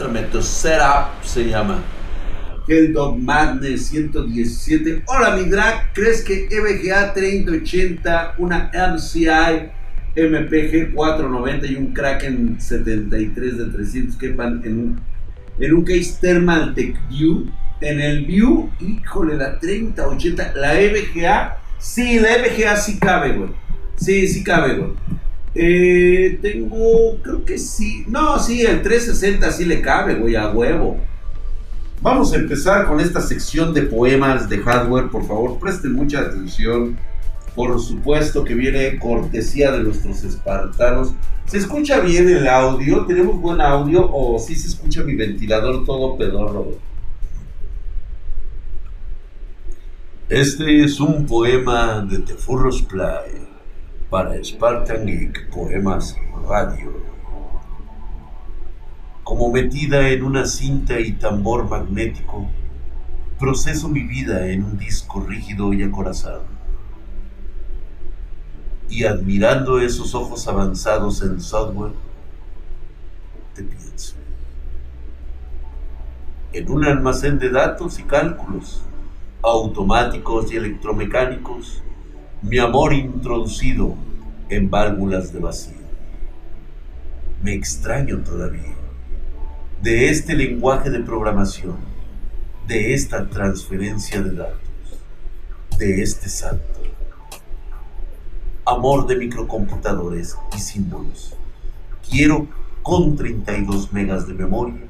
Tu 0.00 0.40
setup, 0.40 1.22
se 1.22 1.44
llama. 1.50 1.82
Dog 2.94 3.18
Madness 3.18 3.88
117. 3.88 5.02
Hola, 5.06 5.36
mi 5.36 5.44
drag. 5.44 5.92
¿Crees 5.92 6.24
que 6.24 6.48
EVGA 6.50 7.12
3080, 7.12 8.36
una 8.38 8.70
MCI 8.72 9.68
MPG 10.16 10.94
490 10.94 11.66
y 11.66 11.74
un 11.76 11.92
Kraken 11.92 12.58
73 12.58 13.58
de 13.58 13.64
300 13.66 14.16
quepan 14.16 14.62
en 14.64 14.78
un, 14.78 15.00
en 15.58 15.74
un 15.74 15.84
case 15.84 16.16
Thermal 16.18 16.72
Tech 16.74 16.96
View? 17.10 17.50
En 17.82 18.00
el 18.00 18.24
View, 18.24 18.70
híjole, 18.80 19.36
la 19.36 19.58
3080, 19.58 20.54
la 20.54 20.80
EVGA. 20.80 21.58
Sí, 21.78 22.18
la 22.18 22.36
EVGA 22.36 22.76
sí 22.76 22.98
cabe, 22.98 23.32
güey. 23.32 23.50
Sí, 23.96 24.26
sí 24.28 24.42
cabe, 24.42 24.76
güey. 24.76 24.92
Eh, 25.54 26.38
tengo, 26.40 27.16
creo 27.22 27.44
que 27.44 27.58
sí. 27.58 28.04
No, 28.08 28.38
sí, 28.38 28.62
el 28.62 28.82
360 28.82 29.50
sí 29.52 29.64
le 29.64 29.80
cabe, 29.80 30.14
güey, 30.14 30.36
a 30.36 30.50
huevo. 30.50 30.98
Vamos 32.02 32.32
a 32.32 32.36
empezar 32.36 32.86
con 32.86 33.00
esta 33.00 33.20
sección 33.20 33.74
de 33.74 33.82
poemas 33.82 34.48
de 34.48 34.58
hardware. 34.58 35.10
Por 35.10 35.26
favor, 35.26 35.58
presten 35.58 35.92
mucha 35.92 36.20
atención. 36.20 36.96
Por 37.54 37.78
supuesto 37.80 38.44
que 38.44 38.54
viene 38.54 38.98
cortesía 38.98 39.72
de 39.72 39.82
nuestros 39.82 40.22
espartanos. 40.22 41.12
¿Se 41.46 41.58
escucha 41.58 42.00
bien 42.00 42.28
el 42.28 42.46
audio? 42.46 43.04
¿Tenemos 43.06 43.40
buen 43.40 43.60
audio? 43.60 44.08
¿O 44.10 44.38
sí 44.38 44.54
se 44.54 44.68
escucha 44.68 45.02
mi 45.02 45.16
ventilador 45.16 45.84
todo 45.84 46.16
pedorro? 46.16 46.78
Este 50.28 50.84
es 50.84 51.00
un 51.00 51.26
poema 51.26 52.06
de 52.08 52.20
Tefurros 52.20 52.82
Play 52.82 53.49
para 54.10 54.42
Spartan 54.42 55.06
Poemas 55.52 56.16
Radio 56.48 57.10
como 59.30 59.52
metida 59.52 60.08
en 60.08 60.24
una 60.24 60.44
cinta 60.44 60.98
y 60.98 61.12
tambor 61.12 61.68
magnético, 61.68 62.48
proceso 63.38 63.88
mi 63.88 64.02
vida 64.02 64.48
en 64.48 64.64
un 64.64 64.76
disco 64.76 65.20
rígido 65.20 65.72
y 65.72 65.84
acorazado. 65.84 66.42
Y 68.88 69.04
admirando 69.04 69.78
esos 69.78 70.16
ojos 70.16 70.48
avanzados 70.48 71.22
en 71.22 71.40
software, 71.40 71.92
te 73.54 73.62
pienso. 73.62 74.16
En 76.52 76.68
un 76.68 76.84
almacén 76.84 77.38
de 77.38 77.50
datos 77.50 78.00
y 78.00 78.02
cálculos, 78.02 78.82
automáticos 79.42 80.52
y 80.52 80.56
electromecánicos, 80.56 81.84
mi 82.42 82.58
amor 82.58 82.94
introducido 82.94 83.94
en 84.48 84.70
válvulas 84.70 85.30
de 85.32 85.40
vacío. 85.40 85.76
Me 87.42 87.52
extraño 87.52 88.22
todavía 88.22 88.74
de 89.82 90.08
este 90.08 90.34
lenguaje 90.34 90.88
de 90.88 91.00
programación, 91.00 91.76
de 92.66 92.94
esta 92.94 93.28
transferencia 93.28 94.22
de 94.22 94.32
datos, 94.32 94.58
de 95.78 96.02
este 96.02 96.30
salto. 96.30 96.80
Amor 98.64 99.06
de 99.06 99.16
microcomputadores 99.16 100.36
y 100.56 100.60
símbolos. 100.60 101.34
Quiero 102.08 102.48
con 102.82 103.16
32 103.16 103.92
megas 103.92 104.26
de 104.26 104.34
memoria 104.34 104.80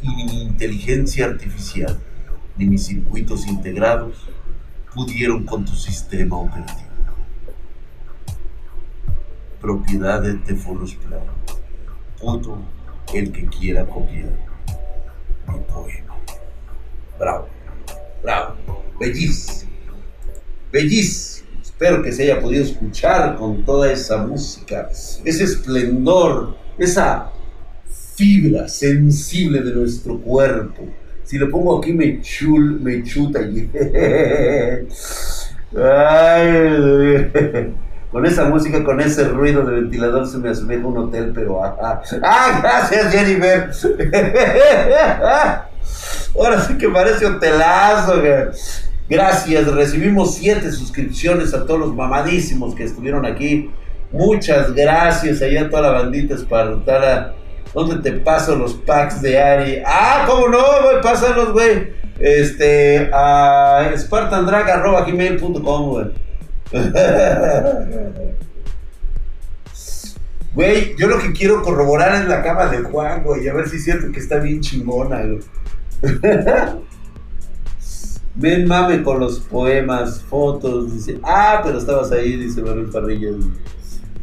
y 0.00 0.08
mi 0.08 0.42
inteligencia 0.42 1.26
artificial 1.26 1.98
ni 2.56 2.64
mis 2.64 2.86
circuitos 2.86 3.46
integrados 3.46 4.26
pudieron 4.96 5.44
con 5.44 5.64
tu 5.64 5.74
sistema 5.74 6.38
operativo. 6.38 6.80
Propiedad 9.60 10.22
de 10.22 10.34
Tefolos 10.34 10.94
Plano. 10.94 11.32
Puto 12.18 12.58
el 13.12 13.30
que 13.30 13.46
quiera 13.46 13.86
copiar 13.86 14.32
mi 15.48 15.58
poema. 15.72 16.16
Bravo, 17.18 17.48
bravo, 18.22 18.56
bellísimo, 18.98 19.70
bellísimo. 20.72 21.46
Espero 21.62 22.02
que 22.02 22.10
se 22.10 22.22
haya 22.22 22.40
podido 22.40 22.64
escuchar 22.64 23.36
con 23.36 23.64
toda 23.64 23.92
esa 23.92 24.16
música, 24.18 24.88
ese 24.90 25.44
esplendor, 25.44 26.56
esa 26.78 27.32
fibra 28.14 28.66
sensible 28.66 29.60
de 29.60 29.74
nuestro 29.74 30.18
cuerpo. 30.18 30.88
Si 31.26 31.38
lo 31.38 31.50
pongo 31.50 31.78
aquí 31.78 31.92
me 31.92 32.20
chul, 32.22 32.80
me 32.80 33.02
chuta 33.02 33.42
y... 33.42 33.68
Ay, 35.76 37.30
con 38.12 38.24
esa 38.24 38.44
música, 38.44 38.84
con 38.84 39.00
ese 39.00 39.24
ruido 39.24 39.64
de 39.64 39.80
ventilador 39.80 40.26
se 40.26 40.38
me 40.38 40.50
asemeja 40.50 40.86
un 40.86 40.96
hotel, 40.96 41.32
pero 41.34 41.64
ajá. 41.64 42.00
¡Ah, 42.22 42.60
gracias 42.62 43.12
Jennifer! 43.12 43.70
Ahora 46.38 46.60
sí 46.60 46.78
que 46.78 46.88
parece 46.88 47.26
hotelazo. 47.26 48.22
Gracias, 49.08 49.66
recibimos 49.72 50.36
siete 50.36 50.70
suscripciones 50.70 51.52
a 51.54 51.66
todos 51.66 51.80
los 51.80 51.94
mamadísimos 51.94 52.74
que 52.74 52.84
estuvieron 52.84 53.26
aquí. 53.26 53.70
Muchas 54.12 54.72
gracias 54.72 55.42
allá 55.42 55.62
a 55.62 55.70
toda 55.70 55.82
la 55.82 55.90
bandita 55.90 56.34
espartana. 56.34 57.32
¿Dónde 57.76 57.96
te 57.96 58.12
paso 58.12 58.56
los 58.56 58.72
packs 58.72 59.20
de 59.20 59.38
Ari? 59.38 59.82
Ah, 59.84 60.24
¿cómo 60.26 60.48
no, 60.48 60.62
güey? 60.82 61.02
Pásalos, 61.02 61.52
güey. 61.52 61.92
Este, 62.18 63.10
a 63.12 63.92
spartandrag.gmail.com, 63.94 65.90
güey. 65.90 66.06
Güey, 70.54 70.96
yo 70.96 71.06
lo 71.06 71.18
que 71.18 71.34
quiero 71.34 71.60
corroborar 71.60 72.14
es 72.14 72.26
la 72.28 72.42
cama 72.42 72.64
de 72.68 72.78
Juan, 72.78 73.22
güey, 73.22 73.46
a 73.46 73.52
ver 73.52 73.68
si 73.68 73.76
es 73.76 73.84
cierto 73.84 74.10
que 74.10 74.20
está 74.20 74.38
bien 74.38 74.62
chingona, 74.62 75.20
güey. 75.20 75.40
Ven 78.36 78.66
mame 78.66 79.02
con 79.02 79.20
los 79.20 79.40
poemas, 79.40 80.22
fotos, 80.22 80.94
dice. 80.94 81.20
Ah, 81.22 81.60
pero 81.62 81.76
estabas 81.76 82.10
ahí, 82.10 82.38
dice 82.38 82.62
Manuel 82.62 82.88
Parrilla. 82.88 83.32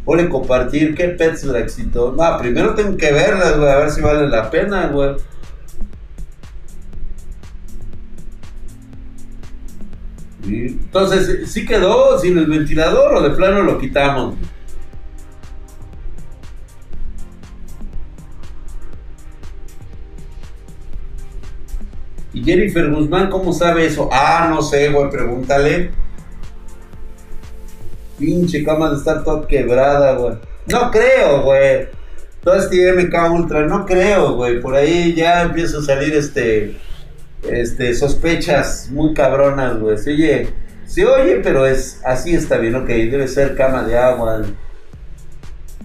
Pone 0.06 0.28
compartir, 0.28 0.96
¿qué 0.96 1.09
pets 1.09 1.46
la 1.46 1.59
excitó? 1.59 2.12
No, 2.12 2.38
primero 2.38 2.75
tengo 2.75 2.97
que 2.97 3.12
verlas, 3.12 3.58
güey, 3.58 3.69
a 3.69 3.78
ver 3.78 3.90
si 3.90 4.02
vale 4.02 4.28
la 4.28 4.50
pena, 4.50 4.88
güey. 4.88 5.16
Entonces, 10.46 11.52
¿sí 11.52 11.66
quedó 11.66 12.19
sin 12.19 12.38
el 12.38 12.47
ventilador 12.47 13.16
o 13.16 13.22
de 13.22 13.30
plano 13.30 13.64
lo 13.64 13.80
quitamos? 13.80 14.36
¿Y 22.34 22.44
Jennifer 22.44 22.90
Guzmán 22.90 23.30
cómo 23.30 23.53
sabe 23.53 23.85
eso? 23.85 24.09
Ah, 24.12 24.47
no 24.50 24.62
sé, 24.62 24.90
güey, 24.90 25.09
pregúntale. 25.09 26.03
Pinche 28.23 28.63
cama 28.63 28.89
de 28.89 28.97
estar 28.97 29.23
toda 29.23 29.45
quebrada, 29.45 30.13
güey. 30.13 30.35
No 30.67 30.89
creo, 30.91 31.44
güey. 31.44 31.88
Todo 32.41 32.56
este 32.56 32.94
MK 32.94 33.31
Ultra, 33.31 33.66
no 33.66 33.85
creo, 33.85 34.35
güey. 34.35 34.61
Por 34.61 34.75
ahí 34.75 35.13
ya 35.13 35.41
empieza 35.41 35.79
a 35.79 35.81
salir 35.81 36.13
este 36.13 36.78
este, 37.50 37.94
sospechas 37.94 38.89
muy 38.91 39.13
cabronas, 39.13 39.78
güey. 39.78 39.97
Se 39.97 40.11
oye, 40.11 40.50
se 40.85 41.06
oye, 41.06 41.41
pero 41.44 41.66
es 41.66 42.00
así 42.06 42.34
está 42.34 42.57
bien, 42.57 42.75
ok. 42.75 42.88
Debe 42.88 43.28
ser 43.28 43.56
cama 43.56 43.84
de 43.84 43.97
agua. 43.97 44.44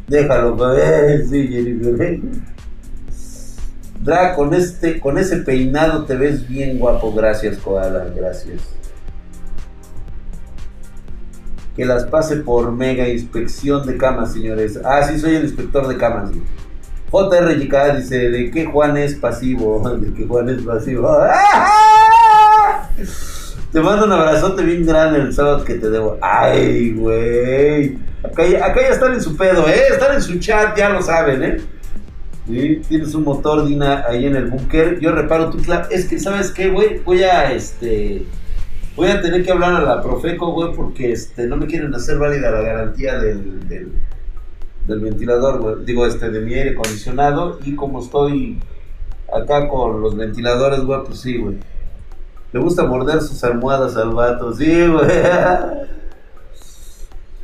Déjalo, 0.07 0.57
güey. 0.57 1.27
Sí, 1.27 1.49
Jennifer. 1.49 2.21
Dra, 4.01 4.35
con 4.37 4.55
este, 4.55 5.01
con 5.01 5.19
ese 5.19 5.39
peinado 5.39 6.05
te 6.05 6.15
ves 6.15 6.49
bien 6.49 6.79
guapo. 6.79 7.13
Gracias, 7.13 7.59
Koala. 7.59 8.07
Gracias. 8.15 8.78
Que 11.79 11.87
las 11.87 12.05
pase 12.07 12.39
por 12.39 12.73
mega 12.73 13.09
inspección 13.09 13.87
de 13.87 13.97
camas, 13.97 14.33
señores. 14.33 14.81
Ah, 14.85 15.05
sí, 15.05 15.17
soy 15.21 15.37
el 15.37 15.45
inspector 15.45 15.87
de 15.87 15.97
camas, 15.97 16.31
güey. 16.33 16.43
JRJK 17.13 17.97
dice, 17.99 18.31
¿de 18.31 18.51
qué 18.51 18.67
Juan 18.67 18.97
es 18.97 19.15
pasivo? 19.15 19.89
¿De 20.01 20.13
qué 20.13 20.27
Juan 20.27 20.49
es 20.49 20.61
pasivo? 20.63 21.09
Te 23.73 23.81
mando 23.81 24.07
un 24.07 24.13
abrazote 24.13 24.65
bien 24.65 24.85
grande 24.85 25.21
el 25.21 25.33
sábado 25.33 25.65
que 25.65 25.75
te 25.75 25.89
debo. 25.89 26.19
Ay, 26.21 26.95
güey. 26.95 27.97
Acá, 28.25 28.45
ya 28.45 28.89
están 28.89 29.13
en 29.13 29.23
su 29.23 29.37
pedo, 29.37 29.69
¿eh? 29.69 29.83
Están 29.93 30.17
en 30.17 30.23
su 30.23 30.37
chat, 30.41 30.77
ya 30.77 30.89
lo 30.89 31.01
saben, 31.01 31.45
¿eh? 31.45 31.59
¿Sí? 32.49 32.83
Tienes 32.89 33.15
un 33.15 33.23
motor, 33.23 33.65
Dina, 33.67 34.05
ahí 34.09 34.27
en 34.27 34.35
el 34.35 34.47
búnker. 34.47 34.99
Yo 34.99 35.13
reparo 35.13 35.51
tu 35.51 35.59
clap. 35.59 35.93
Es 35.93 36.09
que, 36.09 36.19
¿sabes 36.19 36.51
qué, 36.51 36.71
güey? 36.71 36.99
Voy 37.05 37.23
a, 37.23 37.53
este... 37.53 38.27
Voy 38.99 39.11
a 39.11 39.23
tener 39.23 39.45
que 39.45 39.53
hablar 39.53 39.77
a 39.77 39.81
la 39.81 40.03
Profeco, 40.03 40.51
güey, 40.51 40.75
porque 40.75 41.13
este, 41.13 41.47
no 41.47 41.57
me 41.57 41.69
quieren 41.69 41.95
hacer 41.95 42.19
válida 42.19 42.51
la 42.51 42.63
garantía 42.63 43.17
del, 43.17 43.69
del 43.69 45.01
ventilador, 45.01 45.85
digo, 45.85 46.05
este, 46.05 46.31
de 46.31 46.41
mi 46.41 46.55
aire 46.55 46.71
acondicionado. 46.71 47.61
Y 47.65 47.77
como 47.77 48.03
estoy 48.03 48.59
acá 49.33 49.69
con 49.69 50.01
los 50.01 50.17
ventiladores, 50.17 50.81
güey, 50.81 51.05
pues 51.07 51.21
sí, 51.21 51.37
güey. 51.37 51.59
Le 52.53 52.59
gusta 52.59 52.83
morder 52.83 53.21
sus 53.21 53.45
almohadas 53.45 53.97
al 53.97 54.11
vato, 54.11 54.53
sí, 54.53 54.89
güey. 54.89 55.09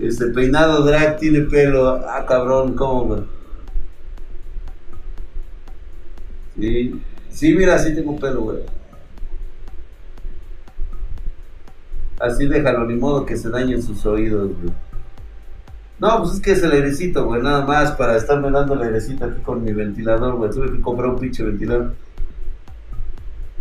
Este 0.01 0.27
peinado 0.27 0.83
drag 0.83 1.19
tiene 1.19 1.43
pelo. 1.43 1.89
Ah, 2.05 2.27
cabrón, 2.27 2.75
¿cómo, 2.75 3.05
güey? 3.05 3.21
Sí, 6.59 7.01
sí, 7.31 7.55
mira, 7.55 7.79
sí 7.79 7.95
tengo 7.95 8.17
pelo, 8.17 8.41
güey. 8.41 8.59
Así 12.21 12.47
déjalo, 12.47 12.87
ni 12.87 12.95
modo 12.95 13.27
que 13.27 13.37
se 13.37 13.51
dañen 13.51 13.83
sus 13.83 14.05
oídos, 14.07 14.51
güey. 14.61 14.73
No, 15.99 16.19
pues 16.19 16.35
es 16.35 16.41
que 16.41 16.53
es 16.53 16.63
el 16.63 16.73
airecito, 16.73 17.25
güey, 17.25 17.41
nada 17.41 17.65
más 17.65 17.93
para 17.93 18.17
estarme 18.17 18.51
dando 18.51 18.75
el 18.75 18.83
airecito 18.83 19.25
aquí 19.25 19.41
con 19.41 19.63
mi 19.63 19.73
ventilador, 19.73 20.37
güey. 20.37 20.51
Tuve 20.51 20.73
que 20.73 20.81
comprar 20.81 21.11
un 21.11 21.19
pinche 21.19 21.43
ventilador. 21.45 21.95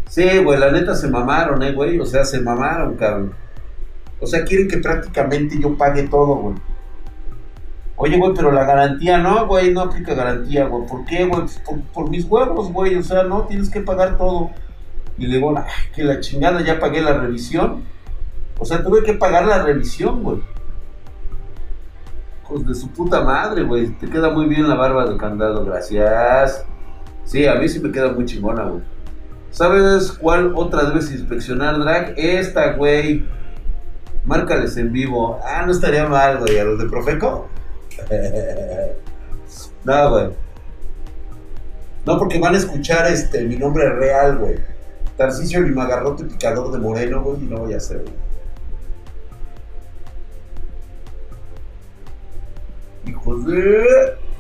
Sí, 0.09 0.25
güey, 0.44 0.59
la 0.59 0.71
neta 0.71 0.95
se 0.95 1.09
mamaron, 1.09 1.63
eh, 1.63 1.71
güey. 1.73 2.00
O 2.00 2.05
sea, 2.05 2.25
se 2.25 2.39
mamaron, 2.39 2.95
cabrón. 2.95 3.33
O 4.19 4.27
sea, 4.27 4.44
quieren 4.44 4.67
que 4.67 4.77
prácticamente 4.77 5.59
yo 5.59 5.77
pague 5.77 6.03
todo, 6.03 6.35
güey. 6.35 6.55
Oye, 7.95 8.17
güey, 8.17 8.33
pero 8.33 8.51
la 8.51 8.65
garantía 8.65 9.17
no, 9.17 9.47
güey, 9.47 9.73
no 9.73 9.81
aplica 9.81 10.13
garantía, 10.13 10.65
güey. 10.65 10.88
¿Por 10.88 11.05
qué, 11.05 11.25
güey? 11.25 11.41
Pues 11.41 11.61
por, 11.94 12.09
mis 12.09 12.25
huevos, 12.25 12.71
güey. 12.71 12.95
O 12.95 13.03
sea, 13.03 13.23
no, 13.23 13.44
tienes 13.44 13.69
que 13.69 13.81
pagar 13.81 14.17
todo. 14.17 14.51
Y 15.17 15.27
le 15.27 15.38
digo, 15.38 15.55
que 15.95 16.03
la 16.03 16.19
chingada, 16.19 16.61
ya 16.61 16.79
pagué 16.79 17.01
la 17.01 17.13
revisión. 17.13 17.83
O 18.63 18.65
sea, 18.65 18.81
tuve 18.81 19.04
que 19.04 19.12
pagar 19.12 19.45
la 19.45 19.62
revisión, 19.62 20.24
güey. 20.24 20.42
Pues 22.48 22.65
de 22.65 22.74
su 22.74 22.88
puta 22.92 23.19
madre, 23.19 23.63
güey. 23.63 23.89
Te 23.89 24.10
queda 24.10 24.30
muy 24.30 24.45
bien 24.45 24.69
la 24.69 24.75
barba 24.75 25.06
de 25.06 25.18
candado, 25.18 25.65
gracias. 25.65 26.63
Sí, 27.25 27.45
a 27.45 27.56
mí 27.56 27.68
sí 27.68 27.81
me 27.81 27.92
queda 27.92 28.13
muy 28.13 28.24
chingona, 28.24 28.63
güey. 28.63 28.81
¿Sabes 29.51 30.13
cuál 30.13 30.54
otra 30.56 30.86
debes 30.86 31.12
inspeccionar, 31.12 31.77
Drag? 31.77 32.13
Esta, 32.15 32.71
güey. 32.75 33.27
Márcales 34.24 34.77
en 34.77 34.94
vivo. 34.94 35.42
Ah, 35.44 35.65
no 35.65 35.74
estaría 35.74 36.07
mal, 36.07 36.39
güey. 36.39 36.57
A 36.57 36.63
los 36.63 36.80
de 36.80 36.86
Profeco. 36.86 37.50
no, 39.83 40.10
güey. 40.10 40.30
No, 42.06 42.18
porque 42.18 42.39
van 42.39 42.56
a 42.56 42.60
escuchar 42.60 43.07
este, 43.07 43.44
mi 43.44 43.57
nombre 43.57 43.89
real, 43.89 44.38
güey. 44.38 44.56
Tarcisio 45.18 45.60
Limagarrote 45.60 46.24
Picador 46.24 46.71
de 46.71 46.77
Moreno, 46.77 47.21
güey, 47.24 47.44
y 47.44 47.48
no 47.48 47.57
voy 47.57 47.74
a 47.74 47.77
hacer, 47.77 48.04
güey. 48.04 48.32
Hijos 53.07 53.45
de... 53.45 53.85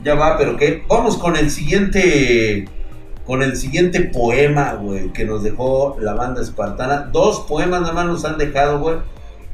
Ya 0.03 0.15
va, 0.15 0.37
pero 0.37 0.57
¿qué? 0.57 0.83
Vamos 0.87 1.17
con 1.17 1.35
el 1.35 1.49
siguiente... 1.49 2.65
Con 3.25 3.41
el 3.41 3.55
siguiente 3.55 4.01
poema, 4.01 4.73
güey, 4.73 5.13
que 5.13 5.23
nos 5.23 5.43
dejó 5.43 5.95
la 6.01 6.13
banda 6.13 6.41
espartana. 6.41 7.09
Dos 7.13 7.45
poemas 7.47 7.81
nada 7.81 7.93
más 7.93 8.05
nos 8.05 8.25
han 8.25 8.37
dejado, 8.37 8.79
güey. 8.79 8.97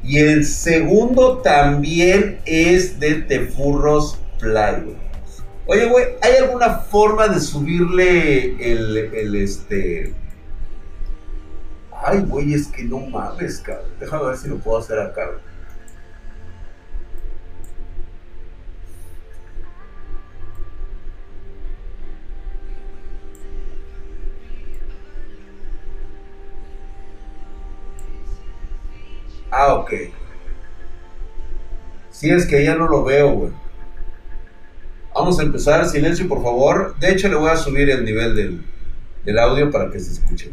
Y 0.02 0.18
el 0.18 0.44
segundo 0.44 1.38
también 1.38 2.40
es 2.46 2.98
de 2.98 3.14
Tefurros 3.16 4.18
Play, 4.40 4.96
Oye, 5.66 5.86
güey, 5.88 6.06
¿hay 6.22 6.34
alguna 6.42 6.78
forma 6.78 7.28
de 7.28 7.38
subirle 7.38 8.72
el, 8.72 8.96
el 8.96 9.36
este... 9.36 10.14
Ay, 11.92 12.24
güey, 12.26 12.54
es 12.54 12.66
que 12.66 12.82
no 12.82 12.98
mames, 12.98 13.60
cabrón. 13.60 13.86
Déjame 14.00 14.24
ver 14.24 14.36
si 14.36 14.48
lo 14.48 14.58
puedo 14.58 14.78
hacer 14.78 14.98
acá, 14.98 15.26
güey. 15.26 15.49
Ah, 29.50 29.74
ok. 29.74 29.92
Si 32.10 32.30
es 32.30 32.46
que 32.46 32.64
ya 32.64 32.74
no 32.74 32.86
lo 32.86 33.02
veo, 33.02 33.32
güey. 33.32 33.52
Vamos 35.14 35.40
a 35.40 35.42
empezar. 35.42 35.86
Silencio, 35.88 36.28
por 36.28 36.42
favor. 36.42 36.94
De 36.98 37.10
hecho, 37.10 37.28
le 37.28 37.34
voy 37.34 37.50
a 37.50 37.56
subir 37.56 37.90
el 37.90 38.04
nivel 38.04 38.62
del, 39.24 39.38
audio 39.38 39.70
para 39.70 39.90
que 39.90 39.98
se 39.98 40.12
escuche. 40.12 40.52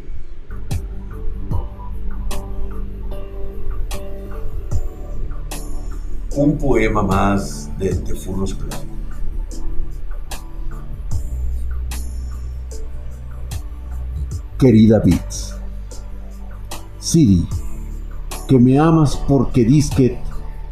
Un 6.31 6.57
poema 6.57 7.01
más 7.01 7.69
de 7.77 7.95
Tefurros 7.95 8.53
Club. 8.53 8.73
Querida 14.57 14.99
Beats, 14.99 15.55
Siri 16.99 17.47
que 18.47 18.57
me 18.57 18.79
amas 18.79 19.15
porque 19.27 19.65
que 19.95 20.17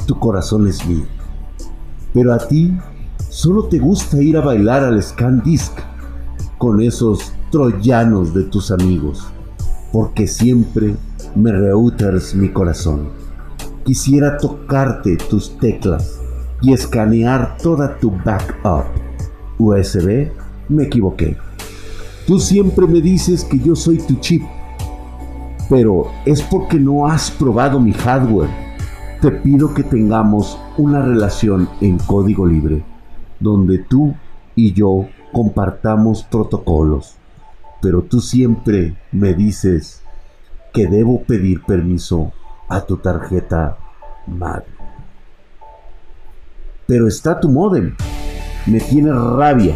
tu 0.06 0.18
corazón 0.20 0.68
es 0.68 0.86
mío. 0.86 1.06
Pero 2.14 2.34
a 2.34 2.38
ti 2.38 2.74
solo 3.30 3.66
te 3.66 3.80
gusta 3.80 4.22
ir 4.22 4.38
a 4.38 4.42
bailar 4.42 4.84
al 4.84 5.04
Disc 5.44 5.74
con 6.58 6.82
esos 6.82 7.34
troyanos 7.52 8.34
de 8.34 8.44
tus 8.44 8.72
amigos, 8.72 9.28
porque 9.92 10.28
siempre 10.28 10.96
me 11.36 11.52
reuters 11.52 12.34
mi 12.34 12.50
corazón. 12.50 13.10
Quisiera 13.84 14.38
tocarte 14.38 15.18
tus 15.18 15.58
teclas 15.58 16.20
y 16.62 16.74
escanear 16.74 17.58
toda 17.62 18.00
tu 18.00 18.12
backup. 18.12 18.86
USB, 19.60 20.32
me 20.70 20.84
equivoqué. 20.84 21.38
Tú 22.26 22.40
siempre 22.40 22.88
me 22.88 23.02
dices 23.02 23.44
que 23.44 23.60
yo 23.60 23.76
soy 23.76 23.98
tu 24.00 24.16
chip 24.16 24.42
pero 25.70 26.12
es 26.26 26.42
porque 26.42 26.80
no 26.80 27.08
has 27.08 27.32
probado 27.32 27.80
mi 27.80 27.94
hardware. 27.94 28.50
Te 29.22 29.32
pido 29.32 29.74
que 29.74 29.84
tengamos 29.84 30.60
una 30.78 31.02
relación 31.02 31.70
en 31.82 31.98
código 31.98 32.46
libre, 32.46 32.84
donde 33.40 33.80
tú 33.80 34.14
y 34.56 34.74
yo 34.74 35.08
compartamos 35.32 36.24
protocolos, 36.24 37.16
pero 37.82 38.04
tú 38.04 38.22
siempre 38.22 38.96
me 39.12 39.34
dices 39.34 40.02
que 40.74 40.88
debo 40.88 41.24
pedir 41.24 41.64
permiso 41.64 42.32
a 42.70 42.82
tu 42.82 42.98
tarjeta 42.98 43.78
madre. 44.28 44.66
Pero 46.88 47.08
está 47.08 47.40
tu 47.40 47.50
modem, 47.50 47.96
me 48.68 48.80
tiene 48.80 49.12
rabia, 49.12 49.76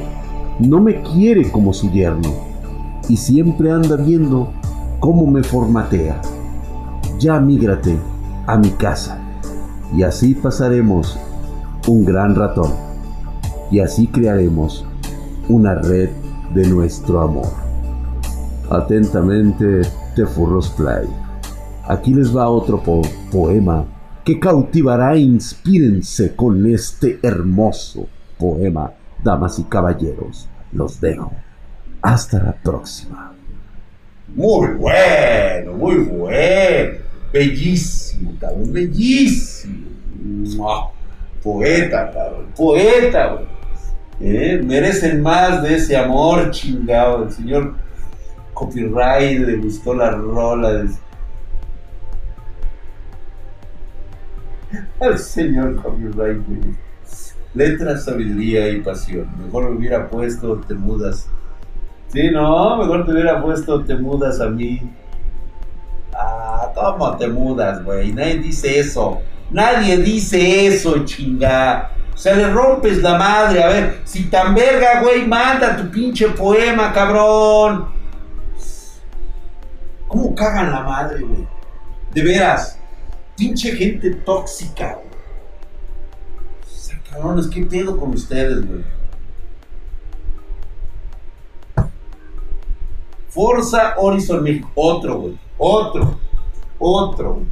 no 0.60 0.80
me 0.80 1.02
quiere 1.02 1.50
como 1.52 1.74
su 1.74 1.90
yerno 1.92 2.30
y 3.08 3.18
siempre 3.18 3.72
anda 3.72 3.96
viendo 3.96 4.54
cómo 5.00 5.26
me 5.26 5.44
formatea. 5.44 6.22
Ya 7.18 7.40
mígrate 7.40 7.98
a 8.48 8.58
mi 8.58 8.70
casa 8.72 9.20
y 9.94 10.04
así 10.04 10.36
pasaremos 10.36 11.18
un 11.88 12.06
gran 12.06 12.36
ratón 12.36 12.72
y 13.72 13.80
así 13.80 14.08
crearemos 14.08 14.86
una 15.48 15.76
red 15.76 16.10
de 16.54 16.68
nuestro 16.68 17.22
amor. 17.22 17.48
Atentamente, 18.70 19.82
Tefurros 20.16 20.70
Play. 20.70 21.08
Aquí 21.88 22.14
les 22.14 22.36
va 22.36 22.50
otro 22.50 22.82
poema 23.32 23.86
que 24.24 24.40
cautivará 24.40 25.16
e 25.16 25.20
inspírense 25.20 26.36
con 26.36 26.66
este 26.68 27.20
hermoso 27.24 28.08
poema. 28.38 28.94
Damas 29.24 29.60
y 29.60 29.64
caballeros, 29.64 30.48
los 30.72 31.02
dejo. 31.02 31.32
Hasta 32.02 32.42
la 32.42 32.54
próxima. 32.54 33.39
Muy 34.36 34.68
bueno, 34.70 35.74
muy 35.74 35.96
bueno. 35.96 36.98
Bellísimo, 37.32 38.34
cabrón, 38.40 38.72
bellísimo. 38.74 39.80
Poeta, 41.44 42.12
cabrón, 42.12 42.48
poeta, 42.56 43.34
güey. 43.34 43.46
¿Eh? 44.22 44.62
Merecen 44.64 45.22
más 45.22 45.64
de 45.64 45.76
ese 45.76 45.96
amor 45.96 46.52
chingado. 46.52 47.24
El 47.24 47.32
señor 47.32 47.76
copyright 48.54 49.40
le 49.40 49.58
gustó 49.58 49.94
la 49.94 50.12
rola. 50.12 50.86
Al 55.00 55.18
señor 55.18 55.82
copyright, 55.82 56.42
Letra, 57.54 57.98
sabiduría 57.98 58.70
y 58.70 58.82
pasión. 58.82 59.28
Mejor 59.44 59.70
me 59.70 59.78
hubiera 59.78 60.08
puesto 60.08 60.58
Te 60.60 60.76
mudas 60.76 61.28
Sí, 62.12 62.32
no, 62.32 62.78
mejor 62.78 63.06
te 63.06 63.12
hubiera 63.12 63.42
puesto 63.42 63.84
te 63.84 63.96
mudas 63.96 64.42
a 64.42 64.50
mí. 64.50 64.82
Ah, 66.14 66.72
¿cómo 66.74 67.16
te 67.18 67.28
mudas, 67.28 67.84
güey? 67.84 68.12
Nadie 68.12 68.40
dice 68.40 68.80
eso. 68.80 69.22
Nadie 69.52 69.98
dice 69.98 70.68
eso, 70.68 71.06
chinga. 71.06 71.92
O 72.14 72.18
sea, 72.18 72.36
le 72.36 72.52
rompes 72.52 73.02
la 73.02 73.18
madre. 73.18 73.64
A 73.64 73.68
ver, 73.68 74.02
si 74.06 74.26
tan 74.26 74.56
verga, 74.56 75.02
güey, 75.02 75.26
manda 75.28 75.78
tu 75.78 75.90
pinche 75.90 76.30
poema, 76.30 76.92
cabrón. 76.92 77.90
¿Cómo 80.08 80.34
cagan 80.34 80.72
la 80.72 80.82
madre, 80.82 81.22
güey? 81.22 81.48
De 82.12 82.24
veras. 82.24 82.80
Pinche 83.38 83.72
gente 83.74 84.10
tóxica, 84.12 84.96
güey. 84.96 85.08
O 86.64 86.76
sea, 86.76 87.00
cabrones, 87.10 87.48
¿qué 87.48 87.62
pedo 87.62 87.98
con 87.98 88.10
ustedes, 88.10 88.66
güey? 88.68 88.84
Forza 93.30 93.96
Horizon 93.98 94.44
México. 94.44 94.72
Otro, 94.76 95.20
güey. 95.20 95.40
Otro. 95.58 96.20
Otro. 96.78 97.44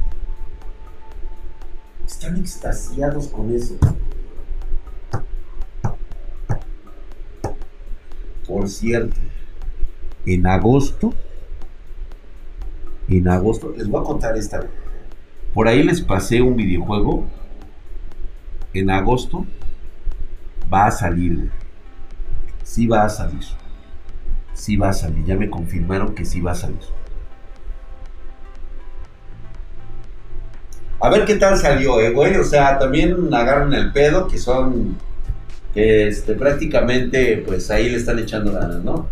Están 2.06 2.36
extasiados 2.38 3.28
con 3.28 3.54
eso. 3.54 3.76
Por 8.46 8.68
cierto, 8.68 9.14
en 10.24 10.46
agosto, 10.46 11.12
en 13.08 13.28
agosto, 13.28 13.74
les 13.76 13.86
voy 13.86 14.00
a 14.00 14.04
contar 14.04 14.36
esta. 14.38 14.60
Por 15.52 15.68
ahí 15.68 15.82
les 15.82 16.00
pasé 16.00 16.40
un 16.40 16.56
videojuego. 16.56 17.24
En 18.72 18.90
agosto 18.90 19.44
va 20.72 20.86
a 20.86 20.90
salir, 20.90 21.50
Sí 22.62 22.86
va 22.86 23.04
a 23.04 23.08
salir. 23.08 23.40
Sí 24.58 24.76
va 24.76 24.88
a 24.88 24.92
salir. 24.92 25.24
Ya 25.24 25.36
me 25.36 25.48
confirmaron 25.48 26.16
que 26.16 26.24
sí 26.24 26.40
va 26.40 26.50
a 26.50 26.56
salir. 26.56 26.80
A 31.00 31.10
ver 31.10 31.24
qué 31.24 31.36
tal 31.36 31.56
salió, 31.56 32.00
eh, 32.00 32.10
güey. 32.10 32.34
O 32.36 32.44
sea, 32.44 32.76
también 32.76 33.32
agarran 33.32 33.72
el 33.72 33.92
pedo, 33.92 34.26
que 34.26 34.36
son. 34.36 34.96
Este, 35.76 36.34
prácticamente, 36.34 37.44
pues 37.46 37.70
ahí 37.70 37.88
le 37.88 37.98
están 37.98 38.18
echando 38.18 38.52
ganas, 38.52 38.82
¿no? 38.82 39.08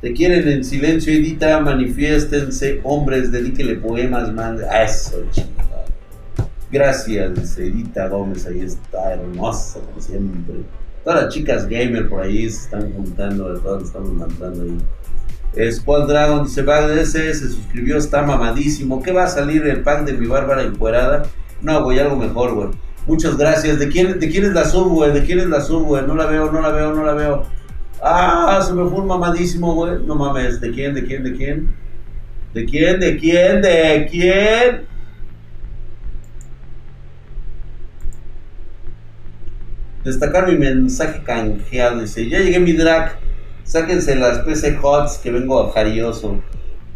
Te 0.00 0.12
quieren 0.12 0.46
en 0.46 0.64
silencio, 0.64 1.12
Edita, 1.12 1.58
manifiéstense, 1.58 2.80
hombres, 2.84 3.32
dedíquele 3.32 3.74
poemas, 3.74 4.32
man. 4.32 4.60
Eso, 4.72 5.24
chingada. 5.32 5.84
Gracias, 6.70 7.58
Edita 7.58 8.06
Gómez, 8.06 8.46
ahí 8.46 8.60
está, 8.60 9.14
hermosa, 9.14 9.80
como 9.80 10.00
siempre. 10.00 10.54
Todas 11.04 11.24
las 11.24 11.34
chicas 11.34 11.68
gamer 11.68 12.08
por 12.08 12.22
ahí 12.22 12.48
se 12.48 12.64
están 12.64 12.92
juntando, 12.92 13.52
de 13.52 13.60
todas 13.60 13.84
estamos 13.84 14.12
mandando 14.12 14.62
ahí. 14.62 14.78
Squad 15.70 16.08
Dragon 16.08 16.44
dice, 16.44 16.64
ese 17.00 17.34
se 17.34 17.48
suscribió, 17.50 17.96
está 17.96 18.22
mamadísimo. 18.22 19.02
¿Qué 19.02 19.12
va 19.12 19.24
a 19.24 19.28
salir 19.28 19.64
el 19.66 19.82
pack 19.82 20.04
de 20.04 20.14
mi 20.14 20.26
bárbara 20.26 20.62
encuerada? 20.62 21.26
No, 21.62 21.84
güey, 21.84 22.00
algo 22.00 22.16
mejor, 22.16 22.54
güey. 22.54 22.68
Muchas 23.06 23.36
gracias. 23.36 23.78
¿De 23.78 23.88
quién, 23.88 24.18
¿De 24.18 24.28
quién 24.28 24.44
es 24.44 24.52
la 24.52 24.64
sub, 24.64 24.88
güey? 24.88 25.12
¿De 25.12 25.22
quién 25.22 25.38
es 25.38 25.46
la 25.46 25.60
sub, 25.60 25.84
güey? 25.84 26.04
No 26.06 26.16
la 26.16 26.26
veo, 26.26 26.50
no 26.50 26.60
la 26.60 26.70
veo, 26.70 26.92
no 26.92 27.04
la 27.04 27.14
veo. 27.14 27.44
Ah, 28.02 28.60
se 28.66 28.72
me 28.72 28.88
fue 28.88 29.00
un 29.00 29.06
mamadísimo, 29.06 29.74
güey. 29.74 30.04
No 30.04 30.14
mames, 30.16 30.60
¿de 30.60 30.70
quién, 30.72 30.94
de 30.94 31.04
quién, 31.04 31.22
de 31.22 31.34
quién? 31.34 31.74
¿De 32.52 32.64
quién, 32.64 33.00
de 33.00 33.16
quién, 33.16 33.62
de 33.62 34.08
quién? 34.10 34.93
Destacar 40.04 40.46
mi 40.48 40.56
mensaje 40.56 41.22
canjeado. 41.22 42.00
Dice, 42.00 42.28
ya 42.28 42.38
llegué 42.38 42.60
mi 42.60 42.72
drag. 42.72 43.18
Sáquense 43.64 44.14
las 44.14 44.40
PC 44.40 44.78
HOTS 44.80 45.18
que 45.18 45.30
vengo 45.30 45.70
jarioso. 45.72 46.40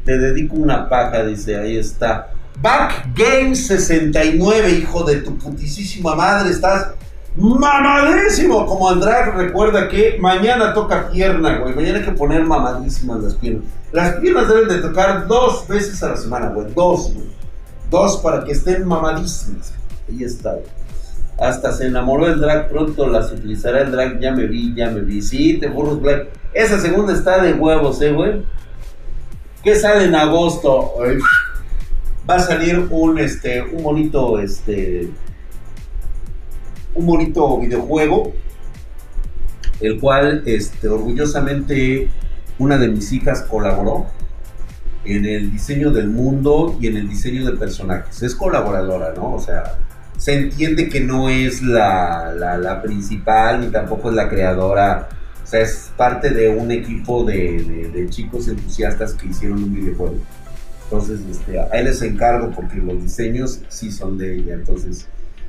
Te 0.05 0.19
dedico 0.19 0.57
una 0.57 0.89
paja, 0.89 1.25
dice, 1.25 1.57
ahí 1.57 1.79
está. 1.79 2.31
Back 2.61 3.15
Game 3.15 3.55
69, 3.55 4.71
hijo 4.71 5.05
de 5.05 5.17
tu 5.17 5.39
putisísima 5.39 6.15
madre, 6.15 6.51
estás 6.51 6.89
mamadísimo. 7.37 8.67
Como 8.67 8.89
Andrade 8.89 9.31
recuerda 9.33 9.89
que 9.89 10.19
mañana 10.21 10.75
toca 10.75 11.09
pierna, 11.11 11.59
güey. 11.59 11.75
Mañana 11.75 11.99
hay 11.99 12.05
que 12.05 12.13
poner 12.13 12.45
mamadísimas 12.45 13.23
las 13.23 13.35
piernas. 13.35 13.65
Las 13.93 14.17
piernas 14.17 14.49
deben 14.49 14.69
de 14.69 14.79
tocar 14.79 15.27
dos 15.27 15.67
veces 15.69 16.03
a 16.03 16.11
la 16.11 16.17
semana, 16.17 16.49
güey. 16.49 16.67
Dos, 16.75 17.15
güey. 17.15 17.27
Dos 17.91 18.19
para 18.19 18.45
que 18.45 18.53
estén 18.53 18.87
mamadísimas. 18.87 19.73
Ahí 20.09 20.25
está, 20.25 20.53
güey. 20.53 20.78
Hasta 21.39 21.73
se 21.73 21.87
enamoró 21.87 22.27
el 22.27 22.41
drag, 22.41 22.69
pronto 22.69 23.07
las 23.07 23.33
utilizará 23.33 23.83
el 23.83 23.93
drag, 23.93 24.19
ya 24.19 24.33
me 24.33 24.47
vi, 24.47 24.75
ya 24.75 24.91
me 24.91 25.01
vi. 25.01 25.23
Sí, 25.23 25.59
te 25.59 25.69
burros 25.69 26.01
black. 26.03 26.29
Esa 26.53 26.81
segunda 26.81 27.13
está 27.13 27.43
de 27.43 27.53
huevos, 27.53 28.03
eh, 28.03 28.13
güey. 28.13 28.43
¿Qué 29.63 29.77
sale 29.77 30.05
en 30.05 30.15
agosto? 30.15 30.95
Va 32.29 32.35
a 32.35 32.41
salir 32.41 32.89
un, 32.91 33.19
este, 33.19 33.63
un 33.63 33.83
bonito, 33.83 34.39
este, 34.39 35.11
un 36.95 37.07
bonito 37.07 37.59
videojuego, 37.59 38.33
el 39.81 40.01
cual, 40.01 40.43
este, 40.47 40.89
orgullosamente, 40.89 42.11
una 42.59 42.79
de 42.79 42.89
mis 42.89 43.13
hijas 43.13 43.43
colaboró 43.43 44.07
en 45.05 45.25
el 45.25 45.53
diseño 45.53 45.91
del 45.91 46.09
mundo 46.09 46.77
y 46.81 46.89
en 46.89 46.97
el 46.97 47.09
diseño 47.09 47.45
de 47.45 47.57
personajes. 47.57 48.23
Es 48.23 48.35
colaboradora, 48.35 49.15
¿no? 49.15 49.35
O 49.35 49.41
sea, 49.41 49.79
se 50.19 50.35
entiende 50.35 50.89
que 50.89 51.01
no 51.01 51.31
es 51.31 51.63
la, 51.63 52.35
la, 52.35 52.83
principal 52.83 53.61
ni 53.61 53.69
tampoco 53.69 54.11
es 54.11 54.17
la 54.17 54.29
creadora. 54.29 55.09
O 55.43 55.47
sea, 55.47 55.61
es 55.61 55.93
parte 55.97 56.31
de 56.31 56.49
un 56.49 56.73
equipo 56.73 57.25
de, 57.25 57.91
de, 57.95 58.11
chicos 58.11 58.49
entusiastas 58.49 59.15
que 59.15 59.29
hicieron 59.29 59.63
un 59.63 59.75
videojuego. 59.75 60.17
Entonces, 60.85 61.21
este, 61.31 61.61
a 61.61 61.67
él 61.67 61.85
les 61.85 62.03
encargo 62.03 62.51
porque 62.51 62.79
los 62.79 63.01
diseños 63.01 63.61
sí 63.69 63.93
son 63.93 64.19
de 64.19 64.35
ella. 64.35 64.55
Entonces, 64.55 65.07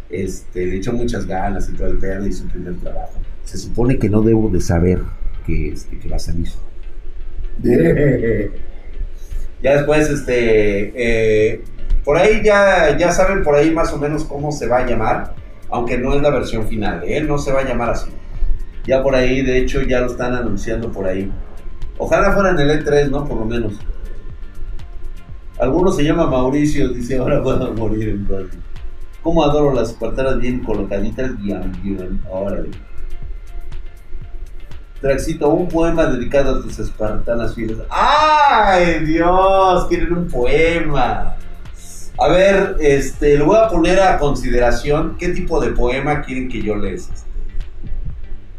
este, 0.09 0.67
le 0.67 0.77
echó 0.77 0.93
muchas 0.93 1.25
ganas 1.25 1.67
y 1.67 1.73
todo 1.73 1.87
el 1.87 1.97
pedo 1.97 2.27
y 2.27 2.31
su 2.31 2.47
primer 2.47 2.75
trabajo. 2.75 3.13
Se 3.45 3.57
supone 3.57 3.97
que 3.97 4.07
no 4.07 4.21
debo 4.21 4.49
de 4.49 4.61
saber 4.61 5.01
que, 5.47 5.69
este, 5.69 5.97
que 5.97 6.07
va 6.07 6.17
a 6.17 6.19
salir. 6.19 6.49
ya 9.63 9.77
después, 9.77 10.09
este, 10.09 10.93
eh, 10.95 11.63
por 12.09 12.17
ahí 12.17 12.41
ya, 12.43 12.97
ya 12.97 13.11
saben 13.11 13.43
por 13.43 13.53
ahí 13.53 13.69
más 13.69 13.93
o 13.93 13.99
menos 13.99 14.23
cómo 14.23 14.51
se 14.51 14.65
va 14.65 14.77
a 14.77 14.85
llamar, 14.87 15.35
aunque 15.69 15.95
no 15.95 16.15
es 16.15 16.23
la 16.23 16.31
versión 16.31 16.65
final, 16.65 17.03
¿eh? 17.03 17.21
no 17.21 17.37
se 17.37 17.51
va 17.51 17.59
a 17.59 17.63
llamar 17.63 17.91
así. 17.91 18.09
Ya 18.83 19.03
por 19.03 19.13
ahí, 19.13 19.43
de 19.43 19.59
hecho, 19.59 19.83
ya 19.83 19.99
lo 19.99 20.07
están 20.07 20.33
anunciando 20.33 20.91
por 20.91 21.05
ahí. 21.05 21.31
Ojalá 21.99 22.31
fuera 22.31 22.49
en 22.49 22.59
el 22.61 22.83
E3, 22.83 23.11
¿no? 23.11 23.25
Por 23.25 23.37
lo 23.37 23.45
menos. 23.45 23.73
Algunos 25.59 25.97
se 25.97 26.03
llama 26.03 26.25
Mauricio, 26.25 26.89
dice, 26.89 27.19
ahora 27.19 27.43
puedo 27.43 27.71
morir 27.75 28.09
en 28.09 28.25
paz. 28.25 28.57
¿Cómo 29.21 29.43
adoro 29.43 29.71
las 29.71 29.89
espartanas 29.89 30.39
bien 30.39 30.63
colocaditas? 30.63 31.37
Bien, 31.37 31.71
bien, 31.83 32.19
órale. 32.27 32.71
Traxito, 34.99 35.49
un 35.49 35.67
poema 35.67 36.07
dedicado 36.07 36.55
a 36.55 36.61
tus 36.63 36.79
espartanas 36.79 37.53
fieles. 37.53 37.77
¡Ay, 37.91 39.05
Dios! 39.05 39.85
Quieren 39.85 40.11
un 40.11 40.27
poema. 40.27 41.35
A 42.21 42.27
ver, 42.27 42.75
este, 42.81 43.37
lo 43.37 43.45
voy 43.45 43.57
a 43.57 43.69
poner 43.69 43.99
a 43.99 44.17
consideración 44.17 45.15
qué 45.17 45.29
tipo 45.29 45.61
de 45.61 45.71
poema 45.71 46.21
quieren 46.21 46.49
que 46.49 46.61
yo 46.61 46.75
les, 46.75 47.09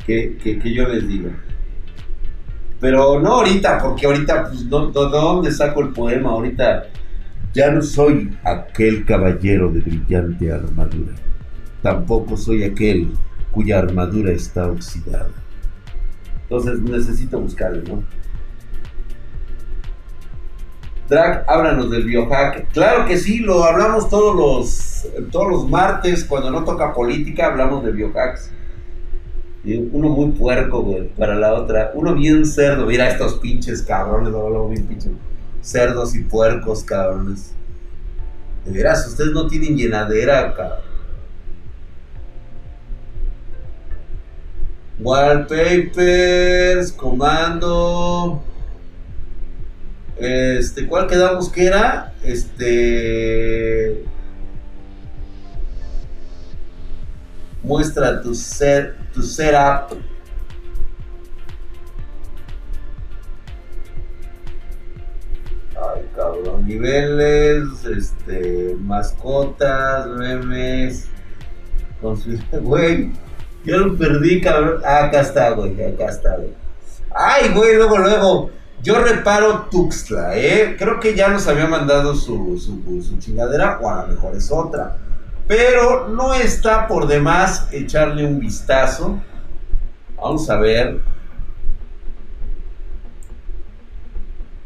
este, 0.07 0.59
que, 0.59 0.75
yo 0.75 0.89
les 0.89 1.07
diga. 1.07 1.31
Pero 2.81 3.21
no 3.21 3.35
ahorita, 3.35 3.79
porque 3.83 4.07
ahorita, 4.07 4.49
pues, 4.49 4.65
¿de 4.65 4.71
dónde 4.71 5.53
saco 5.53 5.83
el 5.83 5.91
poema? 5.91 6.31
Ahorita 6.31 6.85
ya 7.53 7.71
no 7.71 7.83
soy 7.83 8.35
aquel 8.45 9.05
caballero 9.05 9.71
de 9.71 9.81
brillante 9.81 10.51
armadura. 10.51 11.13
Tampoco 11.83 12.39
soy 12.39 12.65
aquel 12.65 13.13
cuya 13.51 13.79
armadura 13.81 14.33
está 14.33 14.69
oxidada. 14.69 15.31
Entonces 16.43 16.81
necesito 16.81 17.39
buscarlo, 17.39 17.83
¿no? 17.87 18.20
Drag, 21.11 21.45
háblanos 21.49 21.91
del 21.91 22.05
biohack. 22.05 22.71
Claro 22.73 23.05
que 23.05 23.19
sí, 23.19 23.41
lo 23.41 23.65
hablamos 23.65 24.09
todos 24.09 24.37
los, 24.37 25.09
todos 25.33 25.51
los 25.51 25.69
martes, 25.69 26.25
cuando 26.25 26.53
no 26.53 26.63
toca 26.63 26.95
política, 26.95 27.47
hablamos 27.47 27.85
de 27.85 27.91
biohacks. 27.91 28.53
Uno 29.65 30.09
muy 30.11 30.31
puerco, 30.31 30.83
güey, 30.83 31.09
para 31.09 31.35
la 31.35 31.55
otra. 31.55 31.91
Uno 31.95 32.15
bien 32.15 32.47
cerdo. 32.47 32.87
Mira 32.87 33.09
estos 33.09 33.35
pinches 33.41 33.83
cabrones, 33.83 34.31
lo 34.31 34.69
bien 34.69 34.87
pinches. 34.87 35.11
Cerdos 35.61 36.15
y 36.15 36.23
puercos, 36.23 36.85
cabrones. 36.85 37.55
De 38.65 38.71
veras, 38.71 39.05
ustedes 39.09 39.33
no 39.33 39.49
tienen 39.49 39.77
llenadera, 39.77 40.55
cabrón. 40.55 40.79
Wallpapers, 45.01 46.93
comando. 46.93 48.45
Este, 50.21 50.87
¿cuál 50.87 51.07
quedamos 51.07 51.49
que 51.49 51.65
era? 51.65 52.13
Este. 52.23 54.05
Muestra 57.63 58.21
tu 58.21 58.35
ser, 58.35 58.97
tu 59.15 59.23
setup. 59.23 59.97
Ay, 65.75 66.07
cabrón, 66.15 66.67
niveles, 66.67 67.85
este, 67.87 68.77
mascotas, 68.79 70.07
memes. 70.07 71.09
Güey, 72.53 73.11
yo 73.65 73.79
lo 73.79 73.97
perdí, 73.97 74.43
cabrón. 74.43 74.83
Ah, 74.85 75.05
acá 75.05 75.21
está, 75.23 75.51
güey, 75.51 75.83
acá 75.83 76.07
está, 76.07 76.37
güey. 76.37 76.53
Ay, 77.15 77.53
güey, 77.55 77.77
luego, 77.77 77.97
luego. 77.97 78.60
Yo 78.83 78.99
reparo 79.03 79.67
Tuxtla, 79.71 80.39
¿eh? 80.39 80.77
Creo 80.79 81.01
que 81.01 81.15
ya 81.15 81.29
nos 81.29 81.47
había 81.47 81.67
mandado 81.67 82.15
su, 82.15 82.59
su, 82.59 83.19
chingadera, 83.19 83.79
o 83.83 83.91
a 83.91 84.03
lo 84.03 84.09
mejor 84.09 84.35
es 84.35 84.51
otra. 84.51 84.97
Pero 85.47 86.09
no 86.09 86.33
está 86.33 86.87
por 86.89 87.07
demás 87.07 87.69
echarle 87.73 88.25
un 88.25 88.41
vistazo. 88.41 89.21
Vamos 90.17 90.49
a 90.49 90.57
ver. 90.57 91.01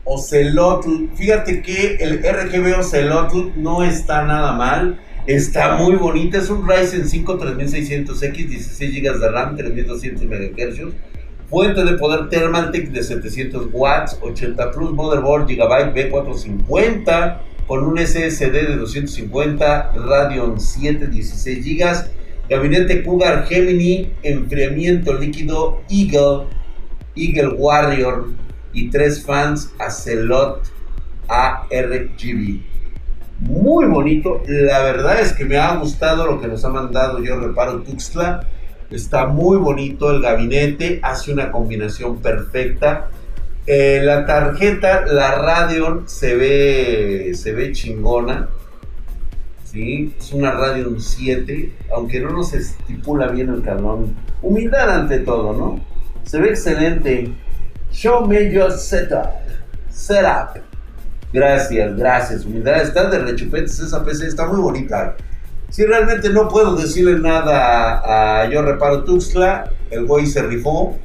Ocelotl. 0.05 1.09
Fíjate 1.17 1.63
que 1.63 1.97
el 1.97 2.19
RGB 2.19 2.79
Ocelotl 2.79 3.53
no 3.57 3.83
está 3.83 4.23
nada 4.25 4.53
mal. 4.53 5.01
Está 5.27 5.77
muy 5.77 5.97
bonita. 5.97 6.39
Es 6.39 6.51
un 6.51 6.69
Ryzen 6.69 7.09
5 7.09 7.37
3600X, 7.39 8.49
16 8.49 9.03
GB 9.03 9.19
de 9.19 9.29
RAM, 9.29 9.57
3200 9.57 10.23
MHz 10.23 11.14
Fuente 11.49 11.85
de 11.85 11.99
poder 11.99 12.29
Thermaltake 12.31 12.91
de 12.91 13.03
700 13.03 13.69
watts, 13.73 14.19
80 14.23 14.71
plus, 14.71 14.93
motherboard 14.93 15.47
Gigabyte 15.47 15.95
B450 15.95 17.39
con 17.67 17.85
un 17.85 17.99
SSD 17.99 18.53
de 18.53 18.77
250, 18.77 19.93
Radeon 19.95 20.61
7, 20.61 21.07
16 21.07 21.65
GB, 21.65 22.11
gabinete 22.49 23.03
Cougar 23.03 23.47
Gemini, 23.47 24.13
enfriamiento 24.23 25.15
líquido 25.15 25.81
Eagle, 25.89 26.47
Eagle 27.17 27.55
Warrior 27.57 28.29
y 28.73 28.91
tres 28.91 29.25
fans 29.25 29.73
Acelot 29.79 30.63
ARGB. 31.29 32.61
Muy 33.41 33.87
bonito, 33.87 34.43
la 34.47 34.83
verdad 34.83 35.21
es 35.21 35.33
que 35.33 35.45
me 35.45 35.57
ha 35.57 35.75
gustado 35.77 36.27
lo 36.27 36.41
que 36.41 36.49
nos 36.49 36.65
ha 36.65 36.69
mandado 36.69 37.23
yo 37.23 37.39
reparo 37.39 37.83
Tuxtla. 37.83 38.47
Está 38.91 39.27
muy 39.27 39.57
bonito 39.57 40.11
el 40.11 40.23
gabinete, 40.23 41.01
hace 41.03 41.33
una 41.33 41.51
combinación 41.51 42.19
perfecta. 42.19 43.09
Eh, 43.67 44.01
la 44.05 44.27
tarjeta, 44.27 45.07
la 45.07 45.37
Radeon, 45.37 46.09
se 46.09 46.37
ve, 46.37 47.33
se 47.35 47.53
ve 47.53 47.73
chingona. 47.73 48.49
¿sí? 49.65 50.15
Es 50.19 50.33
una 50.33 50.53
Radeon 50.53 51.01
7, 51.01 51.73
aunque 51.95 52.21
no 52.21 52.31
nos 52.31 52.53
estipula 52.53 53.29
bien 53.29 53.49
el 53.51 53.63
cabrón. 53.63 54.15
Humildad 54.43 54.91
ante 54.91 55.21
todo, 55.21 55.53
¿no? 55.53 55.81
Se 56.25 56.39
ve 56.41 56.51
excelente. 56.51 57.33
Show 57.91 58.27
me 58.27 58.51
your 58.53 58.71
setup. 58.73 59.31
Setup. 59.89 60.61
Gracias, 61.33 61.97
gracias. 61.97 62.45
Humildad. 62.45 62.83
Está 62.83 63.11
de 63.11 63.19
rechupetes 63.19 63.81
esa 63.81 64.05
PC, 64.05 64.29
está 64.29 64.47
muy 64.47 64.61
bonita. 64.61 65.17
Si 65.75 65.85
realmente 65.85 66.31
no 66.31 66.49
puedo 66.49 66.77
decirle 66.77 67.19
nada 67.19 68.43
a, 68.43 68.49
Yo 68.49 68.63
Reparo 68.63 69.03
Tuxtla, 69.03 69.73
el 69.91 70.07
güey 70.07 70.25
se 70.25 70.41
rifó. 70.45 70.97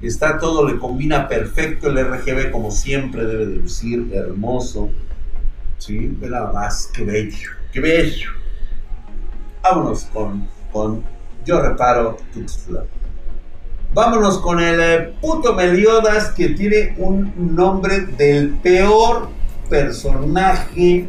Está 0.00 0.38
todo, 0.38 0.66
le 0.66 0.78
combina 0.78 1.28
perfecto. 1.28 1.90
El 1.90 2.06
RGB, 2.06 2.50
como 2.50 2.70
siempre, 2.70 3.26
debe 3.26 3.44
de 3.44 3.56
lucir 3.56 4.10
hermoso. 4.14 4.88
Sí, 5.76 6.16
ve 6.18 6.30
nada 6.30 6.50
más, 6.50 6.90
qué 6.94 7.04
bello, 7.04 7.50
qué 7.74 7.80
bello. 7.80 8.30
Vámonos 9.62 10.04
con, 10.04 10.48
con 10.72 11.04
Yo 11.44 11.60
Reparo 11.60 12.16
Tuxtla. 12.32 12.84
Vámonos 13.92 14.38
con 14.38 14.60
el 14.60 14.80
eh, 14.80 15.14
puto 15.20 15.52
Meliodas 15.52 16.30
que 16.30 16.48
tiene 16.48 16.94
un 16.96 17.54
nombre 17.54 17.98
del 18.16 18.54
peor 18.62 19.28
personaje 19.68 21.06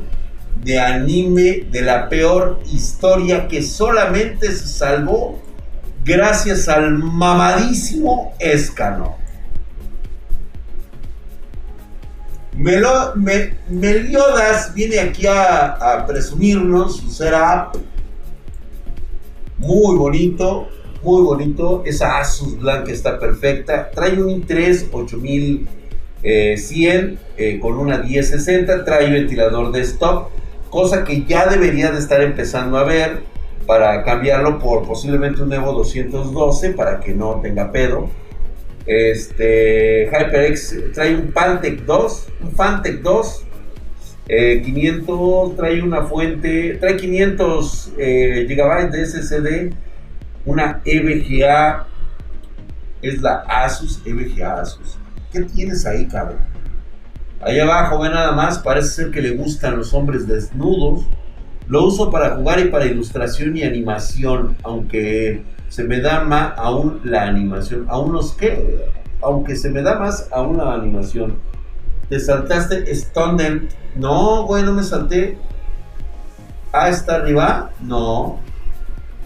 de 0.63 0.80
anime 0.80 1.65
de 1.72 1.82
la 1.82 2.10
peor 2.10 2.60
historia 2.72 3.48
que 3.48 3.63
solamente 3.63 4.51
se 4.51 4.68
salvó 4.68 5.39
gracias 6.03 6.68
al 6.68 6.98
mamadísimo 6.98 8.34
Escano. 8.39 9.18
Meliodas 13.70 14.74
viene 14.74 15.00
aquí 15.00 15.25
a, 15.27 16.06
presumirnos 16.08 16.98
su 16.98 17.10
setup 17.10 17.77
muy 19.62 19.96
bonito, 19.96 20.68
muy 21.03 21.24
bonito. 21.24 21.84
Esa 21.86 22.20
Asus 22.20 22.60
blanca 22.60 22.91
está 22.91 23.18
perfecta. 23.20 23.89
Trae 23.91 24.22
un 24.22 24.41
i3 24.41 24.89
8100 24.91 27.20
eh, 27.38 27.60
con 27.62 27.77
una 27.77 28.00
1060. 28.00 28.84
Trae 28.84 29.10
ventilador 29.12 29.72
de 29.72 29.82
stop, 29.82 30.32
cosa 30.72 31.04
que 31.04 31.25
ya 31.25 31.46
debería 31.46 31.92
de 31.92 32.00
estar 32.00 32.22
empezando 32.22 32.78
a 32.78 32.84
ver 32.84 33.22
para 33.68 34.04
cambiarlo 34.04 34.58
por 34.58 34.88
posiblemente 34.88 35.44
un 35.44 35.54
Evo 35.54 35.74
212 35.74 36.72
para 36.72 37.00
que 37.00 37.13
no 37.13 37.40
tenga 37.42 37.72
pedo. 37.72 38.10
Este 38.88 40.08
HyperX 40.08 40.75
trae 40.96 41.16
un 41.16 41.32
Pantec 41.32 41.82
2, 41.82 42.28
un 42.42 42.51
Fantec 42.54 43.01
2 43.01 43.46
500 44.28 45.56
trae 45.58 45.82
una 45.82 46.04
fuente, 46.04 46.78
trae 46.80 46.95
500 46.95 47.93
eh, 47.98 48.45
GB 48.48 48.91
de 48.91 49.06
SSD 49.06 49.74
una 50.45 50.82
EVGA, 50.86 51.88
es 53.02 53.22
la 53.22 53.43
Asus 53.48 54.02
EVGA 54.06 54.62
Asus. 54.62 54.98
¿Qué 55.32 55.41
tienes 55.41 55.86
ahí, 55.86 56.08
cabrón? 56.08 56.51
Ahí 57.43 57.60
abajo, 57.60 57.99
ve 57.99 58.10
nada 58.10 58.34
más, 58.34 58.60
parece 58.60 58.89
ser 58.89 59.12
que 59.12 59.21
le 59.21 59.32
gustan 59.32 59.77
los 59.77 59.93
hombres 59.93 60.27
desnudos. 60.27 61.06
Lo 61.67 61.86
uso 61.86 62.12
para 62.12 62.36
jugar 62.36 62.60
y 62.60 62.65
para 62.65 62.86
ilustración 62.86 63.58
y 63.58 63.63
animación, 63.63 64.56
aunque 64.63 65.43
se 65.69 65.84
me 65.84 66.01
da 66.01 66.23
más 66.23 66.54
aún 66.58 66.99
la 67.04 67.23
animación. 67.23 67.86
¿Aún 67.89 68.13
los 68.13 68.34
qué? 68.34 68.86
Aunque 69.21 69.56
se 69.56 69.69
me 69.69 69.82
da 69.82 69.97
más 69.97 70.27
aún 70.32 70.58
la 70.58 70.73
animación. 70.73 71.38
¿Te 72.10 72.19
saltaste 72.19 72.91
Stone 72.91 73.69
No, 73.95 74.45
güey, 74.45 74.63
no 74.63 74.73
me 74.73 74.84
salté. 74.84 75.38
Ah, 76.73 76.89
está 76.89 77.15
arriba. 77.15 77.71
No. 77.82 78.39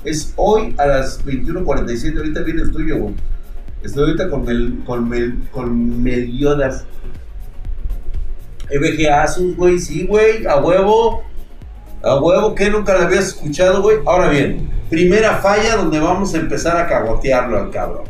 Es 0.04 0.34
hoy 0.36 0.76
a 0.78 0.86
las 0.86 1.26
21.47. 1.26 2.18
Ahorita 2.18 2.42
viene 2.42 2.62
el 2.62 2.72
tuyo, 2.72 2.98
güey. 2.98 3.16
Estoy 3.82 4.04
ahorita 4.04 4.30
con, 4.30 4.46
Mel, 4.46 4.84
con, 4.86 5.10
con. 5.52 6.04
EVG 8.70 9.10
Asus, 9.10 9.56
güey. 9.56 9.80
Sí, 9.80 10.06
güey. 10.06 10.46
A 10.46 10.58
huevo. 10.58 11.24
A 12.04 12.20
huevo. 12.20 12.56
que 12.56 12.70
nunca 12.70 12.94
lo 12.98 13.06
habías 13.06 13.28
escuchado, 13.28 13.82
güey? 13.82 13.98
Ahora 14.06 14.30
bien, 14.30 14.70
primera 14.90 15.38
falla 15.38 15.76
donde 15.76 16.00
vamos 16.00 16.34
a 16.34 16.38
empezar 16.38 16.78
a 16.78 16.88
cagotearlo 16.88 17.58
al 17.58 17.70
cabrón. 17.72 18.04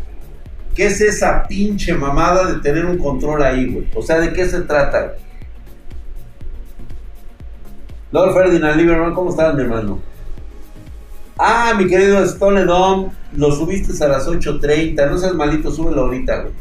¿Qué 0.75 0.87
es 0.87 0.99
esa 0.99 1.43
pinche 1.47 1.93
mamada 1.93 2.51
de 2.51 2.59
tener 2.59 2.85
un 2.85 2.97
control 2.97 3.43
ahí, 3.43 3.71
güey? 3.71 3.87
O 3.95 4.01
sea, 4.01 4.19
¿de 4.19 4.33
qué 4.33 4.45
se 4.45 4.61
trata? 4.61 5.15
Lord 8.11 8.33
Ferdinand 8.33 8.77
Lieberman, 8.77 9.13
¿cómo 9.13 9.29
estás, 9.29 9.55
mi 9.55 9.61
hermano? 9.61 9.99
Ah, 11.37 11.73
mi 11.77 11.87
querido 11.87 12.23
Stone 12.23 12.63
Dom, 12.65 13.11
lo 13.35 13.51
subiste 13.51 14.01
a 14.03 14.07
las 14.07 14.27
8.30. 14.27 15.09
No 15.09 15.17
seas 15.17 15.33
malito, 15.33 15.71
súbelo 15.71 16.03
ahorita, 16.03 16.41
güey. 16.41 16.53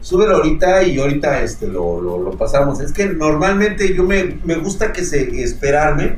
Súbelo 0.00 0.36
ahorita 0.36 0.84
y 0.84 0.98
ahorita 0.98 1.42
este, 1.42 1.66
lo, 1.66 2.30
pasamos. 2.38 2.80
Es 2.80 2.92
que 2.92 3.06
normalmente 3.06 3.94
yo 3.94 4.04
me, 4.04 4.24
gusta 4.56 4.92
que 4.92 5.04
se 5.04 5.42
esperarme 5.42 6.16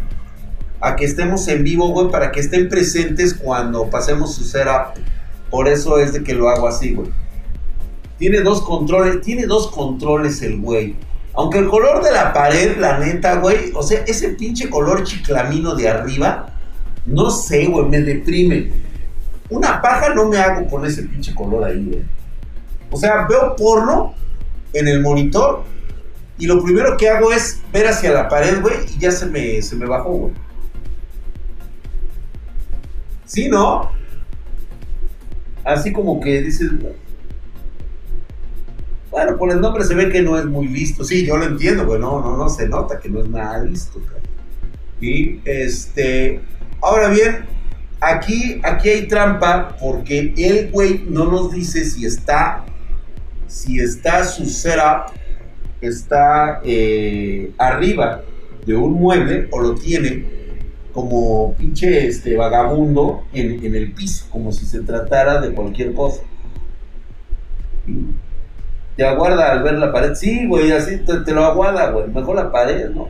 a 0.80 0.96
que 0.96 1.04
estemos 1.04 1.48
en 1.48 1.64
vivo, 1.64 1.88
güey, 1.88 2.10
para 2.10 2.30
que 2.30 2.40
estén 2.40 2.68
presentes 2.68 3.34
cuando 3.34 3.88
pasemos 3.88 4.34
su 4.34 4.44
setup. 4.44 4.98
Por 5.50 5.66
eso 5.66 5.98
es 5.98 6.12
de 6.12 6.22
que 6.22 6.34
lo 6.34 6.48
hago 6.48 6.68
así, 6.68 6.94
güey. 6.94 7.10
Tiene 8.18 8.40
dos 8.40 8.62
controles, 8.62 9.22
tiene 9.22 9.46
dos 9.46 9.70
controles 9.70 10.42
el 10.42 10.60
güey. 10.60 10.94
Aunque 11.34 11.58
el 11.58 11.68
color 11.68 12.02
de 12.04 12.12
la 12.12 12.32
pared, 12.32 12.76
la 12.78 12.98
neta, 12.98 13.36
güey, 13.36 13.72
o 13.74 13.82
sea, 13.82 14.02
ese 14.06 14.30
pinche 14.30 14.68
color 14.68 15.04
chiclamino 15.04 15.74
de 15.74 15.88
arriba, 15.88 16.54
no 17.06 17.30
sé, 17.30 17.66
güey, 17.66 17.86
me 17.86 18.00
deprime. 18.00 18.70
Una 19.48 19.80
paja 19.80 20.12
no 20.14 20.26
me 20.28 20.36
hago 20.36 20.66
con 20.68 20.84
ese 20.84 21.02
pinche 21.04 21.34
color 21.34 21.64
ahí, 21.64 21.84
güey. 21.84 22.02
O 22.90 22.96
sea, 22.96 23.26
veo 23.28 23.54
porno 23.56 24.14
en 24.72 24.88
el 24.88 25.00
monitor 25.00 25.64
y 26.38 26.46
lo 26.46 26.62
primero 26.62 26.96
que 26.96 27.08
hago 27.08 27.32
es 27.32 27.60
ver 27.72 27.86
hacia 27.86 28.12
la 28.12 28.28
pared, 28.28 28.60
güey, 28.60 28.76
y 28.94 28.98
ya 28.98 29.10
se 29.10 29.26
me, 29.26 29.60
se 29.62 29.76
me 29.76 29.86
bajó, 29.86 30.10
güey. 30.10 30.34
¿Sí, 33.24 33.48
no? 33.48 33.90
Así 35.64 35.92
como 35.92 36.20
que 36.20 36.42
dices, 36.42 36.70
bueno, 39.10 39.36
por 39.36 39.52
el 39.52 39.60
nombre 39.60 39.84
se 39.84 39.94
ve 39.94 40.08
que 40.08 40.22
no 40.22 40.38
es 40.38 40.46
muy 40.46 40.66
listo. 40.66 41.04
Sí, 41.04 41.26
yo 41.26 41.36
lo 41.36 41.44
entiendo, 41.44 41.86
güey. 41.86 42.00
No, 42.00 42.20
no, 42.20 42.36
no 42.36 42.48
se 42.48 42.68
nota 42.68 42.98
que 42.98 43.08
no 43.08 43.20
es 43.20 43.28
nada 43.28 43.62
listo, 43.62 44.00
Y 45.00 45.40
este, 45.44 46.40
Ahora 46.82 47.08
bien, 47.08 47.44
aquí, 48.00 48.58
aquí 48.62 48.88
hay 48.88 49.06
trampa 49.06 49.76
porque 49.78 50.32
el 50.36 50.70
güey 50.70 51.04
no 51.08 51.26
nos 51.26 51.52
dice 51.52 51.84
si 51.84 52.06
está, 52.06 52.64
si 53.50 53.80
está 53.80 54.24
su 54.24 54.46
setup, 54.46 55.12
está 55.80 56.60
eh, 56.64 57.50
arriba 57.58 58.22
de 58.64 58.76
un 58.76 58.92
mueble 58.92 59.48
o 59.50 59.60
lo 59.60 59.74
tiene 59.74 60.24
como 60.92 61.54
pinche 61.54 62.06
este 62.06 62.36
vagabundo 62.36 63.24
en, 63.32 63.74
el 63.74 63.92
piso, 63.92 64.26
como 64.30 64.52
si 64.52 64.66
se 64.66 64.80
tratara 64.80 65.40
de 65.40 65.52
cualquier 65.52 65.94
cosa. 65.94 66.22
Te 68.96 69.04
aguarda 69.04 69.50
al 69.50 69.62
ver 69.64 69.74
la 69.74 69.92
pared. 69.92 70.14
Sí, 70.14 70.46
güey, 70.46 70.70
así 70.70 70.98
te, 70.98 71.32
lo 71.32 71.44
aguarda, 71.44 71.90
güey. 71.90 72.08
Mejor 72.08 72.36
la 72.36 72.52
pared, 72.52 72.90
¿no? 72.90 73.08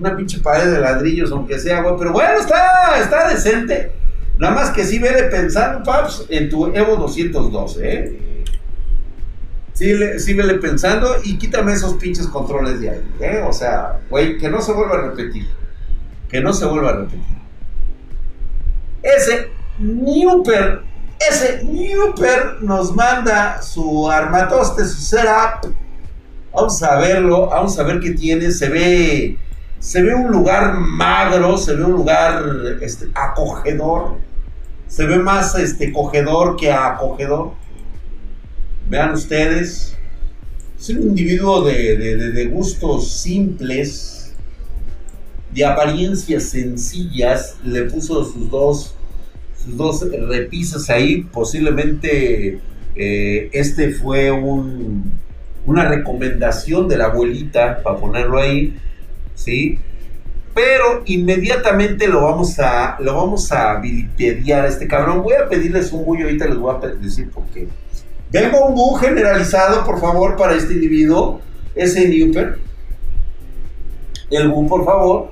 una 0.00 0.16
pinche 0.16 0.40
pared 0.40 0.72
de 0.72 0.80
ladrillos, 0.80 1.30
aunque 1.30 1.60
sea, 1.60 1.80
güey. 1.82 1.94
Pero 1.96 2.12
bueno, 2.12 2.40
está, 2.40 2.98
está 3.00 3.28
decente. 3.28 3.92
Nada 4.38 4.54
más 4.54 4.70
que 4.70 4.84
sí 4.84 4.98
vele 4.98 5.24
pensando, 5.24 5.84
Paps, 5.84 6.26
en 6.28 6.48
tu 6.48 6.66
Evo 6.74 6.96
212, 6.96 7.92
¿eh? 7.92 8.31
Sí, 9.82 10.20
sí 10.20 10.34
vele 10.34 10.54
pensando 10.54 11.16
y 11.24 11.38
quítame 11.38 11.72
esos 11.72 11.94
pinches 11.94 12.28
controles 12.28 12.80
de 12.80 12.90
ahí, 12.90 13.14
¿eh? 13.18 13.42
O 13.44 13.52
sea, 13.52 13.98
güey, 14.08 14.38
que 14.38 14.48
no 14.48 14.62
se 14.62 14.72
vuelva 14.72 14.94
a 14.94 15.08
repetir. 15.08 15.48
Que 16.28 16.40
no 16.40 16.52
se 16.52 16.66
vuelva 16.66 16.90
a 16.90 16.96
repetir. 16.98 17.36
Ese 19.02 19.50
Newper 19.80 20.82
ese 21.28 21.64
Newper 21.64 22.58
nos 22.60 22.94
manda 22.94 23.60
su 23.60 24.08
armatoste, 24.08 24.84
su 24.84 25.00
setup. 25.00 25.74
Vamos 26.52 26.82
a 26.82 26.96
verlo, 26.96 27.48
vamos 27.48 27.76
a 27.78 27.82
ver 27.82 27.98
qué 28.00 28.10
tiene. 28.10 28.52
Se 28.52 28.68
ve, 28.68 29.38
se 29.80 30.02
ve 30.02 30.14
un 30.14 30.30
lugar 30.30 30.74
magro, 30.74 31.56
se 31.56 31.74
ve 31.74 31.84
un 31.84 31.92
lugar 31.92 32.42
este, 32.80 33.08
acogedor. 33.14 34.18
Se 34.86 35.06
ve 35.06 35.18
más 35.18 35.56
este, 35.56 35.92
cogedor 35.92 36.56
que 36.56 36.72
acogedor. 36.72 37.52
Vean 38.88 39.12
ustedes. 39.12 39.96
Es 40.78 40.90
un 40.90 41.02
individuo 41.02 41.64
de, 41.64 41.96
de 41.96 42.44
gustos 42.46 43.20
simples, 43.20 44.34
de 45.54 45.64
apariencias 45.64 46.44
sencillas. 46.44 47.56
Le 47.64 47.84
puso 47.84 48.24
sus 48.24 48.50
dos 48.50 48.94
dos 49.66 50.04
repisas 50.28 50.90
ahí. 50.90 51.22
Posiblemente 51.32 52.60
eh, 52.94 53.50
este 53.52 53.90
fue 53.92 54.30
un, 54.30 55.12
una 55.66 55.88
recomendación 55.88 56.88
de 56.88 56.98
la 56.98 57.06
abuelita 57.06 57.82
para 57.82 57.98
ponerlo 57.98 58.38
ahí, 58.38 58.76
¿sí? 59.34 59.78
Pero 60.54 61.02
inmediatamente 61.06 62.08
lo 62.08 62.22
vamos 62.24 62.58
a, 62.58 62.98
lo 63.00 63.14
vamos 63.14 63.50
a 63.52 63.80
este 63.82 64.86
cabrón. 64.86 65.22
Voy 65.22 65.34
a 65.34 65.48
pedirles 65.48 65.92
un 65.92 66.04
bullo, 66.04 66.24
ahorita 66.24 66.46
les 66.46 66.58
voy 66.58 66.74
a 66.74 66.88
decir 66.88 67.30
por 67.30 67.44
qué. 67.46 67.68
Vengo 68.32 68.66
un 68.66 68.74
bu 68.74 68.94
generalizado, 68.94 69.84
por 69.84 70.00
favor, 70.00 70.36
para 70.36 70.54
este 70.54 70.72
individuo, 70.72 71.40
ese 71.74 72.08
Newper. 72.08 72.58
El 74.30 74.48
bu, 74.48 74.66
por 74.66 74.84
favor. 74.86 75.30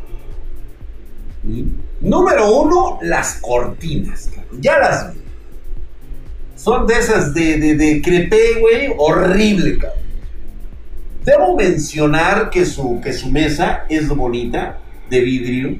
Número 2.01 2.61
uno, 2.61 2.99
las 3.03 3.41
cortinas. 3.41 4.29
Ya 4.61 4.79
las 4.79 5.15
vi. 5.15 5.21
Son 6.57 6.87
de 6.87 6.95
esas 6.95 7.33
de, 7.33 7.59
de, 7.59 7.75
de 7.75 8.59
güey, 8.61 8.95
horrible, 8.99 9.79
cabrón. 9.79 9.99
Debo 11.25 11.57
mencionar 11.57 12.51
que 12.51 12.67
su, 12.67 13.01
que 13.01 13.15
su 13.15 13.31
mesa 13.31 13.85
es 13.89 14.09
bonita, 14.09 14.79
de 15.09 15.21
vidrio. 15.21 15.79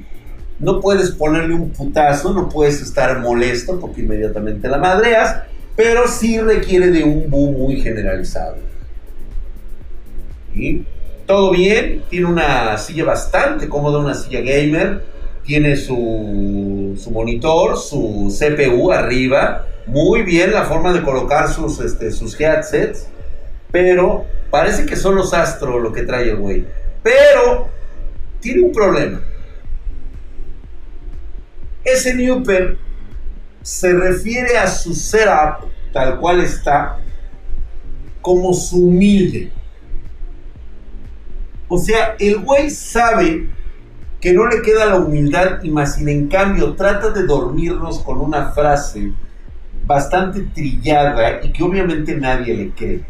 No 0.59 0.79
puedes 0.79 1.11
ponerle 1.11 1.53
un 1.53 1.69
putazo, 1.69 2.33
no 2.33 2.49
puedes 2.49 2.81
estar 2.81 3.19
molesto 3.19 3.79
porque 3.79 4.01
inmediatamente 4.01 4.67
la 4.67 4.77
madreas, 4.77 5.43
pero 5.81 6.07
sí 6.07 6.39
requiere 6.39 6.91
de 6.91 7.03
un 7.03 7.27
boom 7.27 7.57
muy 7.57 7.81
generalizado. 7.81 8.57
Todo 11.25 11.49
bien, 11.49 12.03
tiene 12.07 12.27
una 12.27 12.77
silla 12.77 13.05
bastante 13.05 13.67
cómoda, 13.67 13.97
una 13.97 14.13
silla 14.13 14.41
gamer 14.41 15.01
tiene 15.43 15.75
su, 15.75 16.95
su, 17.01 17.09
monitor, 17.09 17.79
su 17.79 18.31
CPU 18.31 18.91
arriba, 18.91 19.65
muy 19.87 20.21
bien 20.21 20.53
la 20.53 20.65
forma 20.65 20.93
de 20.93 21.01
colocar 21.01 21.51
sus, 21.51 21.79
este, 21.79 22.11
sus 22.11 22.39
headsets, 22.39 23.07
pero 23.71 24.25
parece 24.51 24.85
que 24.85 24.95
son 24.95 25.15
los 25.15 25.33
Astro 25.33 25.79
lo 25.79 25.91
que 25.91 26.03
trae 26.03 26.29
el 26.29 26.35
güey. 26.35 26.63
Pero 27.01 27.69
tiene 28.39 28.61
un 28.61 28.71
problema. 28.71 29.19
Ese 31.83 32.13
Newper 32.13 32.77
se 33.61 33.93
refiere 33.93 34.57
a 34.57 34.67
su 34.67 34.93
setup 34.93 35.65
tal 35.93 36.19
cual 36.19 36.41
está 36.41 36.99
como 38.21 38.53
su 38.53 38.87
humilde. 38.87 39.51
O 41.67 41.77
sea, 41.77 42.15
el 42.19 42.39
güey 42.39 42.69
sabe 42.69 43.49
que 44.19 44.33
no 44.33 44.47
le 44.47 44.61
queda 44.61 44.85
la 44.85 44.97
humildad 44.97 45.63
y 45.63 45.69
más 45.71 45.95
sin 45.95 46.07
en 46.09 46.27
cambio 46.27 46.75
trata 46.75 47.09
de 47.09 47.23
dormirnos 47.23 47.99
con 47.99 48.19
una 48.19 48.51
frase 48.51 49.13
bastante 49.85 50.41
trillada 50.53 51.43
y 51.43 51.51
que 51.51 51.63
obviamente 51.63 52.15
nadie 52.15 52.53
le 52.55 52.69
cree. 52.71 53.05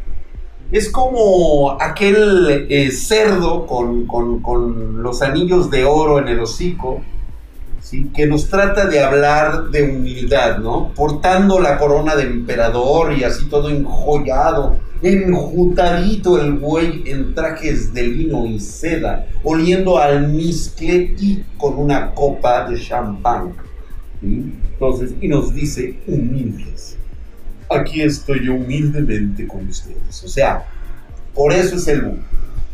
Es 0.71 0.89
como 0.89 1.77
aquel 1.81 2.67
eh, 2.69 2.91
cerdo 2.91 3.67
con, 3.67 4.07
con, 4.07 5.03
los 5.03 5.21
anillos 5.21 5.69
de 5.69 5.83
oro 5.83 6.19
en 6.19 6.29
el 6.29 6.39
hocico, 6.39 7.01
¿sí? 7.81 8.09
que 8.13 8.25
nos 8.25 8.49
trata 8.49 8.85
de 8.85 9.03
hablar 9.03 9.69
de 9.71 9.83
humildad, 9.83 10.59
¿no? 10.59 10.93
Portando 10.95 11.59
la 11.59 11.77
corona 11.77 12.15
de 12.15 12.23
emperador 12.23 13.13
y 13.13 13.23
así 13.23 13.47
todo 13.49 13.69
enjollado 13.69 14.77
enjutadito 15.01 16.39
el 16.39 16.59
güey 16.59 17.03
en 17.05 17.33
trajes 17.33 17.93
de 17.93 18.03
lino 18.03 18.45
y 18.45 18.59
seda, 18.59 19.27
oliendo 19.43 19.97
al 19.97 20.27
miscle 20.27 21.15
y 21.19 21.43
con 21.57 21.77
una 21.77 22.13
copa 22.13 22.69
de 22.69 22.79
champán. 22.79 23.53
Entonces, 24.21 25.13
y 25.19 25.27
nos 25.27 25.53
dice, 25.53 25.99
humildes, 26.05 26.97
aquí 27.69 28.01
estoy 28.01 28.45
yo 28.45 28.53
humildemente 28.53 29.47
con 29.47 29.67
ustedes. 29.67 30.23
O 30.23 30.27
sea, 30.27 30.65
por 31.33 31.51
eso 31.51 31.75
es 31.75 31.87
el 31.87 32.03
mundo. 32.03 32.23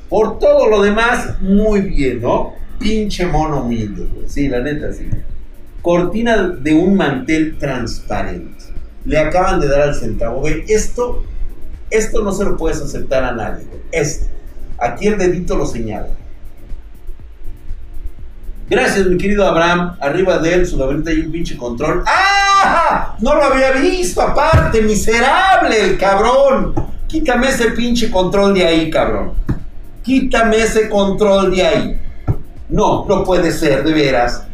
Por 0.10 0.40
todo 0.40 0.68
lo 0.68 0.82
demás, 0.82 1.42
muy 1.42 1.82
bien, 1.82 2.22
¿no? 2.22 2.54
Pinche 2.80 3.26
mono 3.26 3.64
humilde, 3.64 4.08
güey. 4.14 4.30
Sí, 4.30 4.48
la 4.48 4.60
neta, 4.60 4.92
sí. 4.94 5.10
Cortina 5.82 6.50
de 6.50 6.74
un 6.74 6.96
mantel 6.96 7.58
transparente. 7.58 8.66
Le 9.06 9.18
acaban 9.18 9.60
de 9.60 9.68
dar 9.68 9.82
al 9.82 9.96
centavo, 9.96 10.40
güey. 10.42 10.64
Esto 10.68 11.24
esto 11.90 12.22
no 12.22 12.32
se 12.32 12.44
lo 12.44 12.58
puedes 12.58 12.82
aceptar 12.82 13.24
a 13.24 13.32
nadie. 13.32 13.66
Esto. 13.92 14.28
Aquí 14.80 15.08
el 15.08 15.18
dedito 15.18 15.56
lo 15.56 15.66
señala. 15.66 16.10
Gracias, 18.70 19.08
mi 19.08 19.18
querido 19.18 19.48
Abraham. 19.48 19.96
Arriba 20.02 20.38
de 20.40 20.54
él, 20.54 20.68
su 20.68 20.78
gabinete 20.78 21.12
hay 21.12 21.22
un 21.22 21.32
pinche 21.32 21.56
control. 21.56 22.04
¡Ah! 22.06 23.16
No 23.20 23.36
lo 23.36 23.44
había 23.44 23.72
visto, 23.72 24.22
aparte, 24.22 24.82
miserable 24.82 25.80
el 25.82 25.98
cabrón. 25.98 26.74
Quítame 27.08 27.48
ese 27.48 27.72
pinche 27.72 28.12
control 28.12 28.54
de 28.54 28.66
ahí, 28.66 28.90
cabrón. 28.90 29.32
Quítame 30.04 30.58
ese 30.58 30.90
control 30.90 31.56
de 31.56 31.66
ahí. 31.66 32.02
No, 32.70 33.06
no 33.06 33.24
puede 33.24 33.52
ser, 33.52 33.84
de 33.84 33.94
veras. 33.94 34.46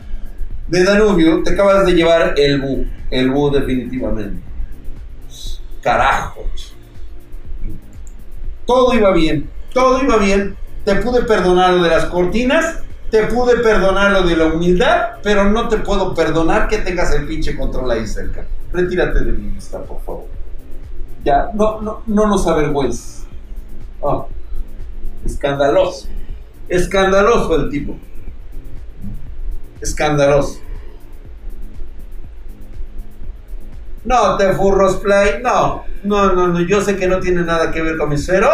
De 0.67 0.84
Danubio, 0.84 1.43
te 1.43 1.54
acabas 1.54 1.86
de 1.86 1.93
llevar 1.93 2.36
el 2.38 2.62
bu. 2.62 2.86
El 3.10 3.32
bu, 3.32 3.52
definitivamente. 3.52 4.41
Carajo. 5.82 6.43
Todo 8.65 8.93
iba 8.93 9.12
bien, 9.12 9.49
todo 9.73 10.02
iba 10.02 10.17
bien. 10.17 10.56
Te 10.86 10.95
pude 10.95 11.23
perdonar 11.23 11.73
lo 11.73 11.84
de 11.84 11.89
las 11.89 12.06
cortinas, 12.06 12.80
te 13.10 13.28
pude 13.28 13.58
perdonar 13.58 14.12
lo 14.12 14.23
de 14.23 14.36
la 14.36 14.45
humildad, 14.45 15.17
pero 15.21 15.45
no 15.45 15.67
te 15.67 15.78
puedo 15.78 16.13
perdonar 16.13 16.67
que 16.67 16.80
tengas 16.80 17.13
el 17.13 17.28
pinche 17.28 17.58
control 17.58 17.91
ahí 17.91 18.08
cerca. 18.08 18.45
Retírate 18.71 19.19
de 19.19 19.32
mi 19.32 19.49
vista, 19.52 19.80
por 19.80 20.02
favor. 20.02 20.26
Ya, 21.23 21.49
no, 21.54 21.82
no, 21.82 22.02
no 22.06 22.28
nos 22.28 22.47
avergüences. 22.47 23.26
Oh, 24.02 24.28
escandaloso. 25.26 26.08
Escandaloso 26.69 27.56
el 27.56 27.69
tipo. 27.69 27.97
Escandaloso. 29.82 30.62
No, 34.06 34.38
te 34.38 34.54
furros 34.54 34.97
play, 34.97 35.41
no. 35.41 35.86
No, 36.04 36.34
no, 36.34 36.47
no, 36.47 36.62
yo 36.62 36.82
sé 36.82 36.97
que 36.97 37.08
no 37.08 37.19
tiene 37.19 37.41
nada 37.43 37.71
que 37.71 37.82
ver 37.82 37.97
con 37.97 38.10
mi 38.10 38.17
cero, 38.17 38.49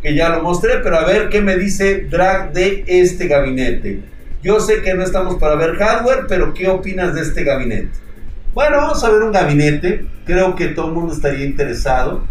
que 0.00 0.14
ya 0.14 0.28
lo 0.28 0.42
mostré, 0.42 0.78
pero 0.78 0.98
a 0.98 1.04
ver 1.04 1.28
qué 1.28 1.40
me 1.40 1.56
dice 1.56 2.06
Drag 2.08 2.52
de 2.52 2.84
este 2.86 3.26
gabinete. 3.26 4.00
Yo 4.42 4.60
sé 4.60 4.80
que 4.82 4.94
no 4.94 5.02
estamos 5.02 5.36
para 5.36 5.56
ver 5.56 5.76
hardware, 5.76 6.26
pero 6.28 6.54
¿qué 6.54 6.68
opinas 6.68 7.14
de 7.14 7.22
este 7.22 7.44
gabinete? 7.44 7.90
Bueno, 8.54 8.78
vamos 8.78 9.02
a 9.04 9.10
ver 9.10 9.22
un 9.22 9.32
gabinete. 9.32 10.06
Creo 10.24 10.54
que 10.54 10.68
todo 10.68 10.88
el 10.88 10.94
mundo 10.94 11.12
estaría 11.12 11.44
interesado. 11.44 12.24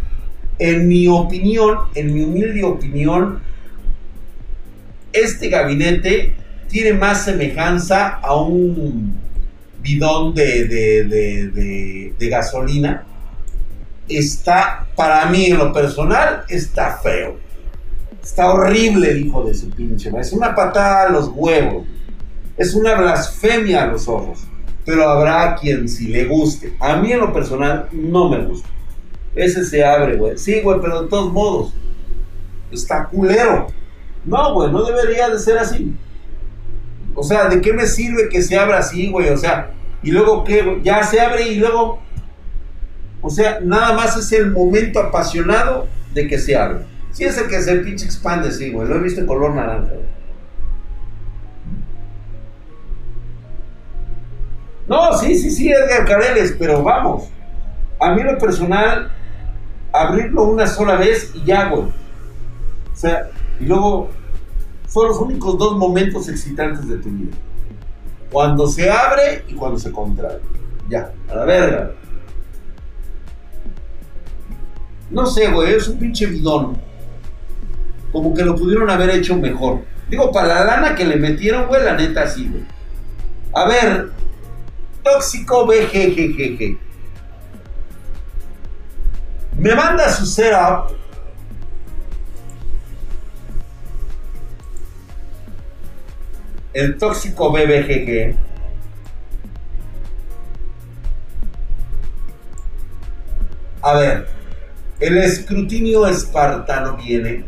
En 0.57 0.87
mi 0.87 1.07
opinión, 1.07 1.77
en 1.95 2.13
mi 2.13 2.23
humilde 2.23 2.63
opinión, 2.63 3.41
este 5.13 5.49
gabinete 5.49 6.35
tiene 6.67 6.93
más 6.93 7.25
semejanza 7.25 8.19
a 8.21 8.35
un 8.35 9.15
bidón 9.81 10.33
de, 10.35 10.65
de, 10.65 12.13
de 12.17 12.29
gasolina 12.29 13.05
está, 14.09 14.87
para 14.95 15.25
mí 15.27 15.45
en 15.45 15.57
lo 15.57 15.71
personal, 15.71 16.43
está 16.49 16.97
feo. 16.97 17.37
Está 18.21 18.51
horrible 18.51 19.17
hijo 19.17 19.43
de 19.45 19.53
su 19.53 19.69
pinche. 19.69 20.11
Es 20.19 20.33
una 20.33 20.55
patada 20.55 21.03
a 21.03 21.09
los 21.09 21.31
huevos. 21.33 21.87
Es 22.57 22.73
una 22.73 22.95
blasfemia 22.95 23.83
a 23.83 23.87
los 23.87 24.07
ojos. 24.07 24.43
Pero 24.85 25.07
habrá 25.07 25.55
quien 25.55 25.87
si 25.87 26.07
le 26.07 26.25
guste. 26.25 26.73
A 26.79 26.97
mí 26.97 27.11
en 27.11 27.19
lo 27.19 27.31
personal 27.31 27.87
no 27.91 28.29
me 28.29 28.43
gusta. 28.45 28.67
Ese 29.35 29.63
se 29.63 29.85
abre, 29.85 30.17
güey. 30.17 30.37
Sí, 30.37 30.61
güey, 30.61 30.79
pero 30.81 31.03
de 31.03 31.09
todos 31.09 31.31
modos. 31.31 31.73
Está 32.71 33.05
culero. 33.05 33.67
No, 34.25 34.53
güey, 34.53 34.71
no 34.71 34.83
debería 34.83 35.29
de 35.29 35.39
ser 35.39 35.57
así. 35.57 35.93
O 37.15 37.23
sea, 37.23 37.49
¿de 37.49 37.61
qué 37.61 37.73
me 37.73 37.85
sirve 37.85 38.29
que 38.29 38.41
se 38.41 38.57
abra 38.57 38.79
así, 38.79 39.09
güey? 39.09 39.29
O 39.29 39.37
sea, 39.37 39.71
y 40.03 40.11
luego 40.11 40.43
qué, 40.43 40.79
ya 40.83 41.03
se 41.03 41.19
abre 41.19 41.49
y 41.49 41.55
luego 41.55 41.99
o 43.21 43.29
sea, 43.29 43.59
nada 43.61 43.93
más 43.93 44.15
es 44.17 44.31
el 44.31 44.51
momento 44.51 44.99
apasionado 44.99 45.87
de 46.13 46.27
que 46.27 46.39
se 46.39 46.55
abre. 46.55 46.85
Si 47.11 47.25
es 47.25 47.37
el 47.37 47.47
que 47.47 47.61
se 47.61 47.75
pinche 47.77 48.05
expande, 48.05 48.51
sí, 48.51 48.71
güey. 48.71 48.87
Lo 48.87 48.95
he 48.95 48.99
visto 48.99 49.21
en 49.21 49.27
color 49.27 49.55
naranja, 49.55 49.91
No, 54.87 55.15
sí, 55.17 55.37
sí, 55.37 55.51
sí, 55.51 55.71
Edgar 55.71 56.03
Careles, 56.05 56.55
pero 56.57 56.81
vamos. 56.81 57.29
A 57.99 58.15
mí 58.15 58.23
lo 58.23 58.39
personal, 58.39 59.11
abrirlo 59.93 60.45
una 60.45 60.65
sola 60.65 60.95
vez 60.95 61.31
y 61.35 61.43
ya, 61.43 61.69
güey. 61.69 61.83
O 61.83 62.95
sea, 62.95 63.29
y 63.59 63.65
luego 63.65 64.09
son 64.87 65.07
los 65.09 65.17
únicos 65.17 65.57
dos 65.57 65.77
momentos 65.77 66.29
excitantes 66.29 66.87
de 66.87 66.97
tu 66.97 67.09
vida. 67.09 67.35
Cuando 68.31 68.67
se 68.67 68.89
abre 68.89 69.43
y 69.47 69.53
cuando 69.53 69.77
se 69.79 69.91
contrae. 69.91 70.39
Ya, 70.87 71.11
a 71.29 71.35
la 71.35 71.45
verga. 71.45 71.91
No 75.09 75.25
sé, 75.25 75.51
güey, 75.51 75.73
es 75.73 75.87
un 75.87 75.99
pinche 75.99 76.25
bidón. 76.25 76.77
Como 78.11 78.33
que 78.33 78.43
lo 78.43 78.55
pudieron 78.55 78.89
haber 78.89 79.09
hecho 79.11 79.35
mejor. 79.35 79.81
Digo, 80.09 80.31
para 80.31 80.47
la 80.47 80.65
lana 80.65 80.95
que 80.95 81.05
le 81.05 81.17
metieron, 81.17 81.67
güey, 81.67 81.83
la 81.83 81.95
neta 81.95 82.27
sí, 82.27 82.47
güey. 82.49 82.63
A 83.53 83.67
ver, 83.67 84.11
tóxico 85.03 85.65
BGGGG. 85.65 86.77
Me 89.57 89.75
manda 89.75 90.09
su 90.09 90.25
setup. 90.25 90.91
El 96.73 96.97
tóxico 96.97 97.51
BBGG. 97.51 98.35
A 103.81 103.93
ver, 103.93 104.27
el 104.99 105.17
escrutinio 105.17 106.05
espartano 106.05 106.97
viene 106.97 107.45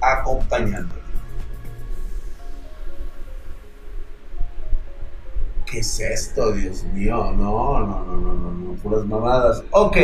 acompañando. 0.00 0.94
¿Qué 5.64 5.78
es 5.78 6.00
esto, 6.00 6.52
Dios 6.52 6.84
mío? 6.84 7.32
No, 7.34 7.80
no, 7.80 8.04
no, 8.04 8.16
no, 8.16 8.34
no, 8.34 8.52
no, 8.52 8.72
puras 8.74 9.06
mamadas. 9.06 9.62
Ok. 9.70 9.96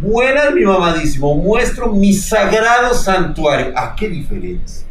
Buenas, 0.00 0.52
mi 0.54 0.62
mamadísimo. 0.62 1.36
Muestro 1.36 1.92
mi 1.92 2.12
sagrado 2.12 2.92
santuario. 2.94 3.78
¿A 3.78 3.94
qué 3.94 4.08
diferencia? 4.08 4.85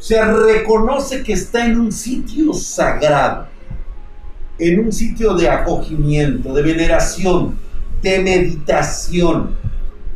Se 0.00 0.20
reconoce 0.20 1.22
que 1.22 1.34
está 1.34 1.66
en 1.66 1.78
un 1.78 1.92
sitio 1.92 2.52
sagrado, 2.52 3.46
en 4.58 4.80
un 4.80 4.92
sitio 4.92 5.34
de 5.34 5.48
acogimiento, 5.48 6.52
de 6.52 6.62
veneración, 6.62 7.56
de 8.02 8.18
meditación, 8.18 9.56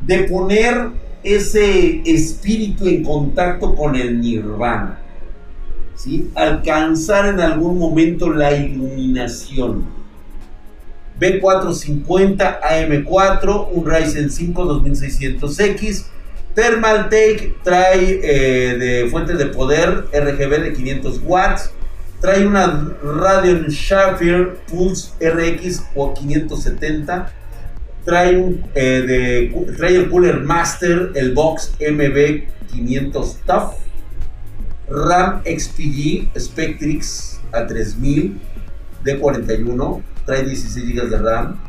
de 0.01 0.25
poner 0.25 0.90
ese 1.23 2.03
espíritu 2.05 2.88
en 2.88 3.05
contacto 3.05 3.77
con 3.77 3.94
el 3.94 4.20
nirvana 4.20 5.05
alcanzar 6.35 7.27
en 7.27 7.40
algún 7.40 7.79
momento 7.79 8.33
la 8.33 8.55
iluminación. 8.55 9.85
B450 11.20 12.61
AM4, 12.61 13.68
un 13.73 13.87
Ryzen 13.87 14.31
5 14.31 14.64
2600X. 14.83 16.07
Thermal 16.54 17.08
Take 17.08 17.56
trae 17.62 18.20
eh, 18.22 18.78
de 18.78 19.10
fuentes 19.10 19.38
de 19.38 19.46
poder 19.46 20.06
RGB 20.12 20.62
de 20.62 20.72
500 20.72 21.20
watts. 21.24 21.70
Trae 22.20 22.46
una 22.46 22.94
Radeon 23.02 23.66
Shafir 23.68 24.58
Pulse 24.68 25.12
RX 25.20 25.82
o 25.94 26.14
570. 26.14 27.32
Trae, 28.04 28.36
un, 28.36 28.64
eh, 28.74 29.02
de, 29.06 29.74
trae 29.76 29.96
el 29.96 30.10
Cooler 30.10 30.40
Master, 30.40 31.10
el 31.14 31.32
Box 31.32 31.72
MB 31.80 32.46
500 32.72 33.36
TUF 33.46 33.74
RAM 34.88 35.42
XPG 35.44 36.28
Spectrix 36.38 37.40
a 37.52 37.66
3000 37.66 38.40
D41, 39.04 40.02
trae 40.24 40.44
16 40.44 40.86
GB 40.86 41.10
de 41.10 41.18
RAM. 41.18 41.60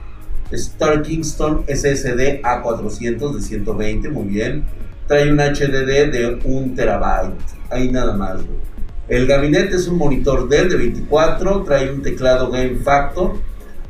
Star 0.51 1.01
Kingston 1.01 1.63
SSD 1.67 2.41
A400 2.41 3.35
de 3.35 3.41
120, 3.41 4.09
muy 4.09 4.25
bien. 4.25 4.65
Trae 5.07 5.31
un 5.31 5.37
HDD 5.37 6.11
de 6.11 6.39
1 6.43 6.75
terabyte. 6.75 7.35
Ahí 7.69 7.89
nada 7.89 8.13
más, 8.13 8.41
El 9.07 9.27
gabinete 9.27 9.75
es 9.75 9.87
un 9.87 9.97
monitor 9.97 10.49
Dell 10.49 10.69
de 10.69 10.77
24, 10.77 11.63
trae 11.63 11.91
un 11.91 12.01
teclado 12.01 12.49
Game 12.49 12.77
Factor, 12.77 13.33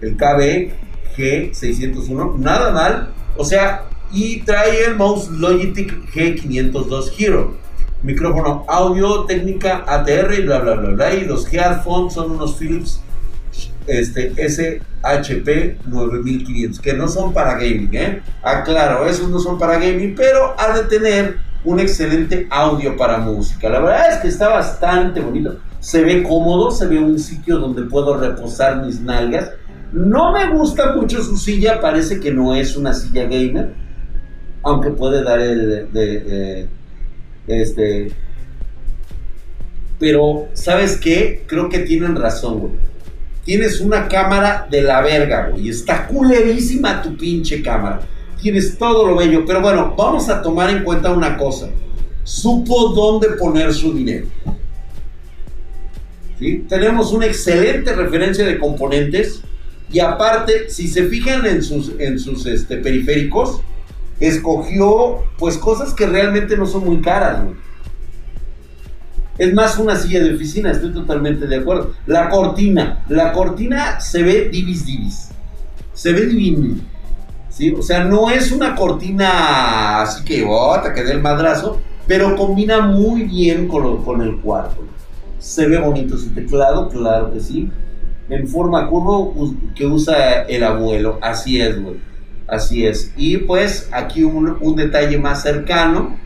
el 0.02 0.16
KB 0.18 0.72
G601, 1.16 2.38
nada 2.38 2.72
mal. 2.72 3.14
O 3.38 3.46
sea, 3.46 3.86
y 4.12 4.42
trae 4.42 4.86
el 4.86 4.96
mouse 4.96 5.30
Logitech 5.30 5.92
G502 6.14 7.14
Hero 7.18 7.66
micrófono 8.06 8.66
audio, 8.68 9.26
técnica 9.26 9.84
ATR 9.88 10.36
y 10.38 10.42
bla 10.44 10.60
bla 10.60 10.76
bla 10.76 10.90
bla. 10.92 11.14
Y 11.16 11.26
los 11.26 11.52
headphones 11.52 12.14
son 12.14 12.32
unos 12.32 12.56
Philips 12.56 13.02
este, 13.88 14.34
SHP 14.38 15.86
9500, 15.88 16.80
que 16.80 16.94
no 16.94 17.08
son 17.08 17.34
para 17.34 17.54
gaming, 17.54 17.94
¿eh? 17.94 18.22
Aclaro, 18.42 19.06
esos 19.06 19.30
no 19.30 19.40
son 19.40 19.60
para 19.60 19.74
gaming, 19.76 20.16
pero 20.16 20.56
ha 20.58 20.78
de 20.78 20.84
tener 20.86 21.38
un 21.64 21.80
excelente 21.80 22.48
audio 22.50 22.96
para 22.96 23.18
música. 23.18 23.70
La 23.70 23.80
verdad 23.80 24.14
es 24.14 24.18
que 24.20 24.28
está 24.28 24.50
bastante 24.50 25.20
bonito. 25.20 25.60
Se 25.80 26.04
ve 26.04 26.24
cómodo, 26.24 26.72
se 26.72 26.88
ve 26.88 27.00
un 27.00 27.20
sitio 27.20 27.58
donde 27.58 27.84
puedo 27.84 28.18
reposar 28.18 28.86
mis 28.86 29.00
nalgas. 29.02 29.52
No 29.92 30.32
me 30.32 30.50
gusta 30.50 30.94
mucho 30.96 31.24
su 31.24 31.38
silla, 31.38 31.80
parece 31.80 32.20
que 32.20 32.32
no 32.32 32.54
es 32.56 32.76
una 32.76 32.94
silla 32.94 33.24
gamer, 33.24 33.74
aunque 34.64 34.90
puede 34.92 35.24
dar 35.24 35.40
el 35.40 35.92
de 35.92 36.68
este. 37.48 38.12
Pero, 39.98 40.48
¿sabes 40.54 40.98
qué? 40.98 41.44
Creo 41.48 41.70
que 41.70 41.80
tienen 41.80 42.16
razón, 42.16 42.60
güey. 42.60 42.74
Tienes 43.46 43.80
una 43.80 44.08
cámara 44.08 44.68
de 44.70 44.82
la 44.82 45.02
verga, 45.02 45.50
güey. 45.50 45.70
Está 45.70 46.08
culerísima 46.08 47.04
tu 47.04 47.16
pinche 47.16 47.62
cámara. 47.62 48.02
Tienes 48.42 48.76
todo 48.76 49.08
lo 49.08 49.16
bello. 49.16 49.46
Pero 49.46 49.62
bueno, 49.62 49.94
vamos 49.96 50.28
a 50.30 50.42
tomar 50.42 50.72
en 50.72 50.84
cuenta 50.84 51.14
una 51.14 51.38
cosa. 51.38 51.70
Supo 52.24 52.90
dónde 52.90 53.30
poner 53.38 53.72
su 53.72 53.94
dinero. 53.94 54.26
¿Sí? 56.40 56.66
Tenemos 56.68 57.14
una 57.14 57.28
excelente 57.28 57.94
referencia 57.94 58.44
de 58.44 58.58
componentes. 58.58 59.42
Y 59.92 60.00
aparte, 60.00 60.72
si 60.72 60.88
se 60.88 61.04
fijan 61.04 61.46
en 61.46 61.62
sus, 61.62 61.92
en 62.00 62.18
sus 62.18 62.48
este, 62.48 62.78
periféricos, 62.78 63.62
escogió 64.20 65.24
pues 65.38 65.58
cosas 65.60 65.94
que 65.94 66.08
realmente 66.08 66.58
no 66.58 66.66
son 66.66 66.84
muy 66.86 67.00
caras, 67.02 67.44
Es 69.38 69.54
más 69.54 69.78
una 69.78 69.96
silla 69.96 70.24
de 70.24 70.36
oficina, 70.36 70.72
estoy 70.72 70.94
totalmente 70.94 71.48
de 71.48 71.58
acuerdo. 71.58 71.94
La 72.06 72.30
cortina, 72.30 73.04
la 73.10 73.34
cortina 73.34 74.00
se 74.00 74.24
ve 74.24 74.50
divis 74.50 74.86
divis. 74.86 75.30
Se 75.94 76.14
ve 76.14 76.26
divino. 76.26 76.76
¿sí? 77.50 77.74
O 77.78 77.82
sea, 77.82 78.04
no 78.04 78.30
es 78.30 78.52
una 78.52 78.76
cortina 78.76 80.02
así 80.02 80.24
que, 80.24 80.46
oh, 80.48 80.76
quedé 80.94 81.14
el 81.14 81.22
madrazo, 81.22 81.80
pero 82.08 82.36
combina 82.36 82.82
muy 82.82 83.24
bien 83.24 83.68
con, 83.68 84.04
con 84.04 84.22
el 84.22 84.38
cuarto. 84.38 84.84
Se 85.40 85.68
ve 85.68 85.78
bonito 85.80 86.18
su 86.18 86.34
teclado, 86.34 86.90
claro 86.90 87.32
que 87.34 87.40
sí. 87.40 87.70
En 88.30 88.48
forma 88.48 88.90
curvo 88.90 89.36
que 89.76 89.86
usa 89.86 90.44
el 90.44 90.64
abuelo, 90.64 91.20
así 91.22 91.62
es, 91.62 91.82
güey. 91.82 91.96
Así 92.48 92.86
es. 92.86 93.12
Y 93.18 93.38
pues 93.38 93.90
aquí 93.92 94.24
un, 94.24 94.76
detalle 94.76 95.18
más 95.18 95.42
cercano, 95.42 96.18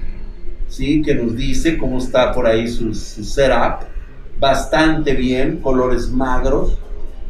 ¿sí? 0.69 1.01
Que 1.01 1.15
nos 1.15 1.35
dice 1.35 1.77
cómo 1.77 1.97
está 1.97 2.31
por 2.31 2.47
ahí 2.47 2.67
su, 2.67 2.93
setup. 2.93 3.85
Bastante 4.39 5.13
bien, 5.13 5.57
colores 5.57 6.09
magros. 6.09 6.77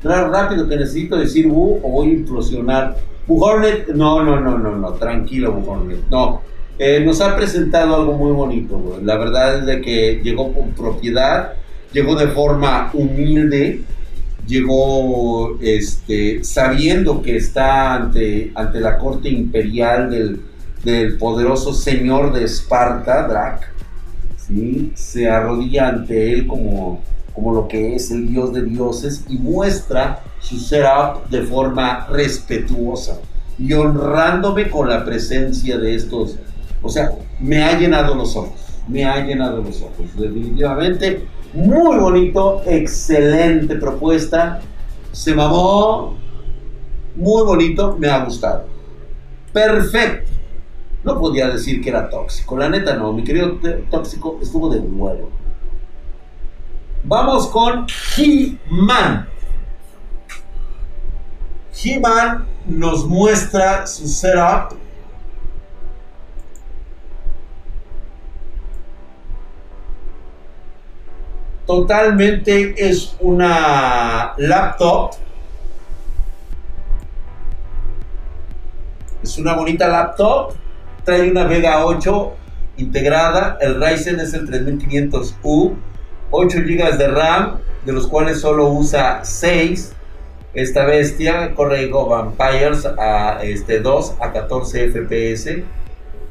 Claro, 0.01 0.29
rápido 0.29 0.67
que 0.69 0.77
necesito 0.77 1.17
decir 1.17 1.47
uh, 1.47 1.79
o 1.81 1.89
voy 1.89 2.09
a 2.09 2.13
implosionar. 2.13 2.97
Buhornet, 3.25 3.89
no, 3.89 4.23
no, 4.23 4.39
no, 4.39 4.57
no, 4.57 4.75
no, 4.75 4.91
tranquilo 4.93 5.53
Buhornet, 5.53 6.07
no. 6.09 6.41
Eh, 6.77 7.01
nos 7.03 7.19
ha 7.19 7.35
presentado 7.35 7.95
algo 7.95 8.13
muy 8.13 8.31
bonito, 8.31 8.99
La 9.03 9.17
verdad 9.17 9.57
es 9.59 9.65
de 9.65 9.81
que 9.81 10.21
llegó 10.23 10.53
con 10.53 10.71
propiedad, 10.71 11.53
llegó 11.91 12.15
de 12.15 12.27
forma 12.27 12.89
humilde, 12.93 13.81
llegó 14.47 15.57
este, 15.61 16.43
sabiendo 16.43 17.21
que 17.21 17.35
está 17.35 17.95
ante, 17.95 18.51
ante 18.55 18.79
la 18.79 18.97
corte 18.97 19.27
imperial 19.29 20.09
del, 20.09 20.39
del 20.83 21.17
poderoso 21.17 21.73
señor 21.73 22.33
de 22.33 22.45
Esparta, 22.45 23.27
Drac, 23.27 23.71
¿sí? 24.37 24.91
se 24.95 25.29
arrodilla 25.29 25.89
ante 25.89 26.33
él 26.33 26.47
como, 26.47 27.01
como 27.33 27.53
lo 27.53 27.67
que 27.67 27.95
es 27.95 28.11
el 28.11 28.27
dios 28.27 28.53
de 28.53 28.63
dioses 28.63 29.25
y 29.27 29.37
muestra 29.37 30.21
su 30.39 30.57
setup 30.57 31.29
de 31.29 31.43
forma 31.43 32.07
respetuosa 32.07 33.19
y 33.57 33.73
honrándome 33.73 34.69
con 34.69 34.89
la 34.89 35.03
presencia 35.03 35.77
de 35.77 35.95
estos. 35.95 36.37
O 36.81 36.89
sea, 36.89 37.11
me 37.39 37.63
ha 37.63 37.77
llenado 37.77 38.15
los 38.15 38.35
ojos, 38.35 38.59
me 38.87 39.03
ha 39.03 39.25
llenado 39.25 39.61
los 39.61 39.81
ojos, 39.81 40.05
definitivamente 40.17 41.27
muy 41.53 41.97
bonito, 41.97 42.61
excelente 42.65 43.75
propuesta. 43.75 44.61
Se 45.11 45.33
mamó. 45.33 46.15
Muy 47.15 47.43
bonito, 47.43 47.97
me 47.97 48.07
ha 48.07 48.23
gustado. 48.23 48.65
Perfecto. 49.51 50.31
No 51.03 51.19
podía 51.19 51.47
decir 51.47 51.81
que 51.81 51.89
era 51.89 52.09
tóxico. 52.09 52.57
La 52.57 52.69
neta 52.69 52.95
no, 52.95 53.13
mi 53.13 53.23
querido 53.23 53.57
tóxico 53.89 54.39
estuvo 54.41 54.69
de 54.69 54.81
nuevo. 54.81 55.29
Vamos 57.03 57.47
con 57.47 57.87
He-Man. 58.17 59.27
He-Man 61.81 62.45
nos 62.65 63.05
muestra 63.05 63.87
su 63.87 64.07
setup. 64.07 64.77
Totalmente 71.65 72.75
es 72.77 73.15
una 73.21 74.33
laptop. 74.37 75.11
Es 79.23 79.37
una 79.37 79.53
bonita 79.53 79.87
laptop. 79.87 80.55
Trae 81.03 81.31
una 81.31 81.45
Vega 81.45 81.85
8 81.85 82.33
integrada. 82.77 83.57
El 83.61 83.81
Ryzen 83.81 84.19
es 84.19 84.33
el 84.33 84.47
3500U. 84.47 85.75
8 86.31 86.57
GB 86.59 86.97
de 86.97 87.07
RAM, 87.07 87.57
de 87.85 87.93
los 87.93 88.07
cuales 88.07 88.39
solo 88.39 88.69
usa 88.69 89.21
6 89.23 89.95
esta 90.53 90.83
bestia 90.85 91.53
corre 91.53 91.87
Go 91.87 92.07
Vampires 92.07 92.85
a 92.97 93.39
este 93.43 93.79
2 93.79 94.15
a 94.19 94.31
14 94.33 94.89
FPS. 94.89 95.63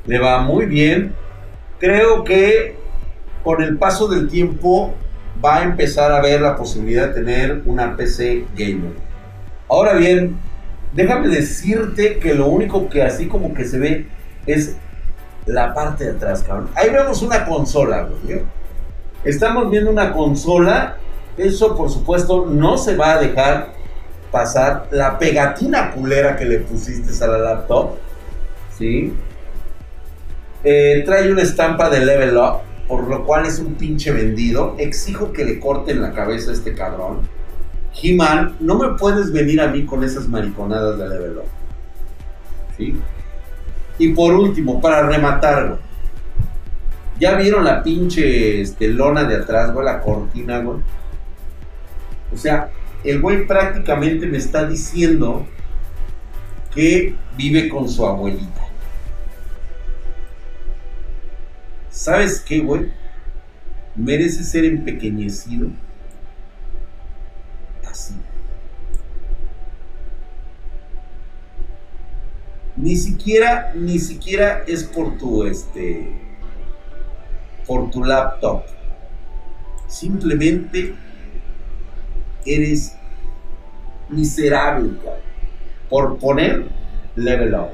Le 0.07 0.19
va 0.19 0.41
muy 0.41 0.67
bien. 0.67 1.15
Creo 1.79 2.25
que 2.25 2.75
con 3.45 3.63
el 3.63 3.79
paso 3.79 4.09
del 4.09 4.29
tiempo 4.29 4.93
va 5.45 5.59
a 5.59 5.63
empezar 5.63 6.11
a 6.11 6.21
ver 6.21 6.41
la 6.41 6.57
posibilidad 6.57 7.09
de 7.09 7.15
tener 7.15 7.63
una 7.65 7.97
PC 7.97 8.45
gamer. 8.57 8.91
Ahora 9.69 9.95
bien, 9.95 10.37
déjame 10.95 11.29
decirte 11.29 12.19
que 12.19 12.35
lo 12.35 12.47
único 12.49 12.89
que 12.89 13.03
así 13.05 13.29
como 13.29 13.55
que 13.55 13.65
se 13.65 13.79
ve 13.79 14.07
es 14.49 14.77
la 15.47 15.73
parte 15.75 16.05
de 16.05 16.11
atrás, 16.13 16.43
cabrón. 16.43 16.69
Ahí 16.75 16.91
vemos 16.91 17.23
una 17.23 17.45
consola, 17.45 18.09
Estamos 19.25 19.71
viendo 19.71 19.91
una 19.91 20.13
consola. 20.13 20.97
Eso, 21.37 21.77
por 21.77 21.91
supuesto, 21.91 22.47
no 22.47 22.79
se 22.79 22.97
va 22.97 23.15
a 23.15 23.21
dejar 23.21 23.73
pasar 24.31 24.89
la 24.91 25.19
pegatina 25.19 25.91
culera 25.93 26.37
que 26.37 26.45
le 26.45 26.59
pusiste 26.61 27.25
a 27.25 27.29
la 27.29 27.39
laptop. 27.39 27.97
¿Sí? 28.77 29.13
Eh, 30.65 31.03
trae 31.05 31.33
una 31.33 31.43
estampa 31.43 31.89
de 31.89 32.05
Level 32.05 32.37
Up, 32.37 32.61
por 32.87 33.09
lo 33.09 33.25
cual 33.25 33.47
es 33.47 33.59
un 33.59 33.75
pinche 33.75 34.13
vendido. 34.13 34.77
Exijo 34.79 35.33
que 35.33 35.45
le 35.45 35.59
corten 35.59 36.01
la 36.01 36.13
cabeza 36.13 36.51
a 36.51 36.55
este 36.55 36.75
cabrón. 36.75 37.21
He-Man, 38.01 38.57
no 38.61 38.77
me 38.77 38.97
puedes 38.97 39.33
venir 39.33 39.61
a 39.61 39.69
mí 39.69 39.85
con 39.85 40.05
esas 40.05 40.29
mariconadas 40.29 40.99
de 40.99 41.09
Level 41.09 41.39
Up. 41.39 41.49
¿Sí? 42.77 43.01
Y 43.99 44.09
por 44.11 44.35
último, 44.35 44.81
para 44.81 45.07
rematar, 45.07 45.79
¿Ya 47.19 47.35
vieron 47.35 47.65
la 47.65 47.83
pinche 47.83 48.61
este, 48.61 48.89
lona 48.89 49.25
de 49.25 49.37
atrás, 49.37 49.73
güey? 49.73 49.85
La 49.85 50.01
cortina, 50.01 50.61
güey. 50.61 50.79
O 52.33 52.37
sea, 52.37 52.71
el 53.03 53.21
güey 53.21 53.47
prácticamente 53.47 54.27
me 54.27 54.39
está 54.39 54.67
diciendo 54.67 55.45
que 56.73 57.17
vive 57.37 57.69
con 57.69 57.89
su 57.89 58.07
abuelita. 58.07 58.69
¿Sabes 61.91 62.41
qué, 62.41 62.61
güey? 62.61 62.93
Merece 63.97 64.45
ser 64.45 64.65
empequeñecido. 64.65 65.69
Así. 67.91 68.15
Ni 72.81 72.95
siquiera, 72.95 73.73
ni 73.75 73.99
siquiera 73.99 74.63
es 74.69 74.85
por 74.85 75.19
tu, 75.19 75.45
este, 75.45 76.13
por 77.67 77.91
tu 77.91 78.05
laptop. 78.05 78.63
Simplemente 79.89 80.95
eres 82.47 82.97
miserable, 84.09 84.91
por 85.89 86.19
poner 86.19 86.69
level 87.17 87.55
up. 87.55 87.71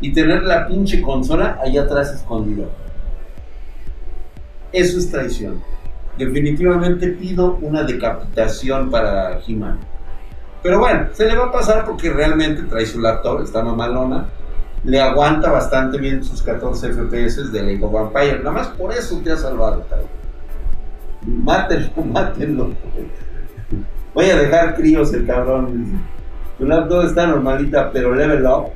Y 0.00 0.12
tener 0.14 0.44
la 0.44 0.66
pinche 0.66 1.02
consola 1.02 1.58
allá 1.62 1.82
atrás 1.82 2.14
escondida. 2.14 2.68
Eso 4.72 4.98
es 4.98 5.10
traición. 5.10 5.62
Definitivamente 6.16 7.08
pido 7.08 7.58
una 7.60 7.82
decapitación 7.82 8.90
para 8.90 9.40
He-Man. 9.46 9.78
Pero 10.62 10.78
bueno, 10.80 11.08
se 11.12 11.26
le 11.26 11.36
va 11.36 11.46
a 11.46 11.52
pasar 11.52 11.84
porque 11.84 12.10
realmente 12.10 12.62
trae 12.62 12.86
su 12.86 13.00
laptop, 13.00 13.42
está 13.42 13.62
mamalona. 13.62 14.26
Le 14.84 15.00
aguanta 15.00 15.50
bastante 15.50 15.98
bien 15.98 16.22
sus 16.22 16.42
14 16.42 16.92
FPS 16.92 17.52
de 17.52 17.62
Lego 17.62 17.90
Vampire. 17.90 18.38
Nada 18.38 18.52
más 18.52 18.68
por 18.68 18.92
eso 18.92 19.20
te 19.22 19.32
ha 19.32 19.36
salvado, 19.36 19.84
tal. 19.88 20.00
Mátenlo, 21.26 22.04
mátenlo. 22.04 22.70
Voy 24.14 24.30
a 24.30 24.36
dejar 24.36 24.74
críos 24.74 25.12
el 25.12 25.26
cabrón. 25.26 26.00
Tu 26.58 26.66
laptop 26.66 27.04
está 27.04 27.26
normalita, 27.26 27.90
pero 27.92 28.14
level 28.14 28.46
up. 28.46 28.72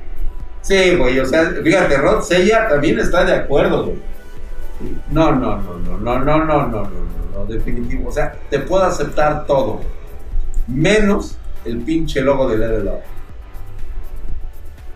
Sí, 0.60 0.94
güey, 0.96 1.18
o 1.18 1.26
sea, 1.26 1.46
fíjate, 1.62 1.96
Rod 1.96 2.22
Sella 2.22 2.68
también 2.68 3.00
está 3.00 3.24
de 3.24 3.34
acuerdo, 3.34 3.86
güey. 3.86 4.02
No, 5.10 5.32
no, 5.32 5.56
no, 5.58 5.78
no, 5.78 5.98
no, 5.98 6.18
no, 6.18 6.24
no, 6.24 6.44
no, 6.44 6.66
no, 6.66 6.82
no, 6.82 6.88
no, 7.34 7.46
definitivo. 7.46 8.08
O 8.08 8.12
sea, 8.12 8.34
te 8.50 8.60
puedo 8.60 8.84
aceptar 8.84 9.46
todo, 9.46 9.80
menos 10.68 11.36
el 11.64 11.78
pinche 11.78 12.20
logo 12.20 12.48
de 12.48 12.58
Level 12.58 12.88
Up. 12.88 13.00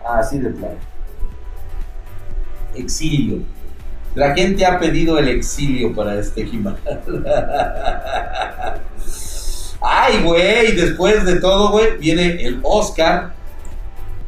Así 0.05 0.39
de 0.39 0.49
plano. 0.49 0.75
Exilio. 2.75 3.39
La 4.15 4.33
gente 4.33 4.65
ha 4.65 4.79
pedido 4.79 5.19
el 5.19 5.27
exilio 5.27 5.93
para 5.93 6.15
este 6.15 6.41
He-Man. 6.41 6.77
Ay, 9.81 10.23
güey, 10.23 10.75
después 10.75 11.23
de 11.25 11.39
todo, 11.39 11.69
güey, 11.71 11.97
viene 11.97 12.43
el 12.43 12.59
Oscar, 12.63 13.33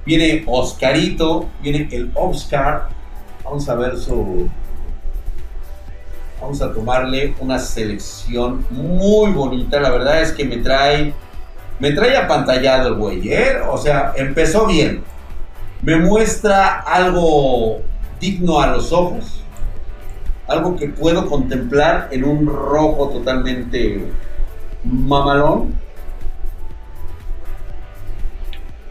viene 0.06 0.44
Oscarito, 0.46 1.50
viene 1.62 1.90
el 1.92 2.12
Oscar. 2.14 2.90
Vamos 3.44 3.68
a 3.68 3.76
ver 3.76 3.98
su. 3.98 4.48
Vamos 6.40 6.62
a 6.62 6.72
tomarle 6.72 7.34
una 7.40 7.58
selección 7.58 8.66
muy 8.70 9.32
bonita. 9.32 9.80
La 9.80 9.90
verdad 9.90 10.22
es 10.22 10.32
que 10.32 10.46
me 10.46 10.58
trae. 10.58 11.14
Me 11.80 11.92
trae 11.92 12.18
apantallado 12.18 12.90
el 12.90 12.96
güey, 12.96 13.32
¿eh? 13.32 13.58
O 13.70 13.78
sea, 13.78 14.14
empezó 14.16 14.66
bien. 14.68 15.04
Me 15.82 15.98
muestra 15.98 16.80
algo 16.80 17.82
digno 18.20 18.60
a 18.60 18.68
los 18.68 18.92
ojos 18.92 19.40
algo 20.50 20.76
que 20.76 20.90
puedo 20.90 21.28
contemplar 21.28 22.10
en 22.12 22.24
un 22.24 22.48
rojo 22.48 23.10
totalmente 23.10 24.12
mamalón. 24.84 25.74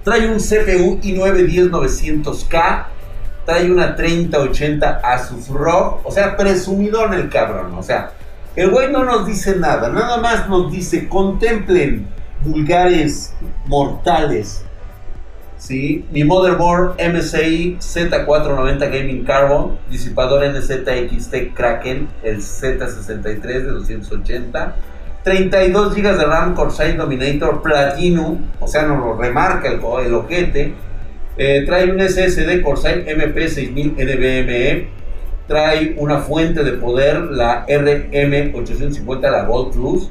Trae 0.04 0.30
un 0.30 0.38
CPU 0.38 1.00
i9 1.02 1.46
10900K, 1.48 2.84
trae 3.44 3.70
una 3.70 3.94
3080 3.96 5.00
Asus 5.02 5.48
ROG, 5.48 6.00
o 6.04 6.10
sea, 6.10 6.36
presumido 6.36 7.04
en 7.06 7.14
el 7.14 7.28
cabrón, 7.28 7.74
o 7.74 7.82
sea, 7.82 8.12
el 8.56 8.70
güey 8.70 8.90
no 8.90 9.04
nos 9.04 9.26
dice 9.26 9.56
nada, 9.56 9.88
nada 9.90 10.16
más 10.18 10.48
nos 10.48 10.72
dice, 10.72 11.08
contemplen 11.08 12.08
vulgares 12.44 13.34
mortales 13.66 14.64
¿sí? 15.58 16.06
Mi 16.12 16.24
motherboard 16.24 16.96
MSI 16.98 17.78
Z490 17.80 18.90
Gaming 18.90 19.24
Carbon, 19.24 19.78
disipador 19.90 20.44
NZXT 20.44 21.54
Kraken, 21.54 22.08
el 22.22 22.38
Z63 22.38 23.42
de 23.42 23.62
280, 23.62 24.76
32 25.24 25.94
GB 25.94 26.16
de 26.16 26.24
RAM 26.24 26.54
Corsair 26.54 26.96
Dominator 26.96 27.60
Platinum, 27.60 28.38
o 28.60 28.68
sea, 28.68 28.82
nos 28.82 28.98
lo 28.98 29.16
remarca 29.16 29.68
el, 29.68 29.80
el. 30.00 30.74
Eh, 31.40 31.62
trae 31.66 31.90
un 31.90 32.00
SSD 32.00 32.62
Corsair 32.62 33.04
MP6000 33.06 33.94
NVMe, 33.94 34.88
trae 35.46 35.94
una 35.98 36.18
fuente 36.18 36.64
de 36.64 36.72
poder, 36.72 37.20
la 37.20 37.66
RM850, 37.66 39.30
la 39.30 39.44
Gold 39.44 39.72
Plus 39.72 40.10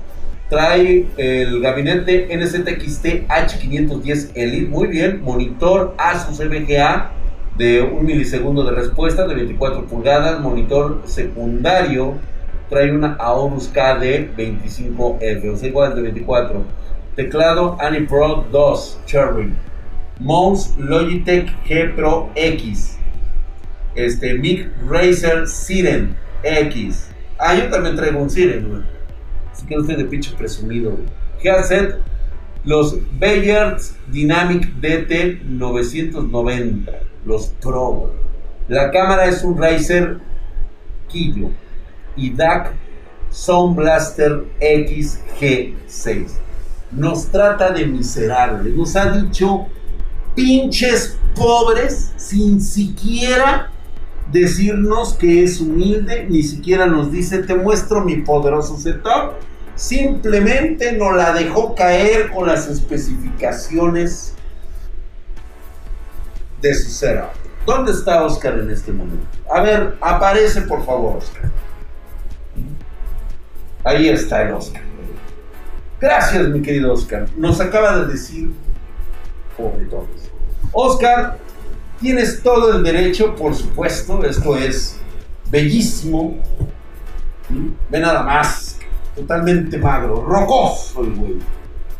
Trae 0.49 1.05
el 1.17 1.59
gabinete 1.59 2.29
NZXT 2.35 3.27
H510 3.27 4.31
Elite, 4.33 4.69
muy 4.69 4.87
bien. 4.87 5.21
Monitor 5.21 5.93
Asus 5.97 6.39
VGA 6.39 7.11
de 7.57 7.81
1 7.81 8.01
milisegundo 8.01 8.63
de 8.63 8.71
respuesta 8.71 9.27
de 9.27 9.35
24 9.35 9.85
pulgadas. 9.87 10.39
Monitor 10.39 11.01
secundario 11.05 12.13
trae 12.69 12.91
una 12.93 13.15
Aorus 13.15 13.67
K 13.67 13.99
de 13.99 14.31
25F, 14.37 15.53
o 15.53 15.57
sea, 15.57 15.67
igual 15.67 15.95
de 15.95 16.01
24. 16.03 16.63
Teclado 17.17 17.77
AniPro 17.81 18.45
2 18.49 18.99
Cherry. 19.05 19.53
Mouse 20.19 20.73
Logitech 20.77 21.49
G 21.65 21.93
Pro 21.93 22.29
X. 22.35 22.97
Este, 23.95 24.35
Mic 24.35 24.69
Racer 24.87 25.45
Siren 25.45 26.15
X. 26.43 27.09
Ah, 27.37 27.53
yo 27.53 27.69
también 27.69 27.97
traigo 27.97 28.19
un 28.19 28.29
Siren, 28.29 28.85
Así 29.57 29.65
que 29.65 29.75
usted 29.75 29.97
de 29.97 30.05
pinche 30.05 30.35
presumido, 30.37 30.95
Headset, 31.41 31.99
los 32.63 32.95
Bayard 33.19 33.81
Dynamic 34.07 34.71
DT 34.75 35.45
990, 35.45 36.91
los 37.25 37.47
Pro. 37.59 38.11
La 38.67 38.91
cámara 38.91 39.25
es 39.25 39.43
un 39.43 39.57
Razer 39.57 40.19
Killo 41.07 41.49
y 42.15 42.29
DAC 42.29 42.75
Sound 43.31 43.77
Blaster 43.77 44.43
XG6. 44.59 46.27
nos 46.91 47.31
trata 47.31 47.71
de 47.71 47.87
miserables. 47.87 48.75
Nos 48.75 48.95
ha 48.95 49.09
dicho 49.09 49.65
pinches 50.35 51.17
pobres 51.35 52.13
sin 52.15 52.61
siquiera 52.61 53.71
decirnos 54.31 55.13
que 55.13 55.43
es 55.43 55.59
humilde, 55.61 56.27
ni 56.29 56.43
siquiera 56.43 56.85
nos 56.85 57.11
dice 57.11 57.39
te 57.39 57.55
muestro 57.55 58.03
mi 58.03 58.17
poderoso 58.17 58.77
setup. 58.77 59.46
Simplemente 59.77 60.91
nos 60.93 61.15
la 61.15 61.33
dejó 61.33 61.75
caer 61.75 62.31
con 62.31 62.47
las 62.47 62.67
especificaciones 62.67 64.33
de 66.61 66.73
su 66.73 66.89
setup. 66.89 67.29
¿Dónde 67.65 67.91
está 67.91 68.23
Oscar 68.23 68.57
en 68.57 68.71
este 68.71 68.91
momento? 68.91 69.25
A 69.51 69.61
ver, 69.61 69.95
aparece 70.01 70.61
por 70.63 70.83
favor, 70.83 71.17
Oscar. 71.17 71.51
Ahí 73.83 74.09
está 74.09 74.41
el 74.41 74.53
Oscar. 74.53 74.81
Gracias, 75.99 76.47
mi 76.49 76.61
querido 76.61 76.93
Oscar. 76.93 77.27
Nos 77.37 77.61
acaba 77.61 77.99
de 77.99 78.07
decir 78.07 78.53
pobre 79.55 79.85
todos. 79.85 80.07
Oscar, 80.71 81.37
tienes 81.99 82.41
todo 82.41 82.75
el 82.75 82.83
derecho, 82.83 83.35
por 83.35 83.53
supuesto. 83.53 84.23
Esto 84.23 84.57
es 84.57 84.97
bellísimo. 85.49 86.37
Ve 87.89 87.99
nada 87.99 88.23
más. 88.23 88.76
Totalmente 89.17 89.79
magro, 89.79 90.23
rocoso 90.23 91.03
el 91.03 91.15
güey. 91.15 91.35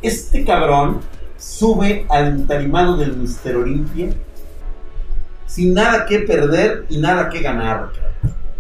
Este 0.04 0.46
cabrón 0.46 1.02
sube 1.36 2.06
al 2.10 2.28
entarimado 2.28 2.96
del 2.96 3.18
Mister 3.18 3.56
Olimpia 3.56 4.10
sin 5.48 5.74
nada 5.74 6.06
que 6.06 6.20
perder 6.20 6.86
y 6.90 7.00
nada 7.00 7.30
que 7.30 7.42
ganar. 7.42 7.90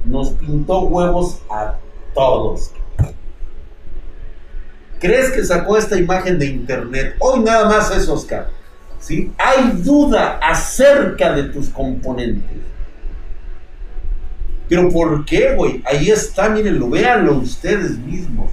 Nos 0.03 0.31
pintó 0.31 0.81
huevos 0.81 1.39
a 1.51 1.75
todos. 2.15 2.71
¿Crees 4.99 5.29
que 5.31 5.45
sacó 5.45 5.77
esta 5.77 5.95
imagen 5.95 6.39
de 6.39 6.47
internet? 6.47 7.15
Hoy 7.19 7.41
nada 7.41 7.69
más 7.69 7.95
es 7.95 8.09
Oscar. 8.09 8.49
¿sí? 8.99 9.31
Hay 9.37 9.73
duda 9.83 10.39
acerca 10.41 11.33
de 11.33 11.43
tus 11.43 11.69
componentes. 11.69 12.57
Pero 14.69 14.89
¿por 14.89 15.25
qué, 15.25 15.53
güey? 15.55 15.81
Ahí 15.85 16.09
está, 16.09 16.49
mírenlo, 16.49 16.89
véanlo 16.89 17.37
ustedes 17.37 17.97
mismos. 17.97 18.51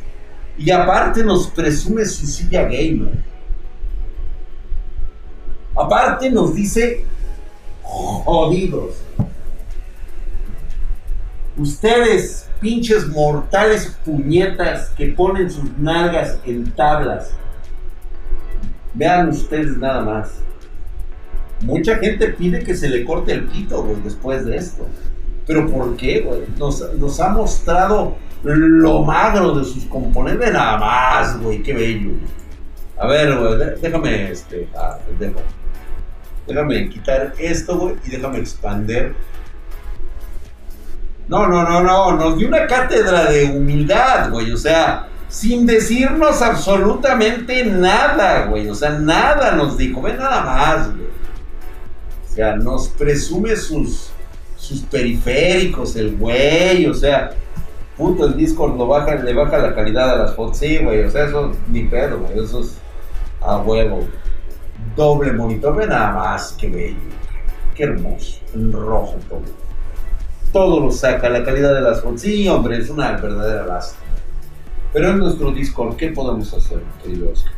Y 0.57 0.71
aparte 0.71 1.25
nos 1.25 1.49
presume 1.49 2.05
su 2.05 2.27
silla 2.27 2.63
gamer. 2.63 3.19
Aparte 5.77 6.31
nos 6.31 6.55
dice 6.55 7.05
jodidos. 7.83 8.95
Ustedes, 11.57 12.49
pinches 12.61 13.07
mortales 13.09 13.97
puñetas 14.05 14.91
que 14.91 15.09
ponen 15.09 15.51
sus 15.51 15.77
nalgas 15.79 16.39
en 16.47 16.71
tablas. 16.73 17.31
Vean 18.95 19.29
ustedes 19.29 19.77
nada 19.77 20.03
más. 20.03 20.31
Mucha 21.61 21.97
gente 21.99 22.29
pide 22.29 22.63
que 22.63 22.77
se 22.77 22.89
le 22.89 23.05
corte 23.05 23.33
el 23.33 23.45
pito, 23.45 23.87
después 24.05 24.45
de 24.45 24.57
esto. 24.57 24.87
Pero 25.47 25.67
¿por 25.71 25.97
qué, 25.97 26.21
güey? 26.21 26.43
Nos, 26.59 27.21
ha 27.21 27.29
mostrado 27.29 28.17
lo 28.43 29.03
magro 29.03 29.55
de 29.55 29.65
sus 29.65 29.85
componentes 29.85 30.53
nada 30.53 30.79
más, 30.79 31.41
güey. 31.41 31.63
Qué 31.63 31.73
bello. 31.73 32.13
A 32.99 33.07
ver, 33.07 33.37
güey, 33.37 33.59
déjame, 33.81 34.31
este, 34.31 34.69
ah, 34.77 34.99
Déjame 36.47 36.91
quitar 36.91 37.33
esto, 37.39 37.79
güey, 37.79 37.97
y 38.05 38.11
déjame 38.11 38.39
expander. 38.39 39.15
No, 41.27 41.47
no, 41.47 41.63
no, 41.63 41.83
no, 41.83 42.17
nos 42.17 42.37
dio 42.37 42.49
una 42.49 42.67
cátedra 42.67 43.31
de 43.31 43.45
humildad, 43.47 44.31
güey, 44.31 44.53
o 44.53 44.57
sea, 44.59 45.09
sin 45.29 45.65
decirnos 45.65 46.43
absolutamente 46.43 47.65
nada, 47.65 48.47
güey, 48.47 48.69
o 48.69 48.75
sea, 48.75 48.91
nada 48.91 49.53
nos 49.53 49.79
dijo, 49.79 50.03
ve 50.03 50.13
nada 50.15 50.43
más, 50.45 50.95
güey. 50.95 51.09
O 52.27 52.35
sea, 52.35 52.57
nos 52.57 52.89
presume 52.89 53.57
sus, 53.57 54.13
sus 54.65 54.81
periféricos, 54.81 55.95
el 55.97 56.17
güey, 56.17 56.87
o 56.87 56.95
sea, 56.95 57.33
puto, 57.97 58.27
el 58.27 58.37
Discord 58.37 58.77
lo 58.77 58.87
baja, 58.87 59.15
le 59.17 59.35
baja 59.35 59.59
la 59.59 59.75
calidad 59.75 60.11
a 60.11 60.17
las 60.17 60.35
fotos, 60.35 60.59
sí, 60.59 60.79
güey, 60.79 61.05
o 61.05 61.11
sea, 61.11 61.27
eso 61.27 61.53
ni 61.69 61.85
pedo, 61.85 62.19
güey, 62.19 62.45
eso 62.45 62.61
es 62.61 62.79
a 63.41 63.59
huevo, 63.59 64.01
doble 64.97 65.33
monitor, 65.33 65.77
ve 65.77 65.87
nada 65.87 66.13
más, 66.13 66.57
qué 66.59 66.69
bello, 66.69 66.97
qué 67.75 67.85
hermoso, 67.85 68.41
en 68.55 68.73
rojo 68.73 69.17
todo. 69.29 69.43
Todo 70.53 70.81
lo 70.81 70.93
saca, 70.93 71.29
la 71.29 71.45
calidad 71.45 71.75
de 71.75 71.81
las 71.83 72.01
fotos, 72.01 72.23
sí, 72.23 72.49
hombre, 72.49 72.79
es 72.79 72.89
una 72.89 73.13
verdadera 73.13 73.67
lástima. 73.67 74.03
Pero 74.93 75.11
en 75.11 75.19
nuestro 75.19 75.51
Discord, 75.51 75.97
¿qué 75.97 76.09
podemos 76.09 76.55
hacer, 76.55 76.81
querido 77.03 77.31
Oscar? 77.31 77.53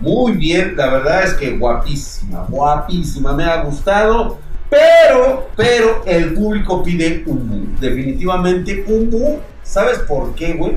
Muy 0.00 0.32
bien, 0.32 0.76
la 0.76 0.86
verdad 0.90 1.24
es 1.24 1.34
que 1.34 1.58
guapísima, 1.58 2.46
guapísima, 2.48 3.32
me 3.32 3.44
ha 3.44 3.62
gustado, 3.62 4.38
pero, 4.70 5.48
pero 5.56 6.02
el 6.06 6.34
público 6.34 6.82
pide 6.82 7.22
un 7.26 7.48
boom, 7.48 7.76
definitivamente 7.80 8.84
un 8.86 9.10
boom. 9.10 9.36
¿Sabes 9.62 9.98
por 10.00 10.34
qué, 10.34 10.54
güey? 10.54 10.76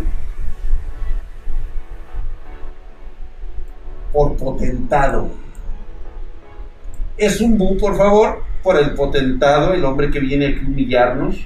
Por 4.11 4.35
potentado 4.35 5.41
es 7.21 7.39
un 7.39 7.55
bu, 7.55 7.77
por 7.77 7.95
favor, 7.95 8.43
por 8.63 8.79
el 8.79 8.95
potentado, 8.95 9.75
el 9.75 9.85
hombre 9.85 10.09
que 10.09 10.19
viene 10.19 10.47
a 10.47 10.67
humillarnos, 10.67 11.37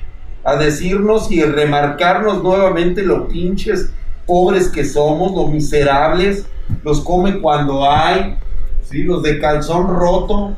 a 0.46 0.56
decirnos 0.56 1.30
y 1.30 1.44
remarcarnos 1.44 2.42
nuevamente 2.42 3.02
lo 3.02 3.28
pinches 3.28 3.92
pobres 4.26 4.70
que 4.70 4.86
somos, 4.86 5.34
lo 5.34 5.48
miserables, 5.48 6.48
los 6.82 7.02
come 7.02 7.42
cuando 7.42 7.90
hay, 7.90 8.38
¿sí? 8.84 9.04
los 9.04 9.22
de 9.22 9.38
calzón 9.38 9.88
roto, 9.94 10.56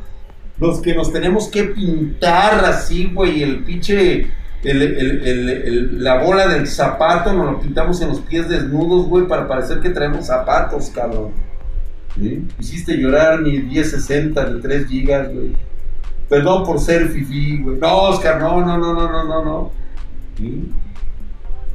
los 0.59 0.81
que 0.81 0.95
nos 0.95 1.13
tenemos 1.13 1.47
que 1.49 1.63
pintar 1.63 2.65
así, 2.65 3.11
güey, 3.13 3.43
el 3.43 3.63
pinche, 3.63 4.31
la 4.63 6.23
bola 6.23 6.47
del 6.47 6.67
zapato 6.67 7.31
nos 7.33 7.51
lo 7.51 7.59
pintamos 7.59 8.01
en 8.01 8.09
los 8.09 8.21
pies 8.21 8.49
desnudos, 8.49 9.07
güey, 9.07 9.27
para 9.27 9.47
parecer 9.47 9.79
que 9.79 9.89
traemos 9.89 10.25
zapatos, 10.25 10.89
cabrón. 10.89 11.31
Hiciste 12.59 12.97
llorar 12.97 13.41
mi 13.41 13.59
1060 13.59 14.45
de 14.45 14.61
3 14.61 14.87
gigas, 14.87 15.31
güey. 15.31 15.51
Perdón 16.27 16.65
por 16.65 16.79
ser 16.79 17.09
fifi, 17.09 17.61
güey. 17.61 17.77
No, 17.77 17.95
Oscar, 18.09 18.39
no, 18.39 18.59
no, 18.65 18.77
no, 18.77 18.93
no, 18.93 19.11
no, 19.11 19.23
no, 19.23 19.45
no. 19.45 19.71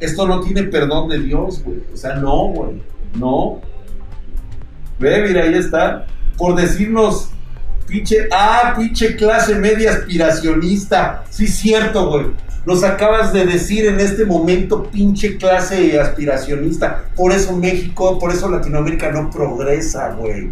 Esto 0.01 0.26
no 0.26 0.41
tiene 0.41 0.64
perdón 0.64 1.09
de 1.09 1.20
Dios, 1.20 1.62
güey. 1.62 1.78
O 1.93 1.97
sea, 1.97 2.16
no, 2.16 2.49
güey. 2.49 2.83
No. 3.14 3.61
Ve, 4.99 5.22
mira, 5.26 5.45
ahí 5.45 5.55
está. 5.55 6.07
Por 6.37 6.57
decirnos, 6.57 7.30
pinche, 7.93 8.26
ah, 8.32 8.74
pinche 8.76 9.16
clase 9.16 9.55
media 9.57 9.93
aspiracionista. 9.93 11.24
Sí, 11.28 11.47
cierto, 11.47 12.09
güey. 12.09 12.26
Nos 12.64 12.82
acabas 12.84 13.32
de 13.32 13.45
decir 13.45 13.84
en 13.86 14.01
este 14.01 14.24
momento, 14.24 14.84
pinche 14.84 15.36
clase 15.36 16.01
aspiracionista. 16.01 17.05
Por 17.14 17.32
eso 17.32 17.55
México, 17.55 18.18
por 18.18 18.32
eso 18.32 18.49
Latinoamérica 18.49 19.11
no 19.11 19.30
progresa, 19.30 20.14
güey. 20.14 20.51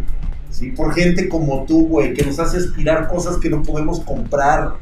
¿Sí? 0.50 0.72
Por 0.72 0.92
gente 0.92 1.28
como 1.28 1.64
tú, 1.64 1.86
güey, 1.86 2.12
que 2.12 2.24
nos 2.24 2.38
hace 2.38 2.58
aspirar 2.58 3.08
cosas 3.08 3.38
que 3.38 3.48
no 3.48 3.62
podemos 3.62 4.00
comprar. 4.00 4.74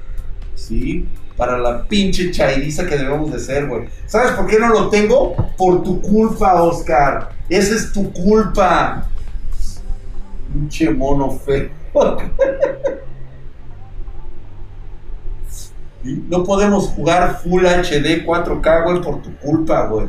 ¿Sí? 0.56 1.06
Para 1.36 1.58
la 1.58 1.84
pinche 1.84 2.32
chairiza 2.32 2.86
que 2.86 2.96
debemos 2.96 3.30
de 3.30 3.38
ser, 3.38 3.68
güey. 3.68 3.88
¿Sabes 4.06 4.32
por 4.32 4.48
qué 4.48 4.58
no 4.58 4.70
lo 4.70 4.88
tengo? 4.88 5.36
Por 5.56 5.84
tu 5.84 6.02
culpa, 6.02 6.60
Oscar. 6.60 7.28
Esa 7.48 7.76
es 7.76 7.92
tu 7.92 8.12
culpa. 8.12 9.06
Pinche 10.52 10.90
mono 10.90 11.30
feo. 11.30 11.77
No 16.28 16.44
podemos 16.44 16.86
jugar 16.88 17.40
Full 17.42 17.66
HD 17.66 18.24
4K, 18.24 18.84
güey, 18.84 19.02
por 19.02 19.20
tu 19.22 19.36
culpa, 19.38 19.86
güey. 19.86 20.08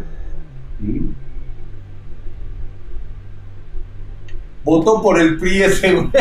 Votó 4.64 5.02
por 5.02 5.20
el 5.20 5.38
PRI 5.38 5.64
ese, 5.64 5.94
güey. 5.94 6.10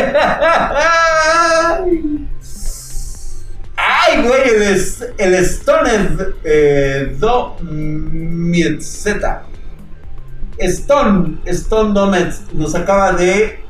Ay, 3.75 4.23
güey, 4.23 4.41
el, 4.49 4.85
el 5.17 5.33
Stone 5.35 5.91
eh, 6.43 7.15
Do 7.19 7.57
Z. 8.79 9.43
Stone, 10.57 11.37
Stone 11.45 11.93
Domets 11.93 12.43
nos 12.53 12.75
acaba 12.75 13.13
de 13.13 13.63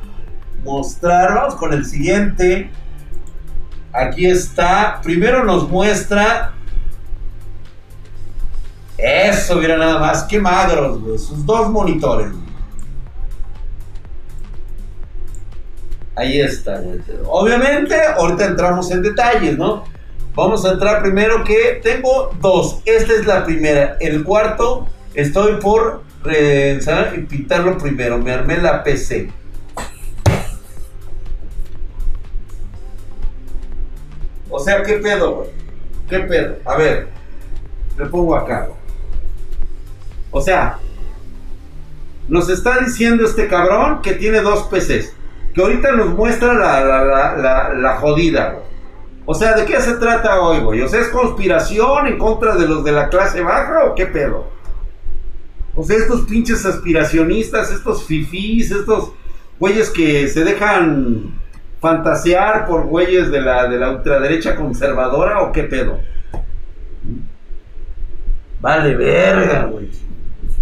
mostrar, 0.64 1.34
vamos 1.34 1.54
con 1.56 1.72
el 1.72 1.84
siguiente. 1.84 2.70
Aquí 3.92 4.26
está. 4.26 5.00
Primero 5.02 5.44
nos 5.44 5.68
muestra. 5.68 6.52
Eso, 8.96 9.56
mira 9.56 9.76
nada 9.76 9.98
más. 9.98 10.24
Qué 10.24 10.38
magros, 10.38 11.00
güey. 11.00 11.18
Sus 11.18 11.44
dos 11.44 11.70
monitores. 11.70 12.32
Ahí 16.14 16.40
está. 16.40 16.82
Obviamente, 17.26 17.96
ahorita 18.16 18.44
entramos 18.44 18.90
en 18.90 19.02
detalles, 19.02 19.56
¿no? 19.56 19.84
Vamos 20.34 20.64
a 20.64 20.72
entrar 20.72 21.02
primero 21.02 21.42
que 21.44 21.80
tengo 21.82 22.30
dos. 22.40 22.82
Esta 22.84 23.14
es 23.14 23.26
la 23.26 23.44
primera. 23.44 23.96
El 24.00 24.22
cuarto, 24.22 24.86
estoy 25.14 25.54
por 25.56 26.02
y 27.16 27.20
pintarlo 27.22 27.78
primero. 27.78 28.18
Me 28.18 28.32
armé 28.32 28.58
la 28.58 28.82
PC. 28.84 29.32
O 34.50 34.58
sea, 34.58 34.82
¿qué 34.82 34.94
pedo, 34.94 35.36
güey? 35.36 35.48
¿Qué 36.08 36.18
pedo? 36.20 36.56
A 36.64 36.76
ver, 36.76 37.08
me 37.96 38.06
pongo 38.06 38.34
acá, 38.34 38.68
O 40.30 40.40
sea, 40.40 40.78
nos 42.28 42.48
está 42.48 42.78
diciendo 42.78 43.24
este 43.24 43.48
cabrón 43.48 44.02
que 44.02 44.12
tiene 44.12 44.40
dos 44.40 44.64
PCs. 44.64 45.14
Que 45.54 45.62
ahorita 45.62 45.92
nos 45.92 46.10
muestra 46.10 46.54
la, 46.54 46.84
la, 46.84 47.04
la, 47.36 47.74
la, 47.74 47.96
jodida, 47.96 48.50
güey. 48.50 48.64
O 49.26 49.34
sea, 49.34 49.54
¿de 49.54 49.64
qué 49.64 49.80
se 49.80 49.94
trata 49.94 50.40
hoy, 50.40 50.60
güey? 50.60 50.80
O 50.82 50.88
sea, 50.88 51.00
¿es 51.00 51.08
conspiración 51.08 52.06
en 52.06 52.18
contra 52.18 52.56
de 52.56 52.68
los 52.68 52.84
de 52.84 52.92
la 52.92 53.08
clase 53.08 53.42
baja 53.42 53.84
o 53.84 53.94
qué 53.94 54.06
pedo? 54.06 54.46
O 55.74 55.84
sea, 55.84 55.96
estos 55.96 56.22
pinches 56.22 56.64
aspiracionistas, 56.64 57.70
estos 57.70 58.04
fifís, 58.04 58.70
estos 58.70 59.12
güeyes 59.58 59.90
que 59.90 60.28
se 60.28 60.44
dejan 60.44 61.39
fantasear 61.80 62.66
por 62.66 62.86
güeyes 62.86 63.30
de 63.30 63.40
la, 63.40 63.66
de 63.68 63.78
la 63.78 63.90
ultraderecha 63.90 64.54
conservadora 64.54 65.42
o 65.42 65.52
qué 65.52 65.64
pedo. 65.64 65.98
Vale, 68.60 68.94
verga, 68.94 69.64
güey. 69.64 69.88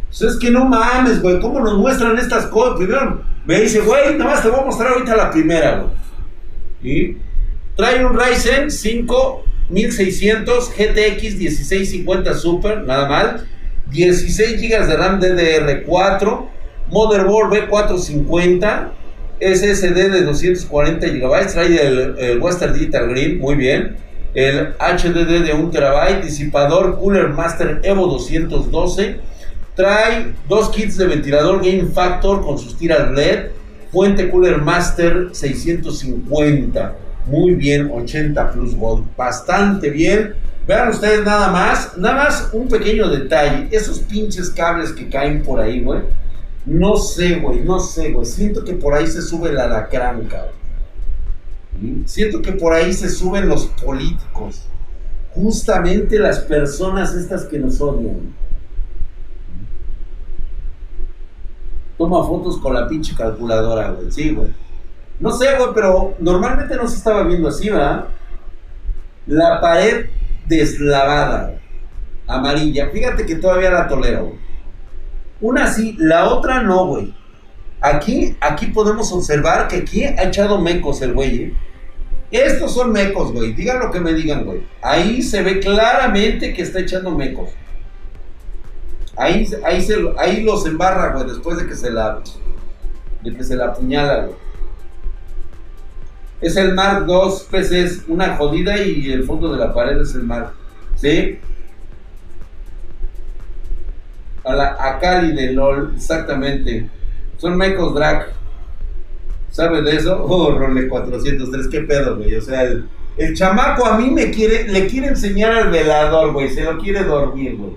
Pues 0.07 0.23
es 0.23 0.37
que 0.39 0.51
no 0.51 0.65
mames, 0.65 1.21
güey, 1.21 1.41
¿cómo 1.41 1.61
nos 1.61 1.77
muestran 1.77 2.17
estas 2.19 2.47
cosas? 2.47 2.77
Primero 2.77 3.23
me 3.45 3.61
dice, 3.61 3.81
güey, 3.81 4.17
nada 4.17 4.31
más 4.31 4.43
te 4.43 4.49
voy 4.49 4.61
a 4.61 4.65
mostrar 4.65 4.93
ahorita 4.93 5.17
la 5.17 5.31
primera, 5.31 5.81
güey. 5.81 5.99
Y 6.81 7.17
trae 7.77 8.05
un 8.05 8.19
Ryzen 8.19 8.71
5 8.71 9.45
1600 9.69 10.71
GTX 10.71 11.37
1650 11.37 12.35
Super, 12.35 12.85
nada 12.85 13.09
mal. 13.09 13.47
16 13.91 14.61
GB 14.61 14.87
de 14.87 14.97
RAM 14.97 15.21
DDR4, 15.21 16.47
motherboard 16.91 17.53
B450, 17.53 18.89
SSD 19.41 20.11
de 20.11 20.23
240 20.23 21.07
GB, 21.07 21.53
trae 21.53 21.87
el, 21.87 22.39
Western 22.41 22.75
Digital 22.75 23.09
Green, 23.09 23.39
muy 23.39 23.55
bien. 23.55 23.97
El 24.35 24.75
HDD 24.79 25.45
de 25.47 25.53
1 25.55 25.71
TB, 25.71 26.23
disipador 26.23 26.99
Cooler 26.99 27.29
Master 27.29 27.81
Evo 27.83 28.07
212. 28.07 29.21
Trae 29.75 30.33
dos 30.49 30.71
kits 30.71 30.97
de 30.97 31.07
ventilador 31.07 31.65
Game 31.65 31.87
Factor 31.93 32.45
con 32.45 32.59
sus 32.59 32.77
tiras 32.77 33.11
LED. 33.13 33.51
Fuente 33.91 34.29
Cooler 34.29 34.59
Master 34.59 35.29
650. 35.33 36.97
Muy 37.27 37.55
bien, 37.55 37.91
80 37.93 38.53
plus 38.53 38.75
volt. 38.75 39.05
Bastante 39.17 39.91
bien. 39.91 40.35
Vean 40.67 40.91
ustedes 40.91 41.25
nada 41.25 41.51
más, 41.51 41.97
nada 41.97 42.15
más 42.17 42.51
un 42.53 42.69
pequeño 42.69 43.09
detalle. 43.09 43.69
Esos 43.71 44.01
pinches 44.01 44.51
cables 44.51 44.93
que 44.93 45.09
caen 45.09 45.43
por 45.43 45.61
ahí, 45.61 45.81
güey 45.81 46.01
no 46.69 46.97
sé, 46.97 47.37
güey, 47.37 47.61
no 47.61 47.81
sé, 47.81 48.13
güey. 48.13 48.27
Siento 48.27 48.63
que 48.63 48.75
por 48.75 48.93
ahí 48.93 49.07
se 49.07 49.23
sube 49.23 49.51
la 49.53 49.65
alacrán, 49.65 50.25
cabrón. 50.27 50.59
Siento 52.05 52.43
que 52.43 52.53
por 52.53 52.75
ahí 52.75 52.93
se 52.93 53.09
suben 53.09 53.49
los 53.49 53.67
políticos. 53.67 54.65
Justamente 55.31 56.19
las 56.19 56.41
personas 56.41 57.15
estas 57.15 57.45
que 57.45 57.59
nos 57.59 57.81
odian. 57.81 58.35
Toma 61.97 62.25
fotos 62.27 62.59
con 62.59 62.75
la 62.75 62.87
pinche 62.87 63.15
calculadora, 63.17 63.91
güey. 63.93 64.11
Sí, 64.13 64.35
güey. 64.35 64.49
No 65.21 65.33
sé, 65.33 65.47
güey, 65.57 65.71
pero 65.75 66.15
normalmente 66.19 66.77
no 66.77 66.87
se 66.87 66.97
estaba 66.97 67.23
viendo 67.23 67.49
así, 67.49 67.71
¿verdad? 67.71 68.09
La 69.27 69.61
pared 69.61 70.07
deslavada, 70.47 71.59
amarilla. 72.27 72.91
Fíjate 72.91 73.25
que 73.25 73.37
todavía 73.37 73.71
la 73.71 73.89
tolero, 73.89 74.27
güey. 74.27 74.48
Una 75.41 75.73
sí, 75.73 75.95
la 75.99 76.27
otra 76.27 76.63
no, 76.63 76.87
güey. 76.87 77.15
Aquí, 77.81 78.37
aquí 78.41 78.67
podemos 78.67 79.13
observar 79.13 79.69
que 79.69 79.77
aquí 79.77 80.05
ha 80.05 80.25
echado 80.25 80.61
mecos 80.61 81.01
el 81.03 81.13
güey. 81.13 81.43
¿eh? 81.43 81.55
Estos 82.31 82.75
son 82.75 82.93
mecos, 82.93 83.33
güey. 83.33 83.53
Digan 83.53 83.79
lo 83.79 83.91
que 83.91 84.01
me 84.01 84.13
digan, 84.13 84.45
güey. 84.45 84.63
Ahí 84.83 85.23
se 85.23 85.43
ve 85.43 85.61
claramente 85.61 86.53
que 86.53 86.63
está 86.63 86.81
echando 86.81 87.13
mecos. 87.13 87.51
Ahí, 89.17 89.49
ahí, 89.65 89.87
ahí 90.19 90.43
los 90.43 90.67
embarra, 90.67 91.13
güey, 91.13 91.27
después 91.27 91.59
de 91.59 91.67
que 91.67 91.75
se 91.75 91.91
la, 91.91 92.21
de 93.23 93.35
que 93.35 93.45
se 93.45 93.57
la 93.57 93.67
apuñala, 93.67 94.27
güey. 94.27 94.37
Es 96.41 96.57
el 96.57 96.75
Mark 96.75 97.07
2 97.07 97.49
PCs, 97.51 98.05
una 98.07 98.37
jodida 98.37 98.79
y 98.79 99.11
el 99.11 99.25
fondo 99.25 99.53
de 99.53 99.59
la 99.59 99.75
pared 99.75 100.01
es 100.01 100.15
el 100.15 100.23
Mark. 100.23 100.53
¿Sí? 100.95 101.41
A, 104.49 104.55
la, 104.55 104.77
a 104.79 104.99
Cali 104.99 105.33
de 105.33 105.53
LOL, 105.53 105.93
exactamente. 105.97 106.89
Son 107.37 107.57
mecos 107.57 107.95
drag. 107.95 108.33
¿Sabe 109.51 109.83
de 109.83 109.97
eso? 109.97 110.25
Oh, 110.29 110.59
Role 110.59 110.89
403, 110.89 111.69
qué 111.69 111.81
pedo, 111.81 112.17
güey. 112.17 112.35
O 112.37 112.41
sea, 112.41 112.63
el, 112.63 112.89
chamaco 113.35 113.87
a 113.87 113.99
mí 113.99 114.11
me 114.11 114.31
quiere, 114.31 114.69
le 114.69 114.87
quiere 114.87 115.09
enseñar 115.09 115.53
al 115.53 115.71
velador, 115.71 116.33
güey. 116.33 116.51
Se 116.51 116.65
lo 116.65 116.79
quiere 116.79 117.05
dormir, 117.05 117.57
güey. 117.57 117.73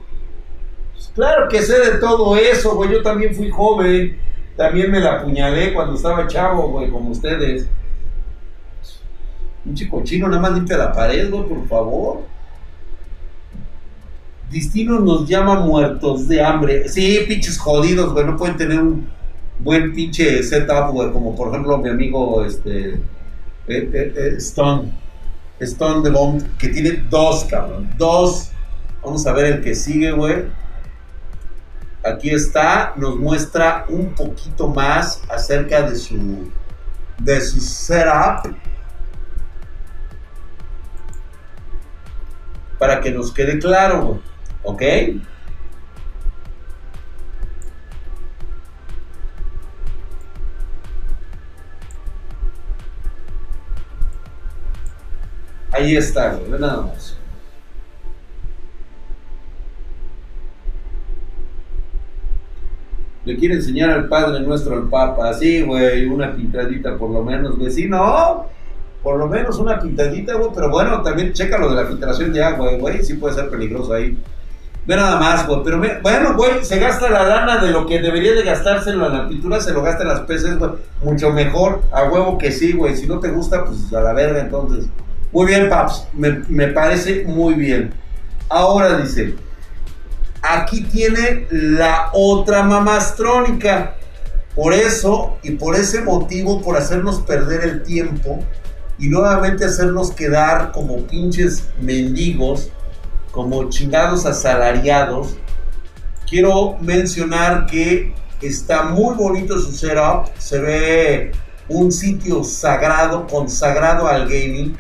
Pues 0.93 1.11
claro 1.13 1.47
que 1.49 1.61
sé 1.61 1.79
de 1.79 1.97
todo 1.97 2.35
eso, 2.35 2.75
güey. 2.75 2.91
Yo 2.91 3.01
también 3.01 3.33
fui 3.33 3.49
joven. 3.49 4.17
También 4.55 4.91
me 4.91 4.99
la 4.99 5.13
apuñalé 5.13 5.73
cuando 5.73 5.95
estaba 5.95 6.27
chavo, 6.27 6.69
güey, 6.69 6.89
como 6.89 7.09
ustedes. 7.09 7.67
Un 9.65 9.75
chico 9.75 10.03
chino, 10.03 10.27
nada 10.27 10.41
más 10.41 10.53
limpia 10.53 10.77
la 10.77 10.91
pared, 10.91 11.29
güey, 11.29 11.47
por 11.47 11.67
favor. 11.67 12.21
Destino 14.51 14.99
nos 14.99 15.27
llama 15.27 15.61
muertos 15.61 16.27
de 16.27 16.43
hambre. 16.43 16.89
Sí, 16.89 17.19
pinches 17.25 17.57
jodidos, 17.57 18.11
güey. 18.11 18.25
No 18.25 18.35
pueden 18.35 18.57
tener 18.57 18.81
un 18.81 19.07
buen 19.59 19.93
pinche 19.93 20.43
setup, 20.43 20.91
güey. 20.91 21.11
Como 21.11 21.35
por 21.35 21.49
ejemplo 21.49 21.77
mi 21.77 21.89
amigo 21.89 22.43
este, 22.43 22.95
eh, 22.95 22.99
eh, 23.67 24.13
eh, 24.15 24.33
Stone. 24.37 24.91
Stone 25.61 26.01
de 26.01 26.09
Bomb, 26.09 26.43
que 26.57 26.67
tiene 26.67 27.03
dos, 27.09 27.45
cabrón. 27.45 27.89
Dos. 27.97 28.51
Vamos 29.01 29.25
a 29.25 29.31
ver 29.31 29.45
el 29.45 29.61
que 29.61 29.73
sigue, 29.73 30.11
güey. 30.11 30.43
Aquí 32.03 32.31
está. 32.31 32.93
Nos 32.97 33.15
muestra 33.15 33.85
un 33.87 34.13
poquito 34.13 34.67
más 34.67 35.21
acerca 35.29 35.83
de 35.83 35.95
su, 35.95 36.51
de 37.19 37.39
su 37.39 37.61
setup. 37.61 38.53
Para 42.77 42.99
que 42.99 43.11
nos 43.11 43.31
quede 43.31 43.57
claro, 43.57 44.05
güey. 44.05 44.30
¿Ok? 44.63 44.83
Ahí 55.71 55.95
está, 55.95 56.35
güey, 56.35 56.59
nada 56.59 56.81
más. 56.81 57.17
Le 63.23 63.37
quiere 63.37 63.55
enseñar 63.55 63.91
al 63.91 64.07
Padre 64.09 64.41
Nuestro 64.41 64.75
al 64.75 64.89
Papa, 64.89 65.29
así, 65.29 65.61
güey, 65.61 66.05
una 66.05 66.35
pintadita 66.35 66.97
por 66.97 67.09
lo 67.11 67.23
menos, 67.23 67.57
güey. 67.57 67.71
Sí, 67.71 67.87
no, 67.87 68.47
por 69.01 69.17
lo 69.17 69.27
menos 69.27 69.57
una 69.59 69.79
pintadita, 69.79 70.35
güey, 70.35 70.51
pero 70.53 70.69
bueno, 70.69 71.01
también 71.01 71.33
checa 71.33 71.57
lo 71.57 71.69
de 71.69 71.75
la 71.75 71.87
filtración 71.87 72.33
de 72.33 72.43
agua, 72.43 72.75
güey, 72.77 73.03
sí 73.03 73.15
puede 73.15 73.35
ser 73.35 73.49
peligroso 73.49 73.93
ahí. 73.93 74.17
Ve 74.91 74.97
nada 74.97 75.21
más, 75.21 75.47
güey. 75.47 75.61
Pero 75.63 75.81
bueno, 76.01 76.35
güey, 76.35 76.65
se 76.65 76.77
gasta 76.77 77.09
la 77.09 77.23
lana 77.23 77.63
de 77.63 77.71
lo 77.71 77.85
que 77.85 78.01
debería 78.01 78.33
de 78.33 78.43
gastárselo 78.43 79.07
en 79.07 79.13
la 79.13 79.29
pintura, 79.29 79.61
se 79.61 79.71
lo 79.71 79.81
gasta 79.81 80.01
en 80.01 80.09
las 80.09 80.19
peces, 80.21 80.59
güey. 80.59 80.71
Mucho 81.01 81.31
mejor, 81.31 81.81
a 81.93 82.03
huevo 82.03 82.37
que 82.37 82.51
sí, 82.51 82.73
güey. 82.73 82.97
Si 82.97 83.07
no 83.07 83.21
te 83.21 83.29
gusta, 83.29 83.63
pues 83.63 83.93
a 83.93 84.01
la 84.01 84.11
verga, 84.11 84.41
entonces. 84.41 84.87
Muy 85.31 85.45
bien, 85.45 85.69
Paps. 85.69 86.09
Me, 86.11 86.41
me 86.49 86.67
parece 86.67 87.23
muy 87.23 87.53
bien. 87.53 87.93
Ahora 88.49 88.97
dice, 88.97 89.35
aquí 90.41 90.81
tiene 90.81 91.47
la 91.51 92.09
otra 92.11 92.63
mamastrónica. 92.63 93.95
Por 94.53 94.73
eso 94.73 95.37
y 95.41 95.51
por 95.51 95.77
ese 95.77 96.01
motivo, 96.01 96.61
por 96.61 96.75
hacernos 96.75 97.21
perder 97.21 97.63
el 97.63 97.83
tiempo 97.83 98.43
y 98.99 99.07
nuevamente 99.07 99.63
hacernos 99.63 100.11
quedar 100.11 100.73
como 100.73 100.97
pinches 101.07 101.69
mendigos 101.79 102.71
como 103.31 103.69
chingados 103.69 104.25
asalariados, 104.25 105.37
quiero 106.29 106.77
mencionar 106.81 107.65
que 107.65 108.13
está 108.41 108.83
muy 108.83 109.15
bonito 109.15 109.57
su 109.59 109.71
setup. 109.71 110.27
Se 110.37 110.59
ve 110.59 111.31
un 111.69 111.91
sitio 111.91 112.43
sagrado, 112.43 113.27
consagrado 113.27 114.07
al 114.07 114.23
gaming. 114.23 114.75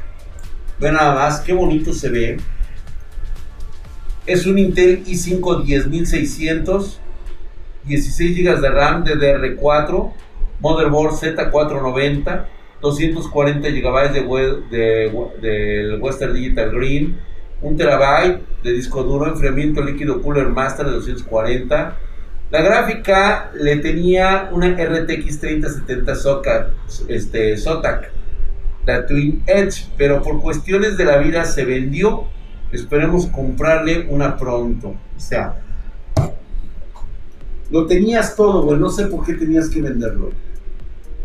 Ve 0.79 0.91
nada 0.91 1.15
más, 1.15 1.39
qué 1.41 1.53
bonito 1.53 1.93
se 1.93 2.09
ve. 2.09 2.37
Es 4.25 4.45
un 4.45 4.59
Intel 4.59 5.03
i5 5.05 5.65
10600, 5.65 6.99
16 7.85 8.37
GB 8.37 8.61
de 8.61 8.69
RAM 8.69 9.03
DDR4, 9.03 10.13
motherboard 10.59 11.13
Z490, 11.13 12.45
240 12.81 13.69
GB 13.69 14.13
de, 14.69 15.11
de 15.41 15.97
Western 15.99 16.33
Digital 16.33 16.71
Green, 16.71 17.17
1 17.61 17.77
terabyte 17.77 18.41
de 18.63 18.73
disco 18.73 19.03
duro, 19.03 19.27
enfriamiento 19.27 19.83
líquido 19.83 20.21
Cooler 20.21 20.49
Master 20.49 20.85
de 20.87 20.93
240. 20.93 21.97
La 22.51 22.61
gráfica 22.61 23.51
le 23.53 23.77
tenía 23.77 24.49
una 24.51 24.69
RTX 24.69 25.39
3070 25.39 26.15
SOCAT, 26.15 26.69
SOTAC 27.57 28.21
la 28.85 29.05
Twin 29.05 29.43
Edge, 29.45 29.85
pero 29.97 30.21
por 30.21 30.41
cuestiones 30.41 30.97
de 30.97 31.05
la 31.05 31.17
vida 31.17 31.45
se 31.45 31.65
vendió. 31.65 32.25
Esperemos 32.71 33.27
comprarle 33.27 34.07
una 34.09 34.37
pronto. 34.37 34.89
O 34.89 35.19
sea, 35.19 35.55
lo 37.69 37.85
tenías 37.85 38.35
todo, 38.35 38.63
güey. 38.63 38.79
No 38.79 38.89
sé 38.89 39.05
por 39.05 39.25
qué 39.25 39.33
tenías 39.33 39.69
que 39.69 39.81
venderlo. 39.81 40.29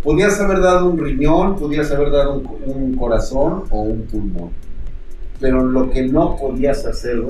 Podías 0.02 0.40
haber 0.40 0.60
dado 0.60 0.88
un 0.88 0.98
riñón, 0.98 1.56
podías 1.56 1.90
haber 1.90 2.10
dado 2.10 2.34
un, 2.34 2.94
corazón 2.96 3.64
o 3.70 3.82
un 3.82 4.02
pulmón. 4.02 4.50
Pero 5.40 5.64
lo 5.64 5.90
que 5.90 6.02
no 6.02 6.36
podías 6.36 6.84
hacer. 6.86 7.22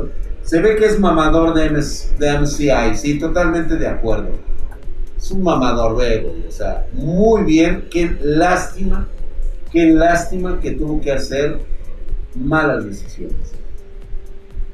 Se 0.42 0.60
ve 0.60 0.76
que 0.76 0.86
es 0.86 1.00
mamador 1.00 1.54
de, 1.54 1.68
de 1.70 2.38
MCI, 2.38 2.96
sí, 2.96 3.18
totalmente 3.18 3.76
de 3.76 3.88
acuerdo. 3.88 4.30
Es 5.16 5.30
un 5.30 5.42
mamador, 5.42 5.94
güey. 5.94 6.24
O 6.46 6.50
sea, 6.50 6.86
muy 6.92 7.42
bien. 7.42 7.88
Qué 7.90 8.16
lástima, 8.22 9.08
qué 9.72 9.86
lástima 9.86 10.60
que 10.60 10.72
tuvo 10.72 11.00
que 11.00 11.12
hacer 11.12 11.58
malas 12.34 12.84
decisiones. 12.84 13.52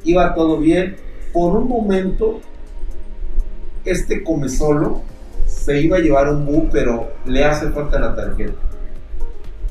Iba 0.04 0.34
todo 0.34 0.58
bien. 0.58 0.96
Por 1.32 1.56
un 1.56 1.68
momento 1.68 2.40
este 3.84 4.22
come 4.22 4.48
solo 4.48 5.02
se 5.46 5.80
iba 5.80 5.96
a 5.96 6.00
llevar 6.00 6.28
un 6.28 6.46
bu, 6.46 6.68
pero 6.70 7.12
le 7.26 7.44
hace 7.44 7.70
falta 7.70 7.98
la 7.98 8.14
tarjeta. 8.14 8.58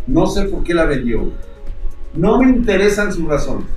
No 0.07 0.27
sé 0.27 0.43
por 0.43 0.63
qué 0.63 0.73
la 0.73 0.85
vendió. 0.85 1.31
No 2.13 2.37
me 2.39 2.49
interesan 2.49 3.13
sus 3.13 3.27
razones. 3.27 3.67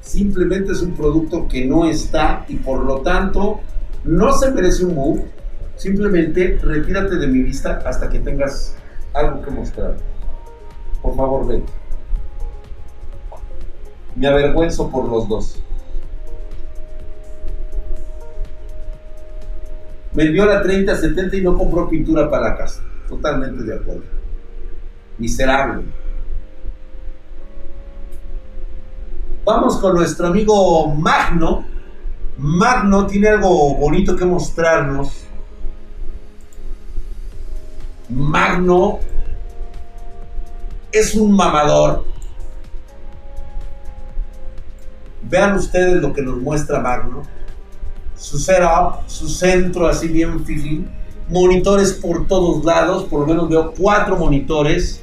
Simplemente 0.00 0.72
es 0.72 0.80
un 0.80 0.92
producto 0.92 1.46
que 1.46 1.66
no 1.66 1.84
está 1.84 2.44
y 2.48 2.56
por 2.56 2.84
lo 2.84 3.00
tanto 3.02 3.60
no 4.04 4.32
se 4.32 4.50
merece 4.50 4.84
un 4.84 4.94
bu. 4.94 5.24
Simplemente 5.76 6.58
retírate 6.62 7.16
de 7.16 7.26
mi 7.26 7.42
vista 7.42 7.82
hasta 7.84 8.08
que 8.08 8.18
tengas 8.18 8.74
algo 9.12 9.42
que 9.42 9.50
mostrar. 9.50 9.96
Por 11.02 11.16
favor, 11.16 11.46
ven. 11.46 11.64
Me 14.16 14.26
avergüenzo 14.26 14.90
por 14.90 15.08
los 15.08 15.28
dos. 15.28 15.62
Vendió 20.12 20.44
la 20.44 20.62
30-70 20.62 21.38
y 21.38 21.40
no 21.42 21.56
compró 21.56 21.88
pintura 21.88 22.28
para 22.28 22.50
la 22.50 22.56
casa. 22.56 22.82
Totalmente 23.08 23.62
de 23.62 23.74
acuerdo. 23.74 24.02
Miserable. 25.18 25.84
Vamos 29.44 29.78
con 29.78 29.94
nuestro 29.94 30.28
amigo 30.28 30.88
Magno. 30.88 31.64
Magno 32.38 33.06
tiene 33.06 33.28
algo 33.28 33.74
bonito 33.74 34.16
que 34.16 34.24
mostrarnos. 34.24 35.24
Magno 38.08 38.98
es 40.92 41.14
un 41.14 41.32
mamador. 41.32 42.04
Vean 45.22 45.56
ustedes 45.56 46.02
lo 46.02 46.12
que 46.12 46.22
nos 46.22 46.38
muestra 46.38 46.80
Magno 46.80 47.22
su 48.20 48.38
setup, 48.38 49.08
su 49.08 49.28
centro 49.28 49.86
así 49.86 50.06
bien 50.06 50.44
fifi, 50.44 50.84
monitores 51.28 51.94
por 51.94 52.26
todos 52.26 52.62
lados, 52.64 53.04
por 53.04 53.20
lo 53.20 53.26
menos 53.26 53.48
veo 53.48 53.72
cuatro 53.72 54.16
monitores. 54.16 55.02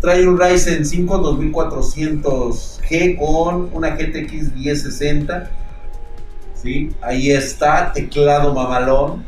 Trae 0.00 0.26
un 0.26 0.38
Ryzen 0.38 0.84
5 0.84 1.22
2400G 1.40 3.18
con 3.18 3.70
una 3.72 3.96
GTX 3.96 4.54
1060. 4.54 5.50
¿Sí? 6.54 6.90
Ahí 7.00 7.30
está, 7.30 7.92
teclado 7.92 8.54
mamalón. 8.54 9.24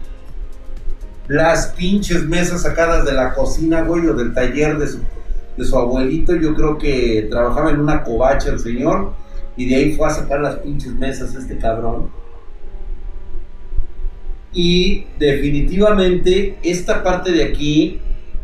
Las 1.29 1.69
pinches 1.69 2.25
mesas 2.25 2.63
sacadas 2.63 3.05
de 3.05 3.13
la 3.13 3.35
cocina, 3.35 3.83
güey, 3.83 4.07
o 4.07 4.15
del 4.15 4.35
taller 4.35 4.79
de 4.79 4.89
su, 4.89 4.99
de 5.57 5.65
su 5.65 5.77
abuelito. 5.77 6.35
Yo 6.35 6.55
creo 6.55 6.79
que 6.79 7.29
trabajaba 7.31 7.71
en 7.71 7.81
una 7.81 8.03
covacha 8.03 8.51
el 8.51 8.59
señor. 8.59 9.13
Y 9.57 9.69
de 9.69 9.77
ahí 9.77 9.97
fue 9.97 10.09
a 10.09 10.11
sacar 10.11 10.41
las 10.41 10.57
pinches 10.57 10.93
mesas 10.95 11.35
este 11.35 11.59
cabrón 11.59 12.21
y 14.53 15.05
definitivamente 15.19 16.57
esta 16.63 17.03
parte 17.03 17.31
de 17.31 17.45
aquí, 17.45 18.01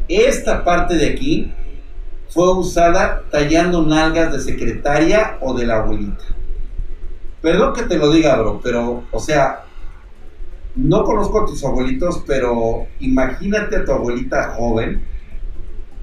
esta 0.09 0.65
parte 0.65 0.95
de 0.95 1.07
aquí, 1.07 1.53
fue 2.37 2.53
usada 2.53 3.23
tallando 3.31 3.83
nalgas 3.83 4.31
de 4.31 4.41
secretaria 4.41 5.39
o 5.41 5.55
de 5.55 5.65
la 5.65 5.79
abuelita. 5.79 6.23
Perdón 7.41 7.73
que 7.73 7.85
te 7.85 7.97
lo 7.97 8.11
diga, 8.11 8.37
bro, 8.37 8.61
pero, 8.63 9.05
o 9.11 9.21
sea, 9.21 9.65
no 10.75 11.03
conozco 11.05 11.41
a 11.41 11.47
tus 11.47 11.65
abuelitos, 11.65 12.23
pero 12.27 12.89
imagínate 13.01 13.77
a 13.77 13.85
tu 13.87 13.93
abuelita 13.93 14.51
joven, 14.51 15.03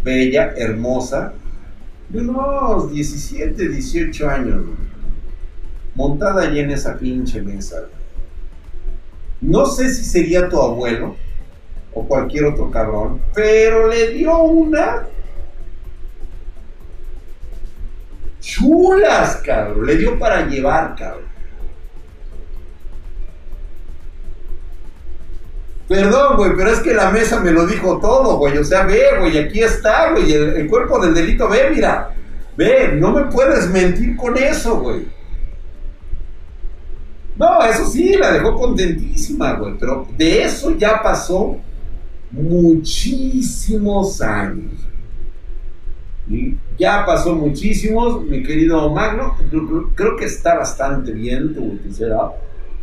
bella, 0.04 0.56
hermosa, 0.58 1.34
de 2.10 2.22
unos 2.22 2.92
17, 2.92 3.70
18 3.70 4.28
años, 4.28 4.64
montada 5.94 6.48
allí 6.48 6.62
en 6.62 6.72
esa 6.72 6.98
pinche 6.98 7.44
mesa. 7.44 7.90
No 9.40 9.68
sé 9.68 9.94
si 9.94 10.04
sería 10.04 10.50
tu 10.50 10.60
abuelo 10.60 11.16
o 11.94 12.08
cualquier 12.08 12.46
otro 12.46 12.72
cabrón, 12.72 13.22
pero 13.36 13.88
le 13.88 14.14
dio 14.14 14.36
una 14.40 15.13
chulas, 18.44 19.38
cabrón. 19.38 19.86
Le 19.86 19.96
dio 19.96 20.20
para 20.20 20.46
llevar, 20.46 20.96
cabrón. 20.96 21.32
Perdón, 25.88 26.38
güey, 26.38 26.52
pero 26.56 26.72
es 26.72 26.80
que 26.80 26.94
la 26.94 27.12
mesa 27.12 27.40
me 27.40 27.52
lo 27.52 27.66
dijo 27.66 28.00
todo, 28.00 28.38
güey. 28.38 28.58
O 28.58 28.64
sea, 28.64 28.84
ve, 28.84 29.02
güey, 29.20 29.38
aquí 29.38 29.62
está, 29.62 30.12
güey. 30.12 30.32
El, 30.32 30.68
cuerpo 30.68 31.00
del 31.00 31.14
delito, 31.14 31.48
ve, 31.48 31.70
mira. 31.74 32.10
Ve, 32.58 32.94
no 32.96 33.12
me 33.12 33.24
puedes 33.26 33.70
mentir 33.70 34.16
con 34.16 34.38
eso, 34.38 34.80
güey. 34.80 35.08
No, 37.36 37.64
eso 37.64 37.88
sí, 37.88 38.14
la 38.14 38.32
dejó 38.32 38.54
contentísima, 38.56 39.54
güey. 39.54 39.76
Pero 39.80 40.08
de 40.18 40.44
eso 40.44 40.78
ya 40.78 41.02
pasó 41.02 41.58
muchísimos 42.32 44.22
años. 44.22 44.74
Y 46.30 46.56
ya 46.78 47.06
pasó 47.06 47.36
muchísimos, 47.36 48.24
mi 48.24 48.44
querido 48.44 48.90
Magno. 48.90 49.36
Creo 49.96 50.18
que 50.18 50.26
está 50.26 50.56
bastante 50.56 51.12
bien 51.12 51.54
tu 51.54 51.80
será, 51.94 52.32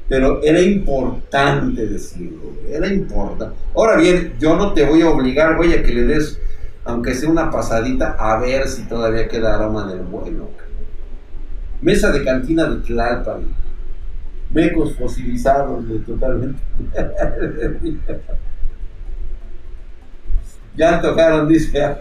pero 0.08 0.42
era 0.42 0.60
importante 0.60 1.86
decirlo, 1.86 2.52
era 2.68 2.86
importante. 2.86 3.54
Ahora 3.74 3.96
bien, 3.96 4.34
yo 4.38 4.56
no 4.56 4.72
te 4.72 4.84
voy 4.84 5.02
a 5.02 5.10
obligar, 5.10 5.56
güey, 5.56 5.74
a 5.74 5.82
que 5.82 5.92
le 5.92 6.04
des, 6.04 6.38
aunque 6.84 7.14
sea 7.14 7.28
una 7.28 7.50
pasadita, 7.50 8.16
a 8.18 8.38
ver 8.38 8.68
si 8.68 8.82
todavía 8.82 9.28
queda 9.28 9.54
aroma 9.54 9.86
del 9.86 10.00
bueno. 10.00 10.48
Mesa 11.80 12.10
de 12.10 12.24
cantina 12.24 12.68
de 12.68 12.80
Tlalpan 12.82 13.60
mecos 14.52 14.94
fosilizados 14.96 15.84
totalmente. 16.06 16.60
ya 20.76 21.00
tocaron, 21.00 21.48
dice. 21.48 21.96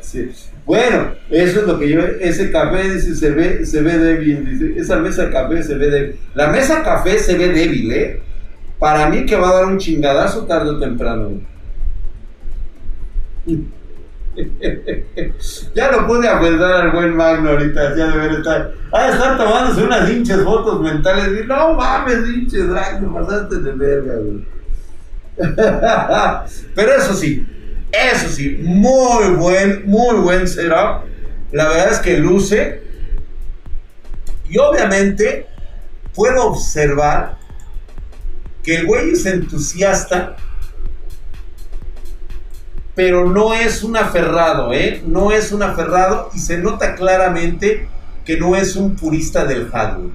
Bueno, 0.69 1.13
eso 1.31 1.61
es 1.61 1.65
lo 1.65 1.79
que 1.79 1.89
yo, 1.89 1.99
ese 1.99 2.51
café 2.51 2.91
dice, 2.91 3.15
se 3.15 3.31
ve, 3.31 3.65
se 3.65 3.81
ve 3.81 3.97
débil, 3.97 4.45
dice, 4.45 4.79
esa 4.79 4.97
mesa 4.97 5.31
café 5.31 5.63
se 5.63 5.73
ve 5.73 5.89
débil. 5.89 6.19
La 6.35 6.49
mesa 6.49 6.83
café 6.83 7.17
se 7.17 7.35
ve 7.39 7.47
débil, 7.47 7.91
¿eh? 7.91 8.21
Para 8.77 9.09
mí 9.09 9.25
que 9.25 9.35
va 9.35 9.49
a 9.49 9.53
dar 9.53 9.65
un 9.65 9.79
chingadazo 9.79 10.45
tarde 10.45 10.69
o 10.69 10.77
temprano. 10.77 11.41
ya 15.73 15.91
lo 15.91 16.05
pude 16.05 16.27
aguantar 16.27 16.73
al 16.73 16.91
buen 16.91 17.17
Magno 17.17 17.49
ahorita, 17.49 17.95
ya 17.95 18.15
ver 18.15 18.33
estar. 18.33 18.71
Ah, 18.91 19.09
estar 19.09 19.39
tomándose 19.39 19.83
unas 19.83 20.07
hinchas 20.07 20.43
fotos 20.43 20.81
mentales. 20.81 21.29
Y, 21.29 21.47
no 21.47 21.73
mames, 21.73 22.27
hinches, 22.27 22.65
me 22.65 23.09
pasaste 23.11 23.55
de 23.55 23.71
verga, 23.71 24.17
güey. 24.17 24.45
Pero 26.75 26.93
eso 26.93 27.15
sí, 27.15 27.43
eso 27.91 28.29
sí, 28.29 28.57
muy 28.61 29.35
buen, 29.35 29.87
muy 29.87 30.15
buen 30.15 30.47
setup. 30.47 31.05
La 31.51 31.67
verdad 31.67 31.91
es 31.91 31.99
que 31.99 32.17
luce. 32.17 32.81
Y 34.49 34.57
obviamente 34.57 35.47
puedo 36.13 36.47
observar 36.47 37.37
que 38.63 38.77
el 38.77 38.85
güey 38.85 39.11
es 39.11 39.25
entusiasta 39.25 40.35
pero 42.99 43.25
no 43.29 43.53
es 43.53 43.81
un 43.81 43.95
aferrado, 43.95 44.73
¿eh? 44.73 45.01
No 45.05 45.31
es 45.31 45.53
un 45.53 45.63
aferrado 45.63 46.31
y 46.33 46.39
se 46.39 46.57
nota 46.57 46.95
claramente 46.95 47.87
que 48.25 48.35
no 48.35 48.57
es 48.57 48.75
un 48.75 48.97
purista 48.97 49.45
del 49.45 49.69
hardware. 49.69 50.11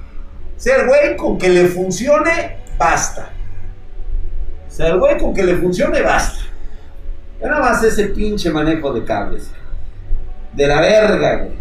O 0.55 0.59
sea, 0.59 0.75
el 0.75 0.87
güey 0.87 1.17
con 1.17 1.39
que 1.39 1.49
le 1.49 1.65
funcione, 1.65 2.57
basta. 2.77 3.31
O 4.67 4.71
sea, 4.71 4.89
el 4.89 4.99
güey 4.99 5.17
con 5.17 5.33
que 5.33 5.41
le 5.41 5.55
funcione, 5.57 5.99
basta. 6.03 6.39
Nada 7.45 7.59
más 7.59 7.83
ese 7.83 8.07
pinche 8.07 8.49
manejo 8.49 8.91
de 8.91 9.03
cables. 9.03 9.51
De 10.53 10.67
la 10.67 10.81
verga, 10.81 11.35
güey. 11.37 11.51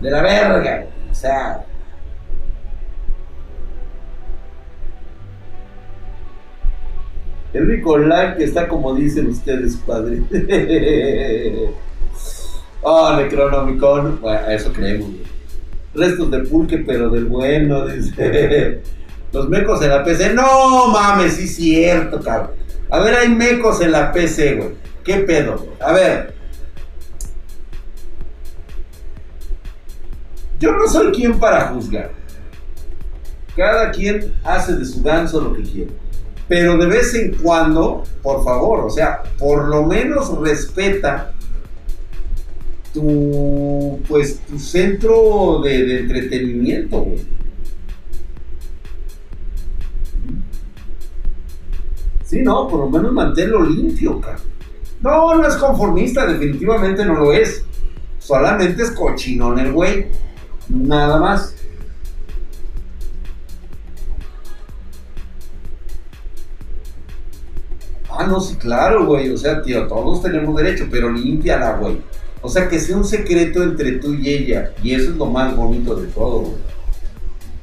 De 0.00 0.10
la 0.10 0.22
verga, 0.22 0.76
güey. 0.76 1.10
O 1.10 1.14
sea, 1.14 1.64
El 7.52 7.68
único 7.68 7.98
like 7.98 8.42
está 8.42 8.66
como 8.66 8.94
dicen 8.94 9.28
ustedes, 9.28 9.76
padre. 9.76 10.22
Oh, 12.84 13.14
Necronomicon. 13.14 14.20
Bueno, 14.20 14.48
eso 14.48 14.72
creemos, 14.72 15.08
Restos 15.94 16.32
de 16.32 16.40
pulque, 16.40 16.78
pero 16.78 17.10
del 17.10 17.26
bueno, 17.26 17.86
dice. 17.86 18.80
Los 19.32 19.48
mecos 19.48 19.80
en 19.82 19.90
la 19.90 20.02
PC. 20.02 20.34
No 20.34 20.88
mames, 20.88 21.34
sí 21.34 21.46
cierto, 21.46 22.20
cabrón. 22.20 22.50
A 22.90 22.98
ver, 23.00 23.14
hay 23.14 23.28
mecos 23.28 23.80
en 23.82 23.92
la 23.92 24.10
PC, 24.10 24.54
güey. 24.56 24.70
¿Qué 25.04 25.18
pedo? 25.18 25.66
A 25.80 25.92
ver. 25.92 26.34
Yo 30.60 30.72
no 30.72 30.86
soy 30.86 31.10
quien 31.12 31.40
para 31.40 31.68
juzgar. 31.68 32.12
Cada 33.56 33.90
quien 33.90 34.34
hace 34.44 34.76
de 34.76 34.84
su 34.84 35.02
ganso 35.02 35.40
lo 35.40 35.54
que 35.54 35.62
quiere. 35.62 35.90
Pero 36.48 36.76
de 36.76 36.86
vez 36.86 37.14
en 37.14 37.34
cuando, 37.34 38.04
por 38.22 38.44
favor, 38.44 38.84
o 38.84 38.90
sea, 38.90 39.22
por 39.38 39.68
lo 39.68 39.84
menos 39.84 40.38
respeta 40.38 41.32
tu, 42.92 44.00
pues, 44.08 44.40
tu 44.40 44.58
centro 44.58 45.60
de, 45.62 45.84
de 45.84 46.00
entretenimiento, 46.00 47.00
güey. 47.00 47.26
Sí, 52.24 52.40
no, 52.40 52.68
por 52.68 52.80
lo 52.80 52.90
menos 52.90 53.12
manténlo 53.12 53.62
limpio, 53.62 54.20
cara. 54.20 54.38
No, 55.02 55.34
no 55.34 55.46
es 55.46 55.56
conformista, 55.56 56.26
definitivamente 56.26 57.04
no 57.04 57.14
lo 57.14 57.32
es. 57.32 57.64
Solamente 58.20 58.82
es 58.82 58.92
cochinón 58.92 59.58
el 59.58 59.72
güey. 59.72 60.06
Nada 60.68 61.18
más. 61.18 61.56
Ah, 68.08 68.26
no, 68.26 68.40
sí, 68.40 68.54
claro, 68.56 69.06
güey. 69.06 69.30
O 69.30 69.36
sea, 69.36 69.60
tío, 69.62 69.88
todos 69.88 70.22
tenemos 70.22 70.54
derecho, 70.54 70.86
pero 70.90 71.10
límpiala, 71.10 71.76
güey. 71.78 71.98
O 72.40 72.48
sea, 72.48 72.68
que 72.68 72.78
sea 72.78 72.96
un 72.96 73.04
secreto 73.04 73.62
entre 73.62 73.92
tú 73.92 74.14
y 74.14 74.28
ella. 74.28 74.72
Y 74.82 74.94
eso 74.94 75.10
es 75.10 75.16
lo 75.16 75.26
más 75.26 75.56
bonito 75.56 75.96
de 75.96 76.06
todo, 76.08 76.40
güey. 76.40 76.54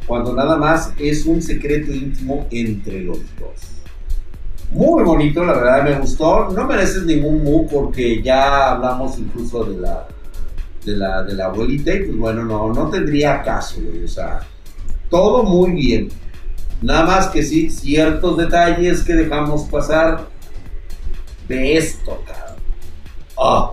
Cuando 0.05 0.33
nada 0.33 0.57
más 0.57 0.91
es 0.97 1.25
un 1.25 1.41
secreto 1.41 1.93
íntimo 1.93 2.47
entre 2.49 3.01
los 3.01 3.19
dos. 3.39 3.68
Muy 4.71 5.03
bonito, 5.03 5.43
la 5.43 5.53
verdad 5.53 5.83
me 5.83 5.99
gustó. 5.99 6.49
No 6.49 6.65
mereces 6.65 7.03
ningún 7.03 7.43
mu 7.43 7.67
porque 7.67 8.21
ya 8.21 8.71
hablamos 8.71 9.17
incluso 9.17 9.63
de 9.63 9.77
la, 9.77 10.07
de 10.85 10.95
la, 10.95 11.23
de 11.23 11.33
la 11.33 11.45
abuelita 11.45 11.93
y 11.93 12.05
pues 12.05 12.17
bueno, 12.17 12.43
no, 12.45 12.71
no 12.71 12.89
tendría 12.89 13.41
caso, 13.41 13.81
güey. 13.81 14.03
O 14.03 14.07
sea, 14.07 14.41
todo 15.09 15.43
muy 15.43 15.71
bien. 15.71 16.09
Nada 16.81 17.05
más 17.05 17.27
que 17.27 17.41
sí, 17.43 17.69
ciertos 17.71 18.37
detalles 18.37 19.01
que 19.01 19.13
dejamos 19.13 19.63
pasar 19.63 20.27
de 21.47 21.77
esto, 21.77 22.23
cabrón. 22.25 22.55
Ah. 23.37 23.71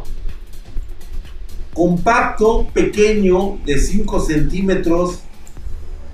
Compacto, 1.74 2.66
pequeño, 2.72 3.58
de 3.66 3.78
5 3.78 4.20
centímetros. 4.20 5.20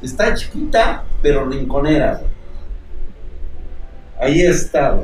Está 0.03 0.35
chiquita, 0.35 1.05
pero 1.22 1.49
rinconera. 1.49 2.20
Ahí 4.23 4.41
está. 4.43 5.01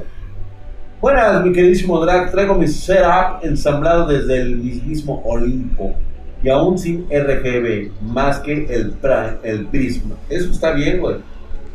Buenas, 1.00 1.44
mi 1.44 1.52
queridísimo 1.52 1.98
Drag. 1.98 2.30
Traigo 2.30 2.54
mi 2.54 2.68
setup 2.68 3.42
ensamblado 3.42 4.06
desde 4.06 4.42
el 4.42 4.56
mismo 4.58 5.20
Olimpo. 5.24 5.96
Y 6.40 6.48
aún 6.48 6.78
sin 6.78 7.04
RGB, 7.10 7.90
más 8.00 8.38
que 8.38 8.64
el, 8.66 8.94
el 9.42 9.66
Prisma. 9.66 10.14
Eso 10.28 10.52
está 10.52 10.70
bien, 10.70 11.00
güey. 11.00 11.16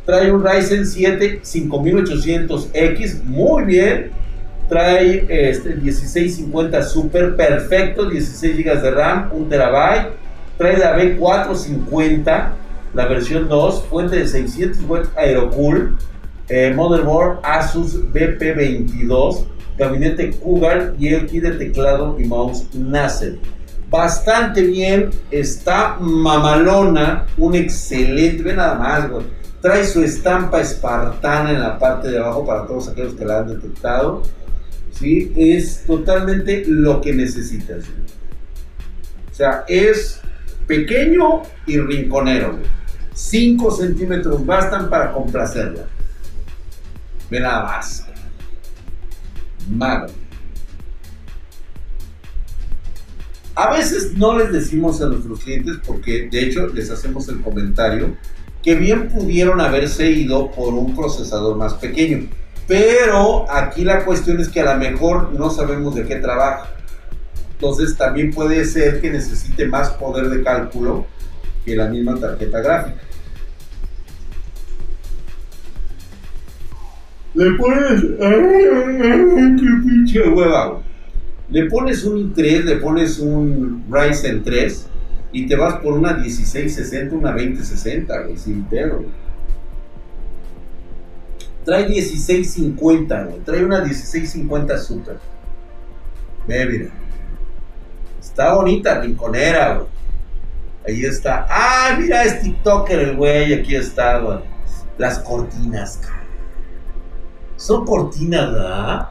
Trae 0.05 0.31
un 0.31 0.41
Ryzen 0.41 0.87
7 0.87 1.41
5800X, 1.43 3.25
muy 3.25 3.65
bien. 3.65 4.11
Trae 4.69 5.25
este 5.27 5.75
1650 5.75 6.81
Super, 6.83 7.35
perfecto, 7.35 8.09
16 8.09 8.55
GB 8.55 8.81
de 8.81 8.91
RAM, 8.91 9.31
1 9.33 9.47
TB. 9.49 10.57
Trae 10.57 10.77
la 10.77 10.97
B450, 10.97 12.49
la 12.93 13.05
versión 13.05 13.49
2, 13.49 13.83
fuente 13.89 14.15
de 14.15 14.29
600 14.29 14.81
watts 14.87 15.09
Aerocool 15.17 15.97
eh, 16.53 16.71
motherboard 16.71 17.39
Asus 17.43 17.95
BP22, 18.13 19.45
gabinete 19.75 20.31
Cougar 20.37 20.93
y 20.99 21.07
el 21.07 21.25
kit 21.25 21.41
de 21.41 21.51
teclado 21.53 22.15
y 22.19 22.25
mouse 22.25 22.67
Nasser. 22.75 23.39
Bastante 23.89 24.61
bien, 24.61 25.09
está 25.31 25.97
mamalona, 25.99 27.25
un 27.37 27.55
excelente, 27.55 28.43
ve 28.43 28.53
nada 28.53 28.75
más. 28.75 29.09
Trae 29.61 29.83
su 29.85 30.03
estampa 30.03 30.61
espartana 30.61 31.51
en 31.51 31.61
la 31.61 31.79
parte 31.79 32.11
de 32.11 32.19
abajo 32.19 32.45
para 32.45 32.67
todos 32.67 32.89
aquellos 32.89 33.15
que 33.15 33.25
la 33.25 33.39
han 33.39 33.47
detectado. 33.47 34.21
¿sí? 34.91 35.33
Es 35.35 35.83
totalmente 35.85 36.65
lo 36.67 37.01
que 37.01 37.13
necesitas. 37.13 37.85
O 39.31 39.33
sea, 39.33 39.63
es 39.67 40.21
pequeño 40.67 41.41
y 41.65 41.79
rinconero. 41.79 42.59
5 43.13 43.71
centímetros 43.71 44.45
bastan 44.45 44.89
para 44.89 45.13
complacerla. 45.13 45.85
Ve 47.33 47.39
nada 47.39 47.63
más. 47.63 48.05
A 53.55 53.71
veces 53.71 54.13
no 54.15 54.37
les 54.37 54.53
decimos 54.53 55.01
a 55.01 55.07
nuestros 55.07 55.39
clientes 55.39 55.77
porque 55.83 56.29
de 56.29 56.43
hecho 56.43 56.67
les 56.67 56.91
hacemos 56.91 57.27
el 57.29 57.41
comentario 57.41 58.15
que 58.61 58.75
bien 58.75 59.09
pudieron 59.09 59.61
haberse 59.61 60.11
ido 60.11 60.51
por 60.51 60.75
un 60.75 60.95
procesador 60.95 61.57
más 61.57 61.73
pequeño. 61.73 62.29
Pero 62.67 63.51
aquí 63.51 63.83
la 63.83 64.05
cuestión 64.05 64.39
es 64.39 64.49
que 64.49 64.61
a 64.61 64.75
lo 64.75 64.79
mejor 64.79 65.33
no 65.33 65.49
sabemos 65.49 65.95
de 65.95 66.05
qué 66.05 66.17
trabaja. 66.17 66.69
Entonces 67.53 67.97
también 67.97 68.31
puede 68.31 68.63
ser 68.63 69.01
que 69.01 69.09
necesite 69.09 69.65
más 69.65 69.89
poder 69.93 70.29
de 70.29 70.43
cálculo 70.43 71.07
que 71.65 71.75
la 71.75 71.87
misma 71.87 72.13
tarjeta 72.19 72.61
gráfica. 72.61 73.01
Le 77.33 77.51
pones. 77.57 78.01
¡Qué 79.59 79.67
pinche 79.87 80.29
hueva! 80.29 80.81
Le 81.49 81.65
pones 81.65 82.03
un 82.03 82.33
i3, 82.33 82.63
le 82.63 82.75
pones 82.77 83.19
un 83.19 83.85
Ryzen 83.89 84.43
3 84.43 84.87
y 85.31 85.47
te 85.47 85.55
vas 85.55 85.75
por 85.81 85.93
una 85.93 86.13
1660, 86.13 87.15
una 87.15 87.31
2060, 87.31 88.21
güey, 88.21 88.37
sin 88.37 88.63
pedo. 88.65 89.03
Trae 91.65 91.87
1650, 91.87 93.23
güey. 93.23 93.39
Trae 93.39 93.65
una 93.65 93.81
1650 93.81 94.77
Super. 94.77 95.17
Ve, 96.47 96.65
mira. 96.65 96.89
Está 98.19 98.53
bonita, 98.53 98.99
rinconera, 99.01 99.75
güey. 99.75 99.87
Ahí 100.87 101.05
está. 101.05 101.47
Ah, 101.49 101.95
mira, 101.97 102.23
es 102.23 102.41
TikToker 102.41 102.99
el 102.99 103.15
güey. 103.15 103.53
Aquí 103.53 103.75
está, 103.75 104.19
güey. 104.19 104.39
Las 104.97 105.19
cortinas, 105.19 105.97
cabrón. 105.97 106.22
Son 107.63 107.85
cortinas, 107.85 108.51
¿verdad? 108.51 109.07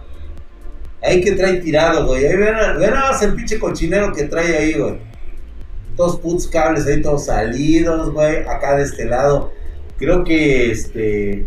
Ahí 1.03 1.22
que 1.22 1.32
trae 1.32 1.55
tirado, 1.61 2.07
güey. 2.07 2.26
Ahí 2.26 2.36
ven, 2.36 2.55
ven 2.78 2.92
el 3.22 3.34
pinche 3.34 3.59
cochinero 3.59 4.12
que 4.12 4.24
trae 4.24 4.55
ahí, 4.55 4.74
güey. 4.74 4.98
Todos 5.96 6.18
putos 6.20 6.48
cables 6.48 6.86
ahí, 6.86 7.00
todos 7.00 7.24
salidos, 7.24 8.12
güey. 8.12 8.46
Acá 8.46 8.76
de 8.76 8.82
este 8.82 9.07
lado. 9.07 9.53
Creo 9.96 10.22
que 10.22 10.70
este. 10.70 11.46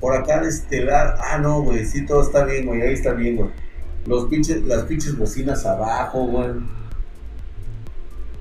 Por 0.00 0.16
acá 0.16 0.40
de 0.40 0.48
este 0.48 0.84
lado. 0.84 1.14
Ah, 1.22 1.38
no, 1.38 1.62
güey. 1.62 1.84
Sí, 1.84 2.04
todo 2.04 2.22
está 2.22 2.44
bien, 2.44 2.66
güey. 2.66 2.82
Ahí 2.82 2.94
está 2.94 3.12
bien, 3.12 3.36
güey. 3.36 3.50
Los 4.06 4.24
pinches, 4.24 4.64
las 4.64 4.82
pinches 4.86 5.16
bocinas 5.16 5.64
abajo, 5.66 6.26
güey. 6.26 6.50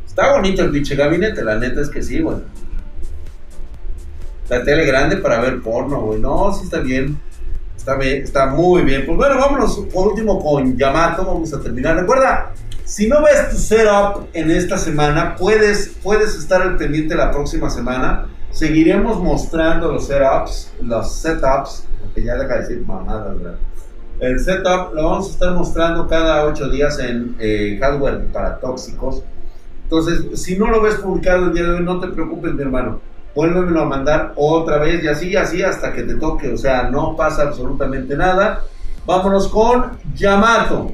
Está 0.07 0.31
bonito 0.31 0.63
el 0.63 0.71
pinche 0.71 0.95
gabinete, 0.95 1.43
la 1.43 1.59
neta 1.59 1.81
es 1.81 1.89
que 1.89 2.01
sí, 2.01 2.21
güey. 2.21 2.37
La 4.47 4.63
tele 4.63 4.85
grande 4.85 5.17
para 5.17 5.39
ver 5.39 5.61
porno, 5.61 6.01
güey. 6.01 6.19
No, 6.19 6.53
sí 6.53 6.65
está 6.65 6.79
bien. 6.79 7.19
Está 7.75 7.95
bien, 7.95 8.23
está 8.23 8.45
muy 8.47 8.83
bien. 8.83 9.05
Pues 9.05 9.17
bueno, 9.17 9.37
vámonos 9.37 9.77
por 9.91 10.09
último 10.09 10.43
con 10.43 10.77
Yamato. 10.77 11.25
Vamos 11.25 11.51
a 11.53 11.59
terminar. 11.59 11.95
Recuerda, 11.97 12.51
si 12.83 13.07
no 13.07 13.23
ves 13.23 13.49
tu 13.49 13.57
setup 13.57 14.27
en 14.33 14.51
esta 14.51 14.77
semana, 14.77 15.35
puedes, 15.35 15.95
puedes 16.03 16.35
estar 16.35 16.61
al 16.61 16.77
pendiente 16.77 17.15
la 17.15 17.31
próxima 17.31 17.69
semana. 17.69 18.27
Seguiremos 18.51 19.19
mostrando 19.19 19.91
los 19.91 20.07
setups, 20.07 20.71
los 20.81 21.11
setups, 21.11 21.87
porque 22.01 22.23
ya 22.23 22.35
deja 22.35 22.53
de 22.53 22.61
decir 22.61 22.85
mamadas, 22.85 23.37
¿verdad? 23.37 23.57
El 24.19 24.39
setup 24.39 24.93
lo 24.93 25.09
vamos 25.09 25.27
a 25.27 25.31
estar 25.31 25.53
mostrando 25.53 26.07
cada 26.07 26.45
ocho 26.45 26.69
días 26.69 26.99
en 26.99 27.35
hardware 27.79 28.27
para 28.27 28.59
tóxicos. 28.59 29.23
Entonces, 29.83 30.39
si 30.39 30.57
no 30.57 30.69
lo 30.69 30.81
ves 30.81 30.95
publicado 30.95 31.47
el 31.47 31.53
día 31.53 31.63
de 31.63 31.69
hoy, 31.71 31.83
no 31.83 31.99
te 31.99 32.07
preocupes, 32.07 32.53
mi 32.53 32.61
hermano 32.61 33.01
vuélvemelo 33.35 33.81
a 33.81 33.85
mandar 33.85 34.33
otra 34.37 34.77
vez 34.77 35.03
y 35.03 35.07
así, 35.07 35.35
así 35.35 35.61
hasta 35.61 35.93
que 35.93 36.03
te 36.03 36.15
toque. 36.15 36.51
O 36.53 36.57
sea, 36.57 36.89
no 36.89 37.15
pasa 37.15 37.43
absolutamente 37.43 38.15
nada. 38.15 38.63
Vámonos 39.05 39.47
con 39.49 39.99
Yamato. 40.15 40.91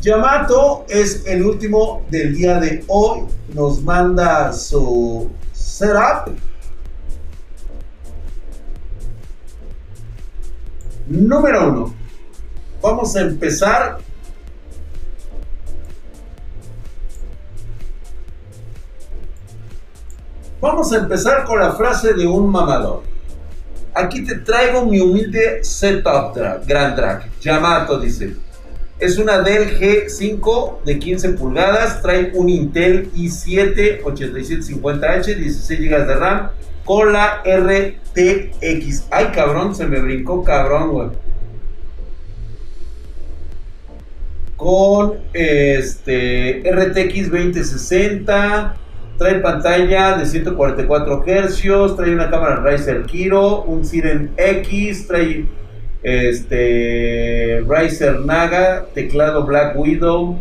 Yamato 0.00 0.84
es 0.88 1.24
el 1.26 1.44
último 1.44 2.04
del 2.10 2.34
día 2.34 2.58
de 2.58 2.84
hoy. 2.88 3.20
Nos 3.54 3.82
manda 3.82 4.52
su 4.52 5.30
setup. 5.52 6.36
Número 11.06 11.68
uno. 11.68 11.94
Vamos 12.82 13.14
a 13.16 13.20
empezar 13.20 13.98
Vamos 20.60 20.92
a 20.92 20.98
empezar 20.98 21.44
con 21.44 21.58
la 21.58 21.72
frase 21.72 22.12
de 22.12 22.26
un 22.26 22.50
mamador. 22.50 23.02
Aquí 23.94 24.22
te 24.26 24.36
traigo 24.36 24.84
mi 24.84 25.00
humilde 25.00 25.64
setup 25.64 26.34
drag, 26.34 26.66
Grand 26.66 26.96
Drag. 26.96 27.30
Yamato 27.40 27.98
dice. 27.98 28.36
Es 28.98 29.16
una 29.16 29.40
Dell 29.40 29.80
G5 29.80 30.82
de 30.84 30.98
15 30.98 31.30
pulgadas. 31.30 32.02
Trae 32.02 32.32
un 32.34 32.50
Intel 32.50 33.10
i7 33.14 34.02
8750H, 34.02 35.34
16 35.34 35.80
GB 35.80 36.06
de 36.06 36.14
RAM. 36.14 36.50
Con 36.84 37.14
la 37.14 37.42
RTX. 37.42 39.04
Ay, 39.10 39.28
cabrón, 39.34 39.74
se 39.74 39.86
me 39.86 39.98
brincó, 39.98 40.44
cabrón, 40.44 40.90
güey. 40.90 41.08
Con 44.56 45.20
este 45.32 46.62
RTX 46.70 47.30
2060 47.30 48.76
Trae 49.20 49.38
pantalla 49.40 50.16
de 50.16 50.24
144 50.24 51.24
Hz, 51.26 51.94
trae 51.94 52.14
una 52.14 52.30
cámara 52.30 52.56
Razer 52.56 53.02
Kiro, 53.02 53.64
un 53.64 53.84
Siren 53.84 54.30
X, 54.38 55.06
trae 55.06 55.44
este 56.02 57.62
Razer 57.68 58.20
Naga, 58.20 58.86
teclado 58.94 59.44
Black 59.44 59.78
Widow, 59.78 60.38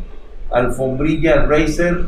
alfombrilla 0.49 1.45
Razer. 1.45 2.05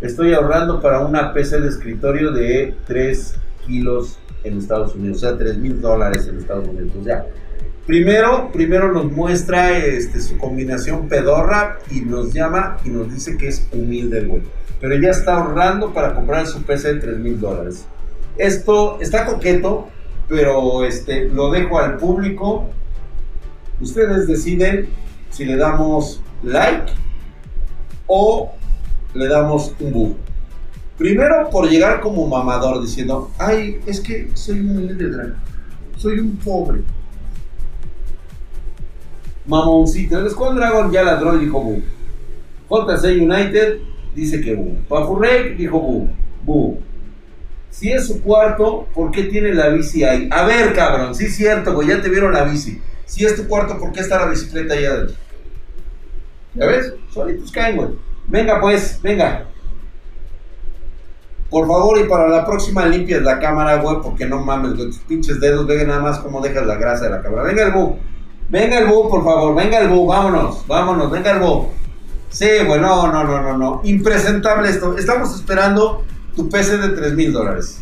Estoy 0.00 0.32
ahorrando 0.32 0.80
para 0.80 1.00
una 1.00 1.34
PC 1.34 1.60
de 1.60 1.68
escritorio 1.68 2.30
de 2.30 2.74
3 2.86 3.34
kilos 3.66 4.18
en 4.44 4.56
Estados 4.56 4.94
Unidos, 4.94 5.18
o 5.18 5.20
sea, 5.28 5.36
3 5.36 5.58
mil 5.58 5.82
dólares 5.82 6.26
en 6.26 6.38
Estados 6.38 6.66
Unidos. 6.66 6.90
ya. 7.04 7.26
Primero, 7.86 8.50
primero 8.50 8.90
nos 8.90 9.12
muestra 9.12 9.76
este, 9.76 10.22
su 10.22 10.38
combinación 10.38 11.06
pedorra 11.06 11.80
y 11.90 12.00
nos 12.00 12.32
llama 12.32 12.78
y 12.82 12.88
nos 12.88 13.12
dice 13.12 13.36
que 13.36 13.48
es 13.48 13.68
humilde 13.74 14.24
güey 14.24 14.40
pero 14.80 14.96
ya 15.00 15.10
está 15.10 15.36
ahorrando 15.36 15.92
para 15.92 16.14
comprar 16.14 16.46
su 16.46 16.62
PC 16.62 16.94
de 16.94 17.00
3 17.00 17.18
mil 17.18 17.40
dólares. 17.40 17.86
Esto 18.36 18.98
está 19.00 19.26
coqueto, 19.26 19.88
pero 20.28 20.84
este, 20.84 21.28
lo 21.28 21.50
dejo 21.50 21.78
al 21.78 21.96
público. 21.96 22.68
Ustedes 23.80 24.26
deciden 24.26 24.88
si 25.30 25.44
le 25.44 25.56
damos 25.56 26.20
like 26.42 26.92
o 28.06 28.52
le 29.14 29.28
damos 29.28 29.72
un 29.80 29.92
bug. 29.92 30.16
Primero 30.98 31.50
por 31.50 31.68
llegar 31.68 32.00
como 32.00 32.26
mamador 32.26 32.80
diciendo, 32.80 33.30
ay, 33.38 33.80
es 33.86 34.00
que 34.00 34.30
soy 34.34 34.60
un 34.60 34.86
drag, 34.96 35.34
soy 35.96 36.18
un 36.20 36.36
pobre. 36.36 36.82
Mamoncito, 39.46 40.18
el 40.18 40.30
Squad 40.30 40.54
Dragon 40.54 40.90
ya 40.92 41.02
ladró 41.02 41.36
y 41.36 41.44
dijo 41.44 41.60
bug. 41.60 41.82
JC 42.70 43.20
United 43.20 43.78
dice 44.14 44.40
que 44.40 44.54
bu. 44.54 44.76
Papurrey 44.88 45.54
dijo 45.54 45.80
bu, 45.80 46.08
bu. 46.44 46.78
Si 47.70 47.90
es 47.90 48.06
su 48.06 48.22
cuarto, 48.22 48.86
¿por 48.94 49.10
qué 49.10 49.24
tiene 49.24 49.52
la 49.52 49.68
bici 49.68 50.04
ahí? 50.04 50.28
A 50.30 50.44
ver, 50.44 50.72
cabrón, 50.74 51.14
sí 51.14 51.24
es 51.24 51.36
cierto, 51.36 51.74
güey, 51.74 51.88
ya 51.88 52.00
te 52.00 52.08
vieron 52.08 52.32
la 52.32 52.44
bici. 52.44 52.80
Si 53.04 53.24
es 53.24 53.34
tu 53.34 53.48
cuarto, 53.48 53.78
¿por 53.78 53.92
qué 53.92 54.00
está 54.00 54.20
la 54.20 54.26
bicicleta 54.26 54.74
ahí 54.74 54.84
adentro? 54.84 55.16
¿Ya 56.54 56.66
ves? 56.66 56.94
Solitos 57.12 57.50
caen, 57.50 57.76
güey. 57.76 57.88
Venga, 58.28 58.60
pues, 58.60 59.00
venga. 59.02 59.46
Por 61.50 61.66
favor, 61.66 61.98
y 61.98 62.04
para 62.04 62.28
la 62.28 62.46
próxima 62.46 62.86
limpias 62.86 63.22
la 63.22 63.38
cámara, 63.38 63.76
güey, 63.76 63.96
porque 64.02 64.26
no 64.26 64.40
mames, 64.40 64.74
güey, 64.74 64.86
tus 64.86 64.98
pinches 65.00 65.40
dedos, 65.40 65.66
venga 65.66 65.84
nada 65.84 66.00
más 66.00 66.18
cómo 66.20 66.40
dejas 66.40 66.66
la 66.66 66.76
grasa 66.76 67.04
de 67.04 67.10
la 67.10 67.22
cámara. 67.22 67.42
Venga 67.42 67.64
el 67.64 67.72
bu. 67.72 67.96
Venga 68.48 68.78
el 68.78 68.86
bu, 68.86 69.08
por 69.10 69.24
favor, 69.24 69.54
venga 69.54 69.78
el 69.78 69.88
bu, 69.88 70.06
vámonos, 70.06 70.66
vámonos, 70.66 71.10
venga 71.10 71.32
el 71.32 71.40
bu. 71.40 71.68
Sí, 72.34 72.48
bueno, 72.66 73.12
no, 73.12 73.22
no, 73.22 73.40
no, 73.40 73.56
no. 73.56 73.80
Impresentable 73.84 74.68
esto. 74.68 74.98
Estamos 74.98 75.36
esperando 75.36 76.04
tu 76.34 76.50
PC 76.50 76.78
de 76.78 76.88
3 76.88 77.12
mil 77.14 77.32
dólares. 77.32 77.78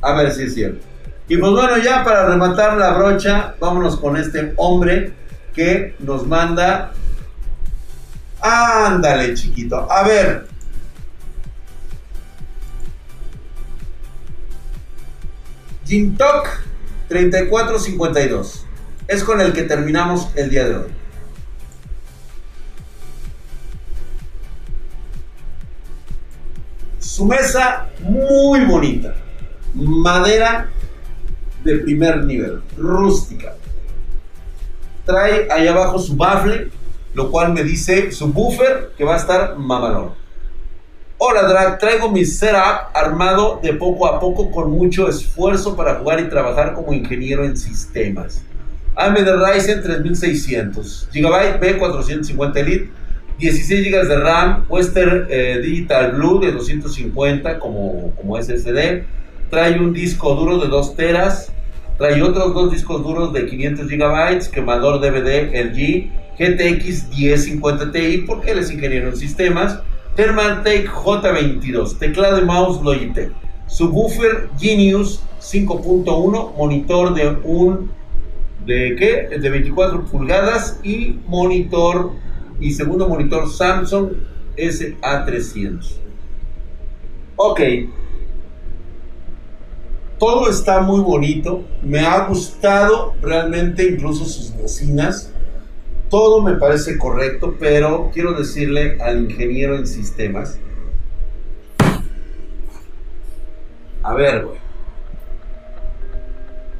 A 0.00 0.12
ver 0.12 0.32
si 0.32 0.44
es 0.44 0.54
cierto. 0.54 0.86
Y 1.26 1.36
pues 1.36 1.50
bueno, 1.50 1.76
ya 1.78 2.04
para 2.04 2.26
rematar 2.26 2.78
la 2.78 2.96
brocha, 2.96 3.56
vámonos 3.58 3.98
con 3.98 4.16
este 4.16 4.52
hombre 4.56 5.14
que 5.52 5.96
nos 5.98 6.24
manda. 6.28 6.92
Ándale, 8.40 9.34
chiquito. 9.34 9.90
A 9.90 10.04
ver. 10.04 10.46
Jintok 15.86 16.46
3452. 17.08 18.64
Es 19.08 19.24
con 19.24 19.40
el 19.40 19.52
que 19.52 19.64
terminamos 19.64 20.28
el 20.36 20.50
día 20.50 20.68
de 20.68 20.76
hoy. 20.76 20.97
Su 27.08 27.24
mesa 27.24 27.86
muy 28.00 28.66
bonita. 28.66 29.14
Madera 29.72 30.68
de 31.64 31.76
primer 31.76 32.22
nivel, 32.24 32.60
rústica. 32.76 33.54
Trae 35.06 35.48
ahí 35.50 35.66
abajo 35.66 35.98
su 35.98 36.16
bafle, 36.16 36.70
lo 37.14 37.30
cual 37.30 37.54
me 37.54 37.62
dice 37.62 38.12
su 38.12 38.30
buffer 38.30 38.92
que 38.98 39.04
va 39.04 39.14
a 39.14 39.16
estar 39.16 39.56
mamalón. 39.56 40.10
Hola 41.16 41.48
Drag, 41.48 41.78
traigo 41.78 42.10
mi 42.10 42.26
setup 42.26 42.90
armado 42.94 43.58
de 43.62 43.72
poco 43.72 44.06
a 44.06 44.20
poco 44.20 44.50
con 44.50 44.70
mucho 44.70 45.08
esfuerzo 45.08 45.74
para 45.74 45.94
jugar 45.94 46.20
y 46.20 46.28
trabajar 46.28 46.74
como 46.74 46.92
ingeniero 46.92 47.42
en 47.46 47.56
sistemas. 47.56 48.42
AMD 48.96 49.26
Ryzen 49.46 49.82
3600, 49.82 51.08
GB 51.10 51.58
B450 51.58 52.56
Elite 52.58 52.97
16 53.38 53.86
GB 53.86 54.08
de 54.08 54.16
RAM, 54.16 54.64
Western 54.68 55.26
eh, 55.30 55.60
Digital 55.62 56.12
Blue 56.12 56.40
de 56.40 56.52
250 56.52 57.58
como, 57.60 58.12
como 58.16 58.36
SSD, 58.36 59.04
trae 59.48 59.78
un 59.78 59.92
disco 59.92 60.34
duro 60.34 60.58
de 60.58 60.66
2 60.66 60.96
teras, 60.96 61.52
trae 61.98 62.20
otros 62.22 62.52
dos 62.52 62.72
discos 62.72 63.02
duros 63.02 63.32
de 63.32 63.46
500 63.46 63.86
GB, 63.86 64.50
quemador 64.50 65.00
DVD 65.00 65.52
LG, 65.52 66.10
GTX 66.38 67.08
1050 67.16 67.92
Ti, 67.92 68.24
porque 68.26 68.50
él 68.50 68.58
es 68.58 68.70
ingeniero 68.70 69.08
en 69.08 69.16
sistemas, 69.16 69.80
Thermaltake 70.16 70.88
J22, 70.88 71.98
teclado 71.98 72.40
y 72.40 72.44
mouse 72.44 72.82
Logitech, 72.82 73.30
subwoofer 73.68 74.48
Genius 74.58 75.22
5.1, 75.40 76.56
monitor 76.56 77.14
de 77.14 77.36
un 77.44 77.90
de 78.66 78.96
qué? 78.98 79.38
De 79.38 79.48
24 79.48 80.04
pulgadas 80.06 80.80
y 80.82 81.20
monitor 81.26 82.12
y 82.60 82.72
segundo 82.72 83.08
monitor 83.08 83.48
Samsung 83.50 84.12
SA300. 84.56 85.96
Ok. 87.36 87.60
Todo 90.18 90.50
está 90.50 90.80
muy 90.80 91.00
bonito. 91.00 91.64
Me 91.82 92.00
ha 92.00 92.26
gustado 92.26 93.14
realmente 93.22 93.88
incluso 93.88 94.24
sus 94.24 94.52
bocinas. 94.56 95.32
Todo 96.10 96.42
me 96.42 96.54
parece 96.54 96.98
correcto, 96.98 97.54
pero 97.58 98.10
quiero 98.12 98.32
decirle 98.32 98.98
al 99.00 99.30
ingeniero 99.30 99.76
en 99.76 99.86
sistemas. 99.86 100.58
A 104.02 104.14
ver, 104.14 104.46
güey. 104.46 104.58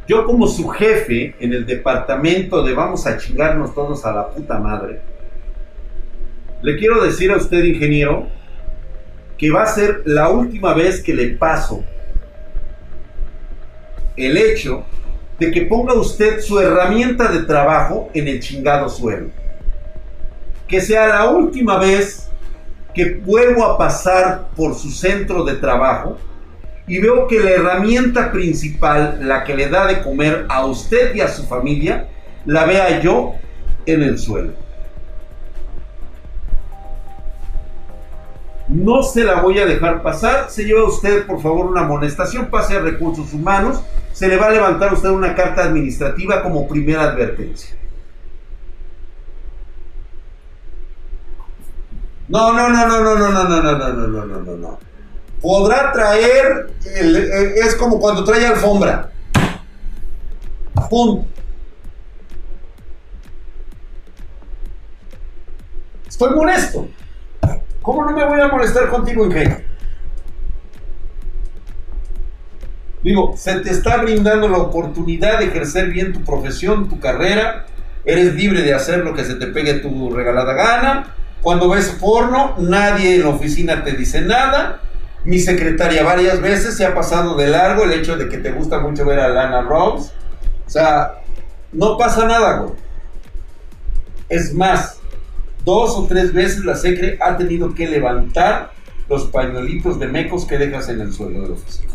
Yo 0.09 0.25
como 0.25 0.47
su 0.47 0.67
jefe 0.69 1.37
en 1.39 1.53
el 1.53 1.67
departamento 1.67 2.63
de 2.65 2.73
vamos 2.73 3.07
a 3.07 3.19
chingarnos 3.19 3.75
todos 3.75 4.07
a 4.07 4.13
la 4.13 4.31
puta 4.31 4.59
madre 4.59 5.03
le 6.63 6.77
quiero 6.77 7.03
decir 7.03 7.31
a 7.31 7.37
usted, 7.37 7.65
ingeniero, 7.65 8.27
que 9.37 9.51
va 9.51 9.63
a 9.63 9.67
ser 9.67 10.03
la 10.05 10.29
última 10.29 10.75
vez 10.75 11.03
que 11.03 11.15
le 11.15 11.29
paso 11.29 11.85
el 14.17 14.37
hecho 14.37 14.85
de 15.39 15.53
que 15.53 15.63
ponga 15.63 15.95
usted 15.95 16.41
su 16.41 16.59
herramienta 16.59 17.31
de 17.31 17.45
trabajo 17.45 18.11
en 18.13 18.27
el 18.27 18.41
chingado 18.41 18.89
suelo. 18.89 19.29
Que 20.67 20.81
sea 20.81 21.07
la 21.07 21.31
última 21.31 21.79
vez 21.79 22.29
que 22.93 23.15
vuelvo 23.25 23.65
a 23.65 23.79
pasar 23.79 24.49
por 24.57 24.75
su 24.75 24.91
centro 24.91 25.45
de 25.45 25.55
trabajo 25.55 26.19
y 26.89 26.99
veo 26.99 27.29
que 27.29 27.39
la 27.39 27.51
herramienta 27.51 28.33
principal, 28.33 29.21
la 29.23 29.45
que 29.45 29.55
le 29.55 29.69
da 29.69 29.87
de 29.87 30.03
comer 30.03 30.47
a 30.49 30.67
usted 30.67 31.15
y 31.15 31.21
a 31.21 31.29
su 31.29 31.45
familia, 31.47 32.09
la 32.45 32.65
vea 32.65 33.01
yo 33.01 33.35
en 33.87 34.03
el 34.03 34.19
suelo. 34.19 34.68
No 38.69 39.03
se 39.03 39.25
la 39.25 39.41
voy 39.41 39.59
a 39.59 39.67
dejar 39.67 40.03
pasar. 40.03 40.51
Se 40.51 40.65
lleva 40.65 40.85
usted, 40.85 41.27
por 41.27 41.41
favor, 41.41 41.67
una 41.67 41.83
amonestación. 41.83 42.47
Pase 42.47 42.77
a 42.77 42.81
recursos 42.81 43.33
humanos. 43.33 43.81
Se 44.13 44.29
le 44.29 44.37
va 44.37 44.47
a 44.47 44.51
levantar 44.51 44.91
a 44.91 44.95
usted 44.95 45.09
una 45.09 45.35
carta 45.35 45.65
administrativa 45.65 46.43
como 46.43 46.69
primera 46.69 47.05
advertencia. 47.05 47.77
No, 52.29 52.53
no, 52.53 52.69
no, 52.69 52.87
no, 52.87 53.05
no, 53.05 53.19
no, 53.19 53.31
no, 53.31 53.45
no, 53.45 53.63
no, 53.63 53.79
no, 53.79 54.07
no, 54.07 54.27
no, 54.27 54.41
no, 54.43 54.57
no. 54.57 54.79
Podrá 55.41 55.93
traer, 55.93 56.75
es 56.85 57.75
como 57.77 57.99
cuando 57.99 58.25
trae 58.25 58.47
alfombra. 58.47 59.13
Punto. 60.91 61.27
Estoy 66.07 66.35
molesto. 66.35 66.89
¿Cómo 67.89 68.05
no 68.05 68.13
me 68.13 68.23
voy 68.23 68.39
a 68.39 68.49
molestar 68.49 68.91
contigo, 68.91 69.25
ingenio? 69.25 69.63
Digo, 73.03 73.35
se 73.35 73.61
te 73.61 73.71
está 73.71 73.97
brindando 73.97 74.47
la 74.47 74.59
oportunidad 74.59 75.39
de 75.39 75.47
ejercer 75.47 75.89
bien 75.89 76.13
tu 76.13 76.23
profesión, 76.23 76.91
tu 76.91 77.01
carrera. 77.01 77.65
Eres 78.05 78.35
libre 78.35 78.61
de 78.61 78.75
hacer 78.75 78.99
lo 78.99 79.15
que 79.15 79.25
se 79.25 79.37
te 79.37 79.47
pegue 79.47 79.73
tu 79.79 80.11
regalada 80.11 80.53
gana. 80.53 81.15
Cuando 81.41 81.71
ves 81.71 81.97
porno, 81.99 82.57
nadie 82.59 83.15
en 83.15 83.23
la 83.23 83.31
oficina 83.31 83.83
te 83.83 83.93
dice 83.93 84.21
nada. 84.21 84.83
Mi 85.25 85.39
secretaria 85.39 86.05
varias 86.05 86.43
veces 86.43 86.77
se 86.77 86.85
ha 86.85 86.95
pasado 86.95 87.37
de 87.37 87.47
largo 87.47 87.85
el 87.85 87.93
hecho 87.93 88.19
de 88.19 88.29
que 88.29 88.37
te 88.37 88.51
gusta 88.51 88.81
mucho 88.81 89.07
ver 89.07 89.19
a 89.19 89.29
Lana 89.29 89.63
Rose. 89.63 90.13
O 90.67 90.69
sea, 90.69 91.23
no 91.73 91.97
pasa 91.97 92.27
nada, 92.27 92.59
güey. 92.59 92.73
Es 94.29 94.53
más, 94.53 94.98
dos 95.69 95.97
o 95.97 96.07
tres 96.07 96.33
veces 96.33 96.65
la 96.65 96.75
secre 96.75 97.19
ha 97.21 97.37
tenido 97.37 97.75
que 97.75 97.87
levantar 97.87 98.73
los 99.07 99.27
pañuelitos 99.27 100.01
de 100.01 100.09
mecos 100.09 100.47
que 100.47 100.57
dejas 100.57 100.89
en 100.89 101.03
el 101.03 101.13
suelo 101.13 101.43
de 101.43 101.49
la 101.49 101.55
oficina. 101.55 101.93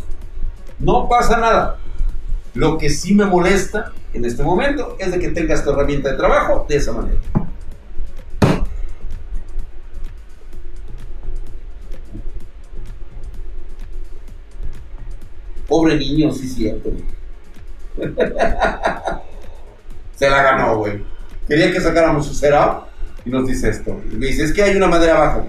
No 0.78 1.08
pasa 1.08 1.38
nada. 1.38 1.78
Lo 2.54 2.78
que 2.78 2.88
sí 2.88 3.16
me 3.16 3.24
molesta 3.24 3.92
en 4.12 4.24
este 4.24 4.44
momento 4.44 4.96
es 5.00 5.10
de 5.10 5.18
que 5.18 5.30
tengas 5.30 5.64
tu 5.64 5.70
herramienta 5.70 6.12
de 6.12 6.16
trabajo 6.16 6.66
de 6.68 6.76
esa 6.76 6.92
manera. 6.92 7.18
Pobre 15.66 15.96
niño, 15.96 16.32
sí 16.32 16.48
cierto. 16.48 16.90
Se 20.14 20.30
la 20.30 20.42
ganó, 20.44 20.76
güey. 20.76 21.02
Quería 21.48 21.72
que 21.72 21.80
sacáramos 21.80 22.26
su 22.26 22.34
setup 22.34 22.93
y 23.24 23.30
nos 23.30 23.46
dice 23.46 23.70
esto. 23.70 24.00
Y 24.12 24.16
me 24.16 24.26
dice, 24.26 24.44
es 24.44 24.52
que 24.52 24.62
hay 24.62 24.76
una 24.76 24.86
madera 24.86 25.16
abajo. 25.16 25.48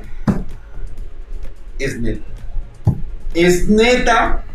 Es 1.78 2.00
neta. 2.00 2.26
Es 3.34 3.68
neta 3.68 4.46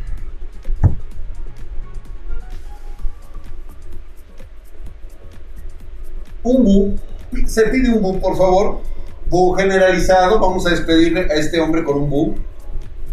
un 6.43 6.65
bu, 6.65 6.99
se 7.47 7.65
pide 7.65 7.91
un 7.91 8.01
bu, 8.01 8.21
por 8.21 8.37
favor, 8.37 8.81
bu 9.29 9.55
generalizado, 9.55 10.41
vamos 10.41 10.67
a 10.67 10.71
despedirle 10.71 11.21
a 11.31 11.35
este 11.35 11.61
hombre 11.61 11.85
con 11.85 11.99
un 11.99 12.11
bu. 12.11 12.35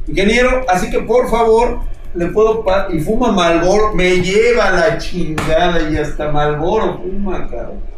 Ingeniero, 0.08 0.64
así 0.70 0.90
que 0.90 1.00
por 1.00 1.30
favor, 1.30 1.82
le 2.16 2.28
puedo 2.28 2.64
y 2.90 3.00
fuma 3.00 3.32
Malboro, 3.34 3.94
me 3.94 4.22
lleva 4.22 4.72
la 4.72 4.98
chingada 4.98 5.90
y 5.90 5.98
hasta 5.98 6.32
Malboro 6.32 7.00
fuma, 7.00 7.48
cabrón. 7.50 7.97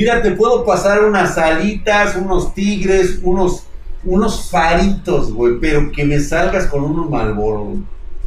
Mira, 0.00 0.22
te 0.22 0.30
puedo 0.30 0.64
pasar 0.64 1.04
unas 1.04 1.36
alitas, 1.36 2.16
unos 2.16 2.54
tigres, 2.54 3.20
unos 3.22 3.66
unos 4.02 4.48
faritos, 4.50 5.30
güey, 5.30 5.58
pero 5.60 5.92
que 5.92 6.06
me 6.06 6.18
salgas 6.18 6.68
con 6.68 6.84
unos 6.84 7.10
Malboro, 7.10 7.74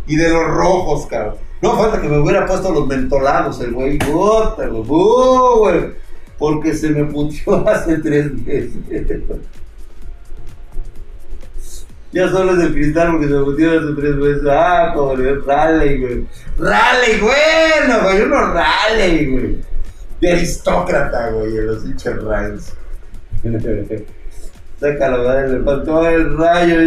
Y 0.06 0.16
de 0.16 0.30
los 0.30 0.46
rojos, 0.46 1.08
cabrón. 1.08 1.34
No 1.64 1.76
falta 1.76 2.00
que 2.00 2.08
me 2.08 2.20
hubiera 2.20 2.46
puesto 2.46 2.72
los 2.72 2.86
mentolados 2.86 3.60
el 3.60 3.72
güey. 3.72 3.98
Puta, 3.98 4.68
güey. 4.68 5.94
Porque 6.38 6.76
se 6.76 6.90
me 6.90 7.06
puteó 7.06 7.68
hace 7.68 7.98
tres 7.98 8.32
meses. 8.34 8.74
ya 12.12 12.30
solo 12.30 12.54
es 12.54 12.68
el 12.68 12.74
cristal 12.76 13.14
porque 13.14 13.30
se 13.30 13.40
puteó 13.40 13.80
hace 13.80 14.00
tres 14.00 14.16
meses. 14.16 14.44
Ah, 14.48 14.92
pobre, 14.94 15.40
rale, 15.40 15.98
güey. 15.98 16.28
Rale, 16.60 17.20
bueno, 17.20 18.04
güey. 18.04 18.22
Uno 18.22 18.54
rale, 18.54 19.26
güey. 19.26 19.73
De 20.24 20.32
aristócrata, 20.32 21.32
güey, 21.32 21.58
en 21.58 21.68
los 21.68 21.84
hinchas 21.84 22.24
rayos. 22.24 22.74
Sácalo, 24.80 25.22
güey. 25.22 25.52
Le 25.52 25.60
faltó 25.66 26.08
el 26.08 26.38
rayo. 26.38 26.78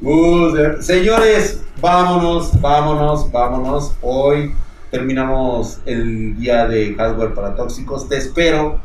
Señores, 0.80 1.62
vámonos, 1.82 2.58
vámonos, 2.58 3.30
vámonos. 3.30 3.94
Hoy 4.00 4.54
terminamos 4.90 5.78
el 5.84 6.34
día 6.38 6.66
de 6.66 6.94
hardware 6.94 7.34
para 7.34 7.54
tóxicos. 7.54 8.08
Te 8.08 8.16
espero. 8.16 8.80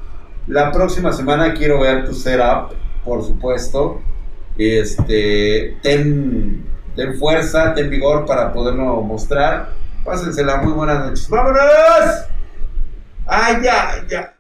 La 0.48 0.70
próxima 0.74 1.14
semana 1.14 1.54
quiero 1.54 1.80
ver 1.80 2.06
tu 2.06 2.14
setup, 2.14 2.74
por 3.06 3.24
supuesto. 3.24 4.02
Este, 4.58 5.78
ten, 5.82 6.66
ten 6.98 7.18
fuerza, 7.18 7.74
ten 7.74 7.90
vigor 7.90 8.26
para 8.26 8.52
poderlo 8.52 9.02
mostrar. 9.04 9.70
Pásensela 10.04 10.58
muy 10.58 10.74
buenas 10.74 11.00
noches. 11.06 11.30
¡Vámonos! 11.30 12.30
¡Ay, 13.30 13.62
ya, 13.64 14.04
ya! 14.10 14.34